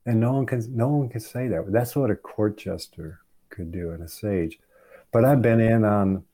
And 0.07 0.21
no 0.21 0.33
one 0.33 0.47
can, 0.47 0.65
no 0.75 0.89
one 0.89 1.09
can 1.09 1.21
say 1.21 1.49
that. 1.49 1.73
That's 1.73 1.97
what 1.97 2.11
a 2.11 2.17
court 2.17 2.59
jester 2.59 3.21
could 3.49 3.73
do 3.73 3.91
and 3.91 4.03
a 4.03 4.09
sage. 4.09 4.59
But 5.13 5.25
I've 5.25 5.41
been 5.41 5.61
in 5.61 5.85
on 5.85 6.25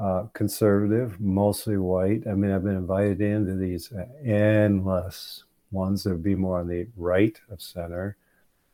uh, 0.00 0.24
conservative, 0.32 1.20
mostly 1.20 1.76
white. 1.76 2.26
I 2.26 2.34
mean, 2.34 2.50
I've 2.50 2.64
been 2.64 2.76
invited 2.76 3.20
into 3.20 3.54
these 3.54 3.92
endless 4.24 5.44
ones 5.70 6.04
that 6.04 6.10
would 6.10 6.22
be 6.22 6.34
more 6.34 6.60
on 6.60 6.68
the 6.68 6.88
right 6.96 7.38
of 7.50 7.62
center, 7.62 8.16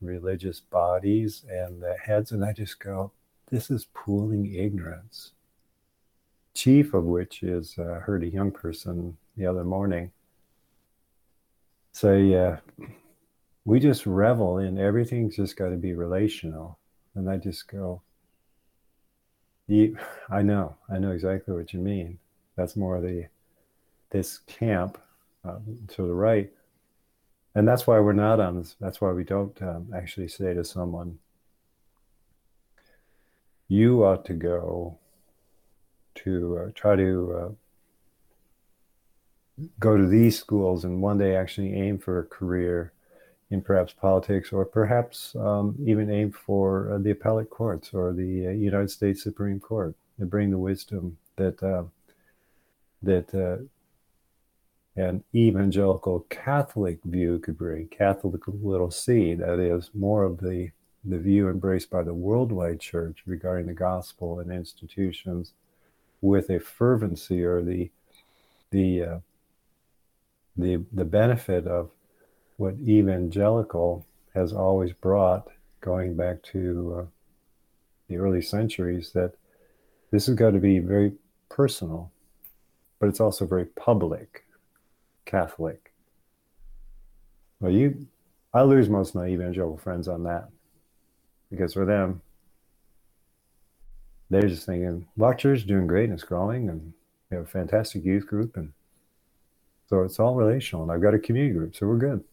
religious 0.00 0.60
bodies 0.60 1.44
and 1.50 1.82
the 1.82 1.94
heads. 2.02 2.32
And 2.32 2.44
I 2.44 2.52
just 2.52 2.80
go, 2.80 3.12
this 3.50 3.70
is 3.70 3.86
pooling 3.94 4.54
ignorance. 4.54 5.33
Chief 6.54 6.94
of 6.94 7.04
which 7.04 7.42
is, 7.42 7.76
uh, 7.78 8.00
heard 8.00 8.22
a 8.22 8.28
young 8.28 8.50
person 8.50 9.16
the 9.36 9.46
other 9.46 9.64
morning 9.64 10.12
say, 11.92 12.34
uh, 12.34 12.56
we 13.64 13.80
just 13.80 14.06
revel 14.06 14.58
in 14.58 14.78
everything's 14.78 15.36
just 15.36 15.56
got 15.56 15.70
to 15.70 15.76
be 15.76 15.94
relational. 15.94 16.78
And 17.14 17.30
I 17.30 17.36
just 17.36 17.68
go, 17.68 18.02
I 19.68 20.42
know, 20.42 20.76
I 20.90 20.98
know 20.98 21.12
exactly 21.12 21.54
what 21.54 21.72
you 21.72 21.80
mean. 21.80 22.18
That's 22.56 22.76
more 22.76 23.00
the 23.00 23.26
this 24.10 24.38
camp 24.38 24.98
uh, 25.44 25.58
to 25.88 26.06
the 26.06 26.14
right, 26.14 26.52
and 27.54 27.66
that's 27.66 27.86
why 27.86 27.98
we're 27.98 28.12
not 28.12 28.40
on 28.40 28.58
this. 28.58 28.76
That's 28.78 29.00
why 29.00 29.10
we 29.12 29.24
don't 29.24 29.60
um, 29.62 29.88
actually 29.94 30.28
say 30.28 30.54
to 30.54 30.64
someone, 30.64 31.18
"You 33.68 34.04
ought 34.04 34.24
to 34.26 34.34
go 34.34 34.98
to 36.14 36.58
uh, 36.58 36.70
try 36.74 36.96
to 36.96 37.36
uh, 37.38 37.48
go 39.78 39.96
to 39.96 40.06
these 40.06 40.38
schools 40.38 40.84
and 40.84 41.00
one 41.00 41.18
day 41.18 41.36
actually 41.36 41.74
aim 41.74 41.98
for 41.98 42.18
a 42.18 42.24
career 42.24 42.92
in 43.50 43.60
perhaps 43.60 43.92
politics 43.92 44.52
or 44.52 44.64
perhaps 44.64 45.34
um, 45.36 45.76
even 45.84 46.10
aim 46.10 46.32
for 46.32 46.92
uh, 46.92 46.98
the 46.98 47.10
appellate 47.10 47.50
courts 47.50 47.90
or 47.92 48.12
the 48.12 48.48
uh, 48.48 48.50
United 48.50 48.90
States 48.90 49.22
Supreme 49.22 49.60
Court 49.60 49.94
and 50.18 50.30
bring 50.30 50.50
the 50.50 50.58
wisdom 50.58 51.16
that 51.36 51.62
uh, 51.62 51.84
that 53.02 53.34
uh, 53.34 53.62
an 54.96 55.22
evangelical 55.34 56.20
Catholic 56.30 57.00
view 57.04 57.38
could 57.38 57.58
bring, 57.58 57.88
Catholic 57.88 58.42
little 58.46 58.90
c, 58.90 59.34
that 59.34 59.58
is 59.58 59.90
more 59.94 60.24
of 60.24 60.38
the 60.38 60.70
the 61.04 61.18
view 61.18 61.48
embraced 61.50 61.90
by 61.90 62.02
the 62.02 62.14
worldwide 62.14 62.80
church 62.80 63.22
regarding 63.26 63.66
the 63.66 63.74
gospel 63.74 64.40
and 64.40 64.50
institutions 64.50 65.52
with 66.24 66.48
a 66.48 66.58
fervency 66.58 67.44
or 67.44 67.60
the 67.60 67.90
the 68.70 69.02
uh, 69.02 69.18
the 70.56 70.82
the 70.90 71.04
benefit 71.04 71.66
of 71.66 71.90
what 72.56 72.74
evangelical 72.86 74.06
has 74.32 74.52
always 74.52 74.92
brought, 74.92 75.48
going 75.80 76.16
back 76.16 76.42
to 76.42 76.96
uh, 76.98 77.04
the 78.08 78.16
early 78.16 78.40
centuries, 78.40 79.10
that 79.12 79.34
this 80.10 80.26
has 80.26 80.34
got 80.34 80.52
to 80.52 80.58
be 80.58 80.78
very 80.78 81.12
personal, 81.50 82.10
but 82.98 83.08
it's 83.08 83.20
also 83.20 83.44
very 83.44 83.66
public, 83.66 84.44
Catholic. 85.26 85.92
Well, 87.60 87.72
you, 87.72 88.06
I 88.54 88.62
lose 88.62 88.88
most 88.88 89.10
of 89.10 89.16
my 89.16 89.26
evangelical 89.26 89.76
friends 89.76 90.08
on 90.08 90.22
that, 90.24 90.48
because 91.50 91.74
for 91.74 91.84
them, 91.84 92.22
they're 94.30 94.48
just 94.48 94.66
thinking, 94.66 95.06
"Well, 95.16 95.34
church 95.34 95.66
doing 95.66 95.86
great 95.86 96.04
and 96.04 96.14
it's 96.14 96.24
growing, 96.24 96.68
and 96.68 96.92
we 97.30 97.36
have 97.36 97.44
a 97.44 97.48
fantastic 97.48 98.04
youth 98.04 98.26
group, 98.26 98.56
and 98.56 98.72
so 99.88 100.02
it's 100.02 100.18
all 100.18 100.34
relational. 100.34 100.82
And 100.82 100.92
I've 100.92 101.02
got 101.02 101.14
a 101.14 101.18
community 101.18 101.54
group, 101.54 101.76
so 101.76 101.86
we're 101.86 101.98
good." 101.98 102.24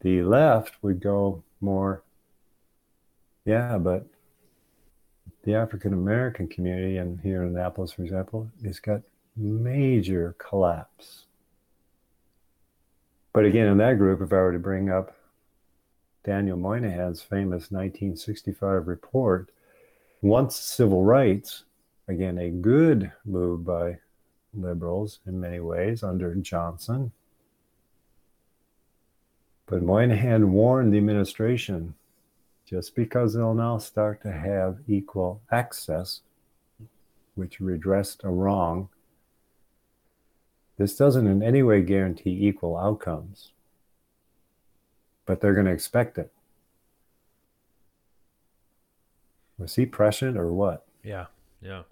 The 0.00 0.22
left 0.22 0.82
would 0.82 1.00
go 1.00 1.44
more, 1.60 2.02
yeah, 3.44 3.78
but 3.78 4.06
the 5.44 5.54
African 5.54 5.92
American 5.92 6.48
community, 6.48 6.96
and 6.96 7.20
here 7.20 7.42
in 7.42 7.48
Annapolis, 7.48 7.92
for 7.92 8.02
example, 8.02 8.50
has 8.64 8.80
got 8.80 9.02
major 9.36 10.34
collapse. 10.38 11.26
But 13.32 13.44
again, 13.44 13.66
in 13.68 13.78
that 13.78 13.98
group, 13.98 14.20
if 14.20 14.32
I 14.32 14.36
were 14.36 14.52
to 14.52 14.58
bring 14.58 14.90
up 14.90 15.16
Daniel 16.24 16.56
Moynihan's 16.56 17.22
famous 17.22 17.70
1965 17.70 18.86
report, 18.86 19.50
once 20.22 20.56
civil 20.56 21.04
rights, 21.04 21.64
again, 22.08 22.38
a 22.38 22.48
good 22.48 23.12
move 23.24 23.64
by 23.64 23.98
liberals 24.54 25.18
in 25.26 25.38
many 25.38 25.60
ways 25.60 26.02
under 26.02 26.34
Johnson. 26.36 27.12
But 29.66 29.82
Moynihan 29.82 30.52
warned 30.52 30.92
the 30.92 30.98
administration 30.98 31.94
just 32.64 32.94
because 32.94 33.34
they'll 33.34 33.54
now 33.54 33.78
start 33.78 34.22
to 34.22 34.32
have 34.32 34.78
equal 34.86 35.42
access, 35.50 36.20
which 37.34 37.60
redressed 37.60 38.22
a 38.24 38.28
wrong, 38.28 38.88
this 40.78 40.96
doesn't 40.96 41.26
in 41.26 41.42
any 41.42 41.62
way 41.62 41.82
guarantee 41.82 42.46
equal 42.46 42.76
outcomes, 42.76 43.52
but 45.26 45.40
they're 45.40 45.54
going 45.54 45.66
to 45.66 45.72
expect 45.72 46.16
it. 46.16 46.32
Was 49.62 49.76
he 49.76 49.86
prescient 49.86 50.36
or 50.36 50.52
what? 50.52 50.86
Yeah, 51.04 51.26
yeah. 51.60 51.82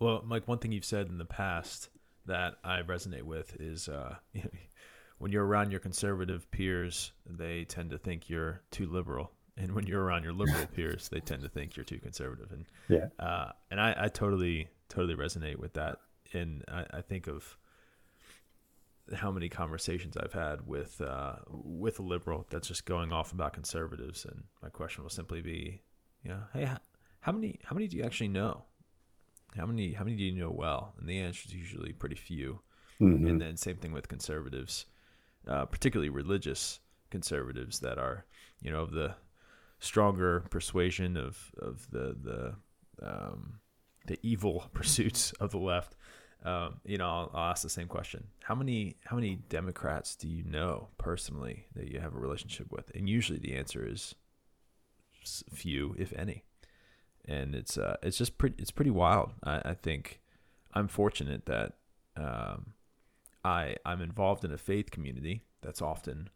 Well, 0.00 0.22
Mike, 0.26 0.48
one 0.48 0.58
thing 0.58 0.72
you've 0.72 0.84
said 0.84 1.08
in 1.08 1.16
the 1.16 1.24
past 1.24 1.88
that 2.26 2.56
I 2.64 2.82
resonate 2.82 3.22
with 3.22 3.56
is 3.60 3.88
uh, 3.88 4.16
when 5.18 5.30
you're 5.30 5.46
around 5.46 5.70
your 5.70 5.78
conservative 5.78 6.50
peers, 6.50 7.12
they 7.24 7.64
tend 7.64 7.90
to 7.90 7.98
think 7.98 8.28
you're 8.28 8.62
too 8.72 8.86
liberal, 8.86 9.30
and 9.56 9.72
when 9.76 9.86
you're 9.86 10.02
around 10.02 10.24
your 10.24 10.32
liberal 10.32 10.66
peers, 10.74 11.08
they 11.08 11.20
tend 11.20 11.42
to 11.42 11.48
think 11.48 11.76
you're 11.76 11.84
too 11.84 12.00
conservative. 12.00 12.50
And 12.50 12.66
yeah, 12.88 13.06
uh, 13.24 13.52
and 13.70 13.80
I, 13.80 13.94
I 13.96 14.08
totally 14.08 14.68
totally 14.88 15.14
resonate 15.14 15.56
with 15.56 15.74
that. 15.74 15.98
And 16.32 16.64
I, 16.68 16.84
I 16.94 17.00
think 17.00 17.28
of 17.28 17.56
how 19.14 19.30
many 19.30 19.48
conversations 19.48 20.16
I've 20.16 20.32
had 20.32 20.66
with 20.66 21.00
uh, 21.00 21.36
with 21.48 22.00
a 22.00 22.02
liberal 22.02 22.44
that's 22.50 22.66
just 22.66 22.86
going 22.86 23.12
off 23.12 23.32
about 23.32 23.52
conservatives, 23.52 24.24
and 24.24 24.42
my 24.62 24.68
question 24.68 25.04
will 25.04 25.10
simply 25.10 25.40
be, 25.40 25.82
you 26.26 26.32
know, 26.32 26.42
hey, 26.52 26.68
how 27.20 27.30
many 27.30 27.60
how 27.64 27.74
many 27.74 27.86
do 27.86 27.96
you 27.96 28.02
actually 28.02 28.28
know? 28.28 28.64
How 29.56 29.64
many 29.64 29.92
how 29.92 30.02
many 30.02 30.16
do 30.16 30.24
you 30.24 30.32
know 30.32 30.50
well? 30.50 30.94
And 30.98 31.08
the 31.08 31.20
answer 31.20 31.42
is 31.46 31.54
usually 31.54 31.92
pretty 31.92 32.16
few. 32.16 32.60
Mm-hmm. 33.00 33.26
And 33.26 33.40
then 33.40 33.56
same 33.56 33.76
thing 33.76 33.92
with 33.92 34.08
conservatives, 34.08 34.86
uh, 35.46 35.66
particularly 35.66 36.08
religious 36.08 36.80
conservatives 37.10 37.78
that 37.80 37.98
are, 37.98 38.24
you 38.60 38.72
know, 38.72 38.80
of 38.80 38.90
the 38.90 39.14
stronger 39.78 40.40
persuasion 40.50 41.16
of 41.16 41.52
of 41.58 41.88
the 41.92 42.16
the 42.20 42.54
um, 43.06 43.60
the 44.08 44.18
evil 44.22 44.68
pursuits 44.74 45.30
of 45.34 45.52
the 45.52 45.58
left 45.58 45.94
um, 46.44 46.80
you 46.84 46.98
know, 46.98 47.06
I'll, 47.06 47.30
I'll, 47.34 47.50
ask 47.50 47.62
the 47.62 47.68
same 47.68 47.88
question: 47.88 48.24
How 48.42 48.54
many 48.54 48.98
how 49.04 49.16
many 49.16 49.36
Democrats 49.48 50.14
do 50.14 50.28
you 50.28 50.44
know 50.44 50.88
personally 50.98 51.66
that 51.74 51.88
you 51.88 51.98
have 51.98 52.14
a 52.14 52.18
relationship 52.18 52.70
with? 52.70 52.92
And 52.94 53.08
usually 53.08 53.38
the 53.38 53.54
answer 53.54 53.84
is 53.84 54.14
few, 55.52 55.94
if 55.98 56.12
any. 56.14 56.44
And 57.24 57.54
it's 57.54 57.76
uh, 57.76 57.96
it's 58.02 58.18
just 58.18 58.38
pretty 58.38 58.56
it's 58.58 58.70
pretty 58.70 58.90
wild. 58.90 59.32
I, 59.42 59.70
I 59.70 59.74
think 59.74 60.20
I'm 60.72 60.88
fortunate 60.88 61.46
that 61.46 61.72
um, 62.16 62.74
I 63.44 63.76
I'm 63.84 64.00
involved 64.00 64.44
in 64.44 64.52
a 64.52 64.58
faith 64.58 64.90
community 64.90 65.42
that's 65.62 65.82
often 65.82 66.30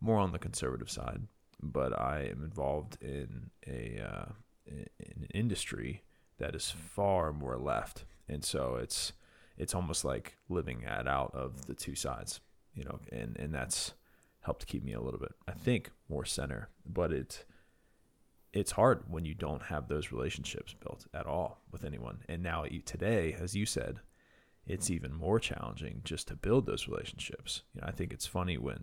more 0.00 0.18
on 0.18 0.32
the 0.32 0.38
conservative 0.38 0.90
side, 0.90 1.22
but 1.62 1.98
I 1.98 2.28
am 2.30 2.42
involved 2.42 2.98
in 3.00 3.50
a 3.66 4.00
uh, 4.00 4.32
in 4.66 4.88
an 5.22 5.28
industry 5.32 6.02
that 6.38 6.54
is 6.54 6.70
far 6.70 7.32
more 7.32 7.56
left, 7.56 8.04
and 8.28 8.44
so 8.44 8.76
it's 8.76 9.12
it's 9.56 9.74
almost 9.74 10.04
like 10.04 10.36
living 10.48 10.84
at 10.84 11.08
out 11.08 11.30
of 11.34 11.66
the 11.66 11.74
two 11.74 11.94
sides, 11.94 12.40
you 12.74 12.84
know, 12.84 13.00
and 13.10 13.36
and 13.38 13.54
that's 13.54 13.94
helped 14.40 14.66
keep 14.66 14.84
me 14.84 14.92
a 14.92 15.00
little 15.00 15.18
bit, 15.18 15.32
I 15.48 15.52
think, 15.52 15.90
more 16.08 16.24
center. 16.24 16.68
But 16.86 17.12
it 17.12 17.44
it's 18.56 18.72
hard 18.72 19.02
when 19.08 19.24
you 19.24 19.34
don't 19.34 19.62
have 19.62 19.86
those 19.86 20.12
relationships 20.12 20.74
built 20.80 21.06
at 21.12 21.26
all 21.26 21.60
with 21.70 21.84
anyone. 21.84 22.18
And 22.28 22.42
now 22.42 22.64
today, 22.84 23.36
as 23.38 23.54
you 23.54 23.66
said, 23.66 24.00
it's 24.66 24.90
even 24.90 25.12
more 25.12 25.38
challenging 25.38 26.00
just 26.04 26.28
to 26.28 26.36
build 26.36 26.66
those 26.66 26.88
relationships. 26.88 27.62
You 27.74 27.82
know, 27.82 27.88
I 27.88 27.92
think 27.92 28.12
it's 28.12 28.26
funny 28.26 28.56
when 28.56 28.80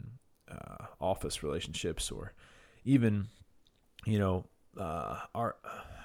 uh, 0.50 0.86
office 1.02 1.42
relationships 1.42 2.12
or 2.12 2.34
even, 2.86 3.28
you 4.06 4.20
know, 4.20 4.46
uh, 4.80 5.22
our 5.34 5.56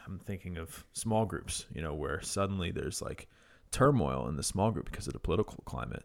I'm 0.06 0.18
thinking 0.18 0.56
of 0.56 0.84
small 0.94 1.26
groups, 1.26 1.66
you 1.74 1.82
know, 1.82 1.92
where 1.92 2.22
suddenly 2.22 2.70
there's 2.70 3.02
like 3.02 3.28
turmoil 3.70 4.28
in 4.28 4.36
the 4.36 4.42
small 4.42 4.70
group 4.70 4.90
because 4.90 5.06
of 5.06 5.12
the 5.12 5.18
political 5.18 5.62
climate. 5.66 6.04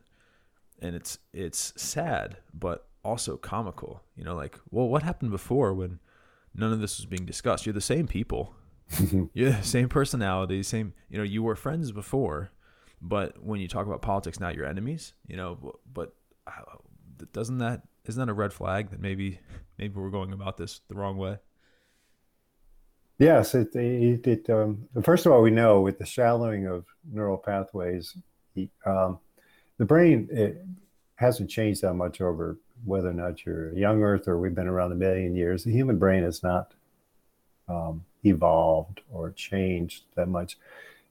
And 0.81 0.95
it's 0.95 1.17
it's 1.33 1.73
sad, 1.77 2.37
but 2.53 2.87
also 3.03 3.37
comical. 3.37 4.03
You 4.17 4.25
know, 4.25 4.35
like, 4.35 4.59
well, 4.69 4.89
what 4.89 5.03
happened 5.03 5.31
before 5.31 5.73
when 5.73 5.99
none 6.55 6.71
of 6.71 6.79
this 6.79 6.97
was 6.97 7.05
being 7.05 7.25
discussed? 7.25 7.65
You're 7.65 7.73
the 7.73 7.81
same 7.81 8.07
people. 8.07 8.55
You're 9.33 9.51
the 9.51 9.63
same 9.63 9.89
personality, 9.89 10.61
same, 10.61 10.93
you 11.09 11.17
know, 11.17 11.23
you 11.23 11.41
were 11.41 11.55
friends 11.55 11.91
before, 11.91 12.51
but 13.01 13.41
when 13.43 13.59
you 13.59 13.67
talk 13.67 13.87
about 13.87 14.01
politics, 14.01 14.39
now 14.39 14.49
you're 14.49 14.65
enemies, 14.65 15.13
you 15.25 15.35
know, 15.35 15.75
but 15.91 16.13
doesn't 17.31 17.57
that, 17.59 17.83
isn't 18.05 18.19
that 18.19 18.29
a 18.29 18.35
red 18.35 18.53
flag 18.53 18.91
that 18.91 18.99
maybe, 18.99 19.39
maybe 19.77 19.95
we're 19.95 20.09
going 20.09 20.33
about 20.33 20.57
this 20.57 20.81
the 20.89 20.95
wrong 20.95 21.17
way? 21.17 21.37
Yes, 23.19 23.55
it, 23.55 23.75
it, 23.75 24.27
it 24.27 24.49
um, 24.49 24.87
first 25.03 25.25
of 25.25 25.31
all, 25.31 25.41
we 25.41 25.51
know 25.51 25.81
with 25.81 25.97
the 25.97 26.05
shallowing 26.05 26.67
of 26.67 26.85
neural 27.09 27.37
pathways, 27.37 28.15
um, 28.85 29.19
the 29.77 29.85
brain 29.85 30.27
it 30.31 30.65
hasn't 31.15 31.49
changed 31.49 31.81
that 31.81 31.93
much 31.93 32.21
over 32.21 32.57
whether 32.85 33.09
or 33.09 33.13
not 33.13 33.45
you're 33.45 33.73
young 33.73 34.03
Earth 34.03 34.27
or 34.27 34.37
we've 34.37 34.55
been 34.55 34.67
around 34.67 34.91
a 34.91 34.95
million 34.95 35.35
years. 35.35 35.63
The 35.63 35.71
human 35.71 35.97
brain 35.97 36.23
has 36.23 36.43
not 36.43 36.73
um, 37.67 38.05
evolved 38.23 39.01
or 39.11 39.31
changed 39.31 40.03
that 40.15 40.27
much. 40.27 40.57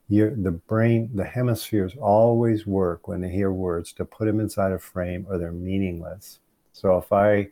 You're, 0.09 0.35
the 0.35 0.51
brain, 0.51 1.11
the 1.15 1.25
hemispheres 1.25 1.95
always 2.01 2.67
work 2.67 3.09
when 3.09 3.21
they 3.21 3.31
hear 3.31 3.53
words 3.53 3.93
to 3.95 4.05
put 4.05 4.27
them 4.27 4.41
inside 4.41 4.73
a 4.73 4.79
frame 4.79 5.27
or 5.29 5.39
they're 5.39 5.53
meaningless. 5.53 6.41
So 6.73 6.99
if 6.99 7.13
I 7.13 7.49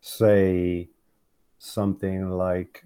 say 0.00 0.88
something 1.58 2.30
like 2.30 2.84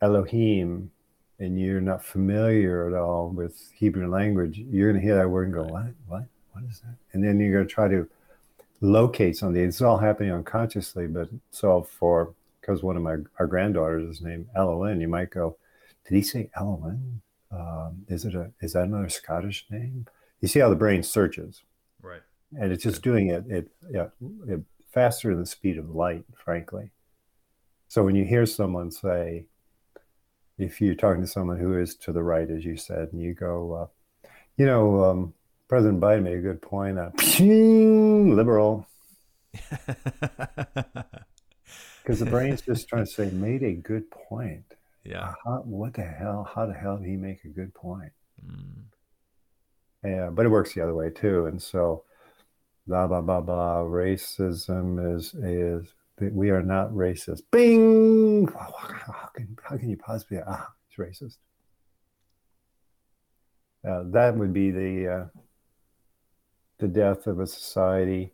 Elohim 0.00 0.90
and 1.38 1.60
you're 1.60 1.80
not 1.80 2.04
familiar 2.04 2.86
at 2.86 2.94
all 2.94 3.30
with 3.30 3.72
Hebrew 3.74 4.08
language, 4.08 4.58
you're 4.58 4.92
going 4.92 5.00
to 5.00 5.06
hear 5.06 5.16
that 5.16 5.28
word 5.28 5.44
and 5.48 5.54
go, 5.54 5.64
what, 5.64 5.86
what, 6.06 6.24
what 6.52 6.64
is 6.70 6.80
that? 6.80 6.94
And 7.12 7.24
then 7.24 7.40
you're 7.40 7.52
going 7.52 7.66
to 7.66 7.74
try 7.74 7.88
to 7.88 8.08
locate 8.82 9.36
something. 9.36 9.62
It's 9.62 9.80
all 9.80 9.96
happening 9.96 10.32
unconsciously, 10.32 11.06
but 11.06 11.30
so 11.50 11.82
for, 11.82 12.34
because 12.60 12.82
one 12.82 12.96
of 12.96 13.02
my, 13.02 13.16
our 13.38 13.46
granddaughters 13.46 14.16
is 14.16 14.22
named 14.22 14.48
Elowen, 14.56 15.00
you 15.00 15.08
might 15.08 15.30
go, 15.30 15.56
did 16.06 16.14
he 16.14 16.22
say 16.22 16.50
Elowen? 16.58 17.20
Um, 17.50 18.04
is 18.08 18.24
it 18.24 18.34
a, 18.34 18.50
is 18.60 18.72
that 18.74 18.84
another 18.84 19.08
Scottish 19.08 19.66
name? 19.70 20.06
You 20.40 20.48
see 20.48 20.58
how 20.60 20.68
the 20.68 20.76
brain 20.76 21.02
searches. 21.02 21.62
Right. 22.02 22.22
And 22.58 22.72
it's 22.72 22.82
just 22.82 23.02
doing 23.02 23.28
it, 23.28 23.44
it, 23.48 23.68
yeah, 23.90 24.08
it 24.48 24.60
faster 24.90 25.30
than 25.30 25.40
the 25.40 25.46
speed 25.46 25.78
of 25.78 25.94
light, 25.94 26.24
frankly. 26.34 26.90
So 27.88 28.02
when 28.02 28.14
you 28.14 28.24
hear 28.24 28.46
someone 28.46 28.90
say, 28.90 29.46
if 30.58 30.80
you're 30.80 30.94
talking 30.94 31.22
to 31.22 31.26
someone 31.26 31.58
who 31.58 31.78
is 31.78 31.94
to 31.96 32.12
the 32.12 32.22
right, 32.22 32.50
as 32.50 32.64
you 32.64 32.76
said, 32.76 33.10
and 33.12 33.20
you 33.20 33.34
go, 33.34 33.72
uh, 33.72 34.28
you 34.56 34.66
know, 34.66 35.04
um, 35.04 35.34
President 35.72 36.02
Biden 36.02 36.24
made 36.24 36.36
a 36.36 36.42
good 36.42 36.60
point. 36.60 36.98
Uh, 36.98 37.10
liberal. 37.42 38.86
Because 42.02 42.18
the 42.18 42.26
brain's 42.26 42.60
just 42.60 42.88
trying 42.88 43.06
to 43.06 43.10
say, 43.10 43.30
made 43.30 43.62
a 43.62 43.72
good 43.72 44.10
point. 44.10 44.66
Yeah. 45.02 45.32
How, 45.42 45.62
what 45.64 45.94
the 45.94 46.02
hell? 46.02 46.46
How 46.54 46.66
the 46.66 46.74
hell 46.74 46.98
did 46.98 47.08
he 47.08 47.16
make 47.16 47.44
a 47.44 47.48
good 47.48 47.72
point? 47.72 48.12
Mm. 48.46 48.82
Yeah, 50.04 50.28
but 50.30 50.44
it 50.44 50.50
works 50.50 50.74
the 50.74 50.82
other 50.82 50.94
way 50.94 51.08
too. 51.08 51.46
And 51.46 51.62
so, 51.62 52.04
blah 52.86 53.06
blah 53.06 53.22
blah 53.22 53.40
blah. 53.40 53.78
Racism 53.84 55.16
is 55.16 55.32
is 55.32 55.94
we 56.20 56.50
are 56.50 56.62
not 56.62 56.90
racist. 56.90 57.44
Bing! 57.50 58.46
How 58.48 59.30
can, 59.34 59.56
how 59.62 59.78
can 59.78 59.88
you 59.88 59.96
possibly, 59.96 60.38
ah, 60.46 60.70
it's 60.86 60.98
racist. 60.98 61.38
Uh, 63.88 64.02
that 64.10 64.36
would 64.36 64.52
be 64.52 64.70
the 64.70 65.08
uh, 65.08 65.24
the 66.82 66.88
death 66.88 67.28
of 67.28 67.38
a 67.38 67.46
society. 67.46 68.32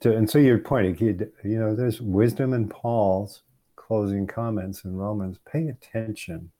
To, 0.00 0.16
and 0.16 0.30
so 0.30 0.38
your 0.38 0.58
point, 0.58 1.00
you 1.00 1.28
know, 1.42 1.74
there's 1.74 2.00
wisdom 2.00 2.54
in 2.54 2.68
Paul's 2.68 3.42
closing 3.76 4.26
comments 4.28 4.84
in 4.84 4.96
Romans. 4.96 5.38
Pay 5.44 5.66
attention 5.66 6.52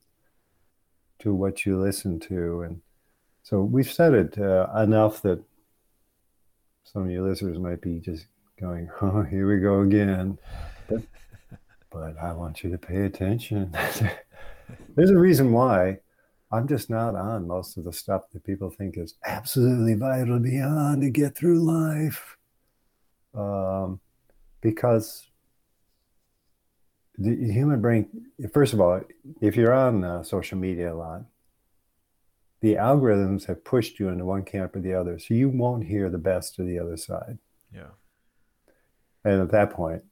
to 1.19 1.33
what 1.33 1.65
you 1.65 1.79
listen 1.79 2.19
to. 2.19 2.63
And 2.63 2.81
so 3.43 3.61
we've 3.61 3.91
said 3.91 4.13
it 4.13 4.37
uh, 4.37 4.67
enough 4.77 5.21
that 5.21 5.41
some 6.83 7.03
of 7.03 7.11
your 7.11 7.27
listeners 7.27 7.57
might 7.57 7.81
be 7.81 7.99
just 7.99 8.25
going, 8.59 8.89
oh, 9.01 9.23
here 9.23 9.47
we 9.47 9.61
go 9.61 9.81
again. 9.81 10.37
But 11.89 12.17
I 12.21 12.33
want 12.33 12.63
you 12.63 12.69
to 12.71 12.77
pay 12.77 13.03
attention. 13.03 13.73
There's 14.95 15.11
a 15.11 15.17
reason 15.17 15.53
why 15.53 15.99
I'm 16.51 16.67
just 16.67 16.89
not 16.89 17.15
on 17.15 17.47
most 17.47 17.77
of 17.77 17.85
the 17.85 17.93
stuff 17.93 18.23
that 18.33 18.43
people 18.43 18.69
think 18.69 18.97
is 18.97 19.15
absolutely 19.25 19.93
vital 19.93 20.35
to 20.35 20.39
be 20.39 20.59
on 20.59 20.99
to 20.99 21.09
get 21.09 21.35
through 21.35 21.63
life. 21.63 22.37
Um, 23.33 24.01
because 24.59 25.27
the 27.17 27.35
human 27.51 27.79
brain, 27.79 28.07
first 28.53 28.73
of 28.73 28.81
all, 28.81 29.01
if 29.39 29.55
you're 29.55 29.73
on 29.73 30.03
uh, 30.03 30.23
social 30.23 30.57
media 30.57 30.93
a 30.93 30.95
lot, 30.95 31.23
the 32.59 32.75
algorithms 32.75 33.45
have 33.45 33.63
pushed 33.63 33.99
you 33.99 34.09
into 34.09 34.25
one 34.25 34.43
camp 34.43 34.75
or 34.75 34.81
the 34.81 34.93
other. 34.93 35.19
So 35.19 35.33
you 35.33 35.49
won't 35.49 35.85
hear 35.85 36.09
the 36.09 36.17
best 36.17 36.59
of 36.59 36.67
the 36.67 36.79
other 36.79 36.97
side. 36.97 37.39
Yeah. 37.73 37.91
And 39.23 39.41
at 39.41 39.51
that 39.51 39.71
point, 39.71 40.03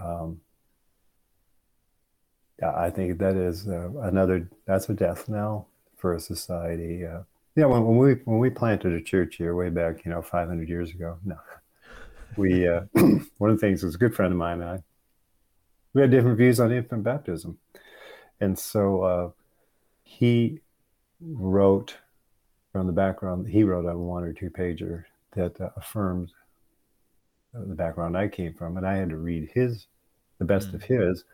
um, 0.00 0.40
I 2.62 2.90
think 2.90 3.18
that 3.18 3.36
is 3.36 3.68
uh, 3.68 3.90
another. 4.02 4.48
That's 4.66 4.88
a 4.88 4.94
death 4.94 5.28
knell 5.28 5.68
for 5.96 6.14
a 6.14 6.20
society. 6.20 7.06
Uh, 7.06 7.20
yeah, 7.56 7.66
when, 7.66 7.84
when, 7.84 7.96
we 7.96 8.14
when 8.24 8.38
we 8.38 8.50
planted 8.50 8.92
a 8.92 9.02
church 9.02 9.36
here 9.36 9.54
way 9.54 9.70
back, 9.70 10.04
you 10.04 10.10
know, 10.10 10.22
500 10.22 10.68
years 10.68 10.90
ago. 10.90 11.18
No, 11.24 11.36
we 12.36 12.68
uh, 12.68 12.82
one 13.38 13.50
of 13.50 13.56
the 13.56 13.66
things 13.66 13.82
was 13.82 13.94
a 13.94 13.98
good 13.98 14.14
friend 14.14 14.32
of 14.32 14.38
mine 14.38 14.60
and 14.60 14.70
I. 14.70 14.82
We 15.92 16.02
had 16.02 16.10
different 16.10 16.38
views 16.38 16.60
on 16.60 16.72
infant 16.72 17.02
baptism, 17.02 17.58
and 18.40 18.58
so 18.58 19.02
uh, 19.02 19.30
he 20.04 20.60
wrote 21.20 21.96
from 22.72 22.86
the 22.86 22.92
background. 22.92 23.48
He 23.48 23.64
wrote 23.64 23.86
a 23.86 23.96
one 23.96 24.22
or 24.22 24.32
two 24.32 24.50
pager 24.50 25.04
that 25.32 25.60
uh, 25.60 25.70
affirmed 25.76 26.32
the 27.52 27.74
background 27.74 28.16
I 28.16 28.28
came 28.28 28.54
from, 28.54 28.76
and 28.76 28.86
I 28.86 28.96
had 28.96 29.10
to 29.10 29.16
read 29.16 29.50
his 29.52 29.86
the 30.38 30.44
best 30.44 30.70
mm. 30.70 30.74
of 30.74 30.82
his 30.84 31.24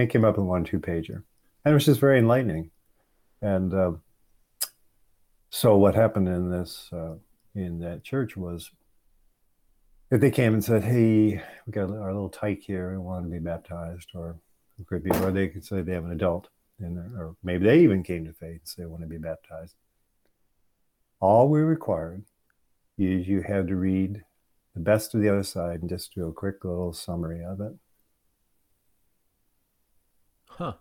and 0.00 0.10
came 0.10 0.24
up 0.24 0.36
with 0.36 0.46
one 0.46 0.64
two 0.64 0.78
pager. 0.78 1.22
And 1.64 1.72
it 1.72 1.74
was 1.74 1.86
just 1.86 2.00
very 2.00 2.18
enlightening. 2.18 2.70
And 3.42 3.72
uh, 3.72 3.92
so 5.50 5.76
what 5.76 5.94
happened 5.94 6.28
in 6.28 6.50
this 6.50 6.88
uh, 6.92 7.14
in 7.54 7.80
that 7.80 8.04
church 8.04 8.36
was 8.36 8.70
if 10.10 10.20
they 10.20 10.30
came 10.30 10.54
and 10.54 10.64
said, 10.64 10.84
"Hey, 10.84 11.42
we 11.66 11.72
got 11.72 11.90
our 11.90 12.12
little 12.12 12.28
tyke 12.28 12.62
here, 12.62 12.92
we 12.92 12.98
want 12.98 13.24
to 13.24 13.30
be 13.30 13.38
baptized," 13.38 14.10
or 14.14 14.36
could 14.86 15.04
be, 15.04 15.10
or 15.10 15.30
they 15.30 15.48
could 15.48 15.64
say 15.64 15.82
they 15.82 15.92
have 15.92 16.04
an 16.04 16.12
adult, 16.12 16.48
and 16.78 16.98
or 17.16 17.36
maybe 17.42 17.66
they 17.66 17.80
even 17.80 18.02
came 18.02 18.24
to 18.24 18.32
faith 18.32 18.60
and 18.60 18.68
say 18.68 18.82
they 18.82 18.86
want 18.86 19.02
to 19.02 19.08
be 19.08 19.18
baptized. 19.18 19.74
All 21.20 21.48
we 21.48 21.60
required 21.60 22.24
is 22.98 23.28
you 23.28 23.42
had 23.42 23.68
to 23.68 23.76
read 23.76 24.22
the 24.74 24.80
best 24.80 25.14
of 25.14 25.20
the 25.20 25.28
other 25.28 25.42
side 25.42 25.80
and 25.80 25.90
just 25.90 26.14
do 26.14 26.26
a 26.26 26.32
quick 26.32 26.64
little 26.64 26.92
summary 26.92 27.44
of 27.44 27.60
it. 27.60 27.72
Huh. 30.50 30.74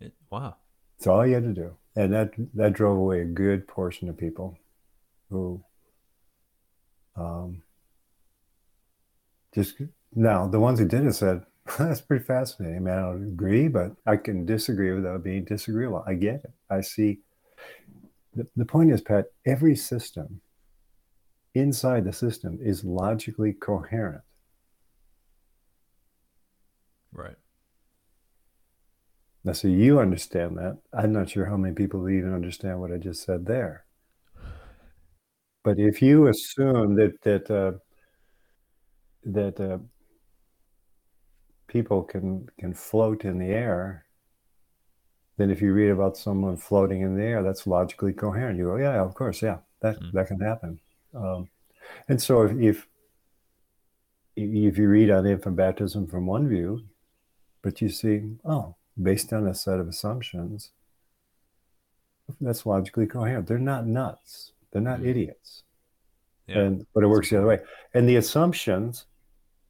It, 0.00 0.14
wow. 0.30 0.56
That's 0.96 1.06
all 1.06 1.26
you 1.26 1.34
had 1.34 1.42
to 1.44 1.52
do. 1.52 1.76
And 1.96 2.12
that, 2.12 2.32
that 2.54 2.72
drove 2.72 2.96
away 2.96 3.20
a 3.20 3.24
good 3.24 3.66
portion 3.66 4.08
of 4.08 4.16
people 4.16 4.56
who 5.30 5.62
um, 7.16 7.62
just 9.54 9.74
now 10.14 10.46
the 10.46 10.60
ones 10.60 10.78
who 10.78 10.86
did 10.86 11.04
it 11.04 11.14
said, 11.14 11.42
that's 11.78 12.00
pretty 12.00 12.24
fascinating. 12.24 12.76
I 12.76 12.80
mean, 12.80 12.94
I 12.94 13.00
don't 13.00 13.22
agree, 13.24 13.68
but 13.68 13.92
I 14.06 14.16
can 14.16 14.46
disagree 14.46 14.92
without 14.92 15.24
being 15.24 15.44
disagreeable. 15.44 16.04
I 16.06 16.14
get 16.14 16.36
it. 16.44 16.52
I 16.70 16.80
see. 16.80 17.18
The, 18.34 18.46
the 18.56 18.64
point 18.64 18.92
is, 18.92 19.00
Pat, 19.00 19.26
every 19.44 19.74
system 19.74 20.40
inside 21.54 22.04
the 22.04 22.12
system 22.12 22.58
is 22.62 22.84
logically 22.84 23.52
coherent. 23.52 24.22
Right. 27.12 27.36
Now, 29.48 29.54
so 29.54 29.66
you 29.66 29.98
understand 29.98 30.58
that. 30.58 30.76
I'm 30.92 31.10
not 31.10 31.30
sure 31.30 31.46
how 31.46 31.56
many 31.56 31.74
people 31.74 32.06
even 32.10 32.34
understand 32.34 32.82
what 32.82 32.92
I 32.92 32.98
just 32.98 33.22
said 33.22 33.46
there. 33.46 33.86
But 35.64 35.78
if 35.78 36.02
you 36.02 36.26
assume 36.26 36.96
that 36.96 37.22
that 37.22 37.50
uh, 37.50 37.78
that 39.24 39.58
uh, 39.58 39.78
people 41.66 42.02
can 42.02 42.50
can 42.60 42.74
float 42.74 43.24
in 43.24 43.38
the 43.38 43.46
air, 43.46 44.04
then 45.38 45.50
if 45.50 45.62
you 45.62 45.72
read 45.72 45.92
about 45.92 46.18
someone 46.18 46.58
floating 46.58 47.00
in 47.00 47.16
the 47.16 47.24
air, 47.24 47.42
that's 47.42 47.66
logically 47.66 48.12
coherent. 48.12 48.58
You 48.58 48.64
go, 48.64 48.76
yeah, 48.76 49.00
of 49.00 49.14
course, 49.14 49.40
yeah, 49.40 49.60
that 49.80 49.98
mm-hmm. 49.98 50.14
that 50.14 50.26
can 50.26 50.40
happen. 50.40 50.78
Um, 51.14 51.48
and 52.06 52.20
so 52.20 52.42
if, 52.42 52.52
if 52.60 52.86
if 54.36 54.76
you 54.76 54.88
read 54.90 55.10
on 55.10 55.26
infant 55.26 55.56
baptism 55.56 56.06
from 56.06 56.26
one 56.26 56.50
view, 56.50 56.82
but 57.62 57.80
you 57.80 57.88
see, 57.88 58.36
oh, 58.44 58.74
based 59.02 59.32
on 59.32 59.46
a 59.46 59.54
set 59.54 59.80
of 59.80 59.88
assumptions, 59.88 60.70
that's 62.40 62.66
logically 62.66 63.06
coherent. 63.06 63.46
They're 63.46 63.58
not 63.58 63.86
nuts. 63.86 64.52
They're 64.70 64.82
not 64.82 64.98
mm-hmm. 64.98 65.08
idiots. 65.08 65.62
Yeah. 66.46 66.60
And 66.60 66.86
but 66.94 67.04
it 67.04 67.08
works 67.08 67.30
the 67.30 67.38
other 67.38 67.46
way. 67.46 67.60
And 67.94 68.08
the 68.08 68.16
assumptions, 68.16 69.06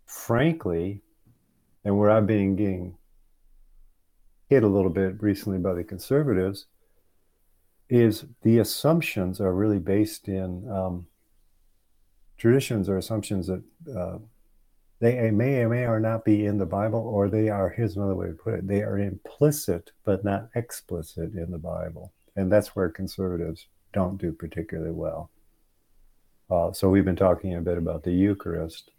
frankly, 0.06 1.02
and 1.84 1.98
where 1.98 2.10
I've 2.10 2.26
been 2.26 2.56
getting 2.56 2.96
hit 4.48 4.62
a 4.62 4.68
little 4.68 4.90
bit 4.90 5.22
recently 5.22 5.58
by 5.58 5.74
the 5.74 5.84
conservatives, 5.84 6.66
is 7.88 8.26
the 8.42 8.58
assumptions 8.58 9.40
are 9.40 9.54
really 9.54 9.78
based 9.78 10.28
in 10.28 10.70
um, 10.70 11.06
traditions 12.36 12.88
or 12.88 12.96
assumptions 12.96 13.46
that 13.46 13.62
uh, 13.96 14.18
they 15.00 15.30
may 15.30 15.60
or 15.60 15.68
may 15.68 15.86
or 15.86 16.00
not 16.00 16.24
be 16.24 16.44
in 16.44 16.58
the 16.58 16.66
Bible, 16.66 17.00
or 17.00 17.28
they 17.28 17.48
are, 17.48 17.70
here's 17.70 17.96
another 17.96 18.16
way 18.16 18.28
to 18.28 18.32
put 18.32 18.54
it, 18.54 18.66
they 18.66 18.82
are 18.82 18.98
implicit 18.98 19.92
but 20.04 20.24
not 20.24 20.48
explicit 20.54 21.34
in 21.34 21.50
the 21.50 21.58
Bible. 21.58 22.12
And 22.34 22.50
that's 22.50 22.74
where 22.74 22.88
conservatives 22.88 23.66
don't 23.92 24.18
do 24.18 24.32
particularly 24.32 24.90
well. 24.90 25.30
Uh, 26.50 26.72
so 26.72 26.88
we've 26.88 27.04
been 27.04 27.16
talking 27.16 27.54
a 27.54 27.60
bit 27.60 27.78
about 27.78 28.02
the 28.02 28.12
Eucharist, 28.12 28.90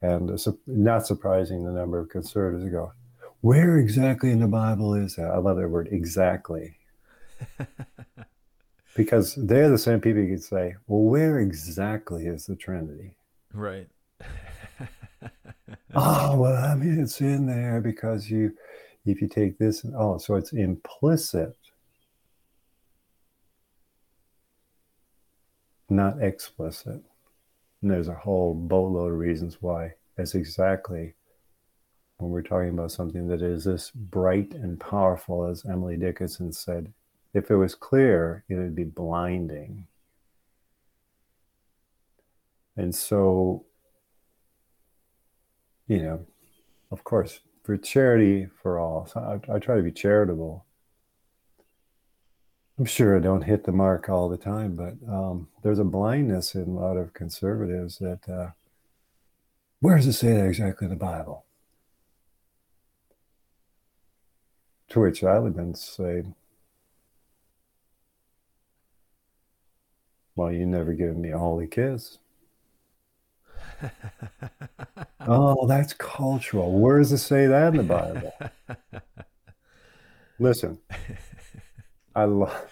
and 0.00 0.30
it's 0.30 0.48
not 0.66 1.06
surprising 1.06 1.64
the 1.64 1.72
number 1.72 1.98
of 1.98 2.08
conservatives 2.08 2.70
go, 2.70 2.92
where 3.40 3.78
exactly 3.78 4.30
in 4.30 4.40
the 4.40 4.46
Bible 4.46 4.94
is 4.94 5.16
that? 5.16 5.30
I 5.30 5.38
love 5.38 5.56
that 5.58 5.68
word, 5.68 5.88
exactly. 5.90 6.76
because 8.96 9.34
they're 9.34 9.68
the 9.68 9.78
same 9.78 10.00
people 10.00 10.22
you 10.22 10.34
could 10.34 10.44
say, 10.44 10.76
well, 10.86 11.02
where 11.02 11.40
exactly 11.40 12.26
is 12.26 12.46
the 12.46 12.56
Trinity? 12.56 13.16
Right 13.52 13.88
oh 15.94 16.36
well 16.36 16.64
i 16.64 16.74
mean 16.74 17.00
it's 17.00 17.20
in 17.20 17.46
there 17.46 17.80
because 17.80 18.30
you 18.30 18.52
if 19.06 19.20
you 19.22 19.28
take 19.28 19.58
this 19.58 19.84
and 19.84 19.94
oh 19.96 20.18
so 20.18 20.34
it's 20.34 20.52
implicit. 20.52 21.56
Not 25.88 26.20
explicit. 26.20 27.00
And 27.80 27.90
there's 27.90 28.08
a 28.08 28.14
whole 28.14 28.54
boatload 28.54 29.12
of 29.12 29.18
reasons 29.18 29.58
why. 29.60 29.92
That's 30.16 30.34
exactly 30.34 31.14
when 32.16 32.32
we're 32.32 32.42
talking 32.42 32.70
about 32.70 32.90
something 32.90 33.28
that 33.28 33.42
is 33.42 33.64
this 33.64 33.92
bright 33.92 34.54
and 34.54 34.80
powerful 34.80 35.46
as 35.46 35.66
emily 35.66 35.98
dickinson 35.98 36.50
said 36.50 36.90
if 37.34 37.50
it 37.50 37.56
was 37.56 37.74
clear 37.74 38.42
it 38.48 38.54
would 38.54 38.74
be 38.74 38.84
blinding. 38.84 39.86
And 42.78 42.94
so 42.94 43.66
you 45.86 46.02
know, 46.02 46.26
of 46.90 47.04
course, 47.04 47.40
for 47.62 47.76
charity 47.76 48.48
for 48.62 48.78
all. 48.78 49.06
So 49.06 49.20
I, 49.20 49.54
I, 49.54 49.58
try 49.58 49.76
to 49.76 49.82
be 49.82 49.92
charitable. 49.92 50.64
I'm 52.78 52.84
sure 52.84 53.16
I 53.16 53.20
don't 53.20 53.42
hit 53.42 53.64
the 53.64 53.72
mark 53.72 54.08
all 54.08 54.28
the 54.28 54.36
time, 54.36 54.74
but 54.76 54.94
um, 55.10 55.48
there's 55.62 55.78
a 55.78 55.84
blindness 55.84 56.54
in 56.54 56.62
a 56.62 56.70
lot 56.70 56.96
of 56.96 57.14
conservatives 57.14 57.98
that 57.98 58.28
uh, 58.28 58.50
where 59.80 59.96
does 59.96 60.06
it 60.06 60.12
say 60.14 60.32
that 60.32 60.46
exactly 60.46 60.86
in 60.86 60.90
the 60.90 60.96
Bible? 60.96 61.44
To 64.90 65.00
which 65.00 65.24
I 65.24 65.38
would 65.38 65.56
then 65.56 65.74
say, 65.74 66.24
well, 70.36 70.52
you 70.52 70.66
never 70.66 70.92
given 70.92 71.20
me 71.20 71.30
a 71.30 71.38
holy 71.38 71.66
kiss. 71.66 72.18
Oh, 75.20 75.66
that's 75.66 75.92
cultural. 75.92 76.78
Where 76.78 76.98
does 76.98 77.12
it 77.12 77.18
say 77.18 77.46
that 77.46 77.74
in 77.74 77.76
the 77.76 77.82
Bible? 77.82 78.32
Listen, 80.38 80.78
I 82.14 82.24
love 82.24 82.70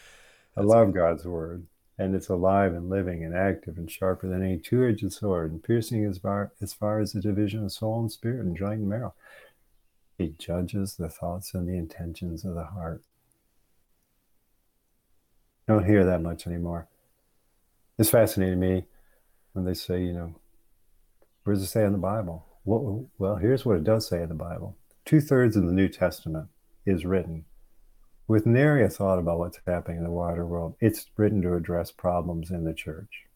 I 0.57 0.61
love 0.61 0.93
God's 0.95 1.25
word, 1.25 1.67
and 1.99 2.15
it's 2.15 2.29
alive 2.29 2.75
and 2.75 2.89
living 2.89 3.25
and 3.25 3.35
active 3.35 3.77
and 3.77 3.91
sharper 3.91 4.29
than 4.29 4.45
any 4.45 4.59
two-edged 4.59 5.13
sword, 5.13 5.51
and 5.51 5.63
piercing 5.63 6.05
as 6.05 6.19
far 6.19 6.53
as 6.61 6.73
far 6.73 7.01
as 7.01 7.13
the 7.13 7.21
division 7.21 7.65
of 7.65 7.73
soul 7.73 8.01
and 8.01 8.13
spirit 8.13 8.45
and 8.45 8.57
joint 8.57 8.81
and 8.81 8.89
marrow. 8.89 9.15
It 10.19 10.39
judges 10.39 10.95
the 10.95 11.09
thoughts 11.09 11.55
and 11.55 11.69
the 11.69 11.77
intentions 11.77 12.45
of 12.45 12.55
the 12.55 12.65
heart. 12.65 13.03
Don't 15.67 15.87
hear 15.87 16.05
that 16.05 16.21
much 16.21 16.47
anymore. 16.47 16.87
It's 17.99 18.11
fascinating 18.11 18.61
to 18.61 18.67
me 18.67 18.85
when 19.55 19.65
they 19.65 19.75
say, 19.75 20.03
you 20.03 20.13
know, 20.13 20.35
where 21.45 21.55
does 21.55 21.63
it 21.63 21.69
say 21.69 21.85
in 21.85 21.93
the 21.93 21.99
Bible? 21.99 22.47
Well, 22.65 23.07
well, 23.19 23.37
here's 23.37 23.65
what 23.65 23.77
it 23.77 23.85
does 23.85 24.09
say 24.09 24.23
in 24.23 24.29
the 24.29 24.35
Bible. 24.35 24.77
Two 25.05 25.21
thirds 25.21 25.57
of 25.57 25.67
the 25.67 25.73
New 25.73 25.89
Testament 25.89 26.49
is 26.87 27.05
written 27.05 27.45
with 28.27 28.47
nary 28.47 28.83
a 28.83 28.89
thought 28.89 29.19
about 29.19 29.39
what's 29.39 29.61
happening 29.67 29.99
in 29.99 30.05
the 30.05 30.11
wider 30.11 30.47
world. 30.47 30.75
It's 30.81 31.07
written 31.17 31.43
to 31.43 31.55
address 31.55 31.91
problems 31.91 32.51
in 32.51 32.65
the 32.65 32.73
church. 32.73 33.27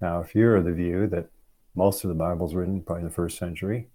Now, 0.00 0.20
if 0.20 0.34
you're 0.34 0.56
of 0.56 0.66
the 0.66 0.72
view 0.72 1.06
that 1.06 1.30
most 1.74 2.04
of 2.04 2.08
the 2.08 2.14
Bible's 2.14 2.54
written 2.54 2.82
probably 2.82 3.04
in 3.04 3.08
the 3.08 3.14
first 3.14 3.38
century, 3.38 3.88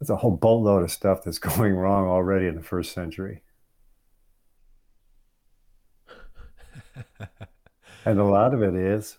there's 0.00 0.08
a 0.08 0.16
whole 0.16 0.36
boatload 0.36 0.82
of 0.82 0.90
stuff 0.90 1.22
that's 1.22 1.38
going 1.40 1.74
wrong 1.74 2.08
already 2.08 2.46
in 2.46 2.54
the 2.54 2.62
first 2.62 2.92
century. 2.92 3.42
and 8.06 8.18
a 8.18 8.24
lot 8.24 8.54
of 8.54 8.62
it 8.62 8.74
is 8.74 9.18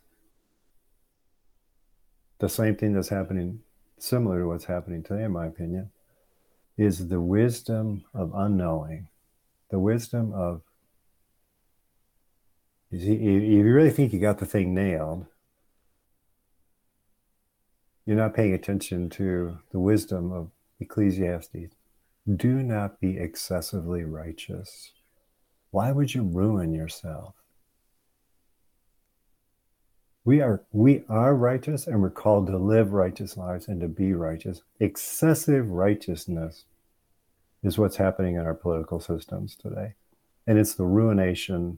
the 2.39 2.49
same 2.49 2.75
thing 2.75 2.93
that's 2.93 3.09
happening, 3.09 3.61
similar 3.97 4.41
to 4.41 4.47
what's 4.47 4.65
happening 4.65 5.03
today, 5.03 5.23
in 5.23 5.31
my 5.31 5.45
opinion, 5.45 5.91
is 6.77 7.07
the 7.07 7.21
wisdom 7.21 8.03
of 8.13 8.33
unknowing, 8.35 9.07
the 9.69 9.79
wisdom 9.79 10.33
of. 10.33 10.61
If 12.91 13.01
you 13.03 13.63
really 13.63 13.89
think 13.89 14.13
you 14.13 14.19
got 14.19 14.37
the 14.37 14.45
thing 14.45 14.73
nailed, 14.73 15.25
you're 18.05 18.15
not 18.15 18.33
paying 18.33 18.53
attention 18.53 19.09
to 19.11 19.57
the 19.71 19.79
wisdom 19.79 20.31
of 20.31 20.51
Ecclesiastes. 20.79 21.73
Do 22.35 22.61
not 22.61 22.99
be 22.99 23.17
excessively 23.17 24.03
righteous. 24.03 24.91
Why 25.71 25.91
would 25.91 26.13
you 26.13 26.23
ruin 26.23 26.73
yourself? 26.73 27.35
We 30.25 30.41
are 30.41 30.63
we 30.71 31.03
are 31.07 31.35
righteous 31.35 31.85
and 31.85 32.01
we're 32.01 32.09
called 32.09 32.47
to 32.47 32.57
live 32.57 32.93
righteous 32.93 33.37
lives 33.37 33.67
and 33.67 33.79
to 33.81 33.87
be 33.87 34.13
righteous. 34.13 34.63
Excessive 34.79 35.69
righteousness 35.69 36.65
is 37.61 37.77
what's 37.77 37.97
happening 37.97 38.35
in 38.35 38.41
our 38.41 38.55
political 38.55 38.99
systems 38.99 39.55
today. 39.55 39.93
And 40.47 40.57
it's 40.57 40.73
the 40.73 40.85
ruination 40.85 41.77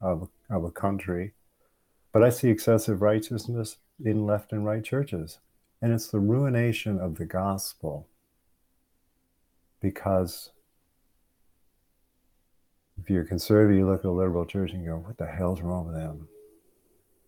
of, 0.00 0.28
of 0.50 0.64
a 0.64 0.70
country. 0.70 1.34
But 2.12 2.24
I 2.24 2.30
see 2.30 2.48
excessive 2.48 3.02
righteousness 3.02 3.76
in 4.04 4.26
left 4.26 4.52
and 4.52 4.66
right 4.66 4.84
churches. 4.84 5.38
And 5.80 5.92
it's 5.92 6.08
the 6.08 6.20
ruination 6.20 6.98
of 6.98 7.16
the 7.16 7.24
gospel. 7.24 8.08
Because 9.80 10.50
if 13.00 13.10
you're 13.10 13.24
conservative, 13.24 13.78
you 13.78 13.86
look 13.86 14.00
at 14.00 14.06
a 14.06 14.10
liberal 14.10 14.44
church 14.44 14.72
and 14.72 14.84
go, 14.84 14.96
what 14.96 15.18
the 15.18 15.26
hell's 15.26 15.60
wrong 15.60 15.86
with 15.86 15.96
them? 15.96 16.28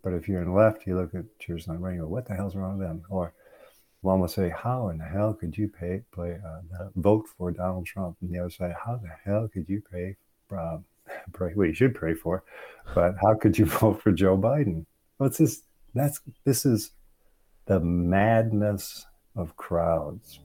But 0.04 0.12
if 0.12 0.28
you're 0.28 0.42
in 0.42 0.54
left, 0.54 0.86
you 0.86 0.96
look 0.96 1.14
at 1.14 1.24
on 1.66 1.80
the 1.80 1.96
go, 1.96 2.06
what 2.06 2.26
the 2.26 2.34
hell's 2.34 2.54
wrong 2.54 2.78
with 2.78 2.86
them? 2.86 3.02
Or 3.08 3.32
one 4.02 4.20
will 4.20 4.28
say, 4.28 4.50
how 4.54 4.90
in 4.90 4.98
the 4.98 5.04
hell 5.04 5.32
could 5.32 5.56
you 5.56 5.66
pay, 5.66 6.02
play, 6.12 6.38
uh, 6.46 6.88
vote 6.96 7.24
for 7.38 7.50
Donald 7.50 7.86
Trump? 7.86 8.18
And 8.20 8.30
the 8.30 8.38
other 8.38 8.50
say, 8.50 8.74
how 8.84 8.96
the 8.96 9.08
hell 9.24 9.48
could 9.48 9.66
you 9.66 9.82
pay, 9.90 10.16
uh, 10.54 10.76
pray, 11.32 11.54
well, 11.56 11.66
you 11.66 11.74
should 11.74 11.94
pray 11.94 12.14
for, 12.14 12.44
but 12.94 13.14
how 13.22 13.34
could 13.34 13.58
you 13.58 13.64
vote 13.80 14.02
for 14.02 14.12
Joe 14.12 14.36
Biden? 14.36 14.84
Well, 15.18 15.28
it's 15.28 15.38
this, 15.38 15.62
that's, 15.94 16.20
this 16.44 16.66
is 16.66 16.90
the 17.64 17.80
madness 17.80 19.06
of 19.34 19.56
crowds. 19.56 20.38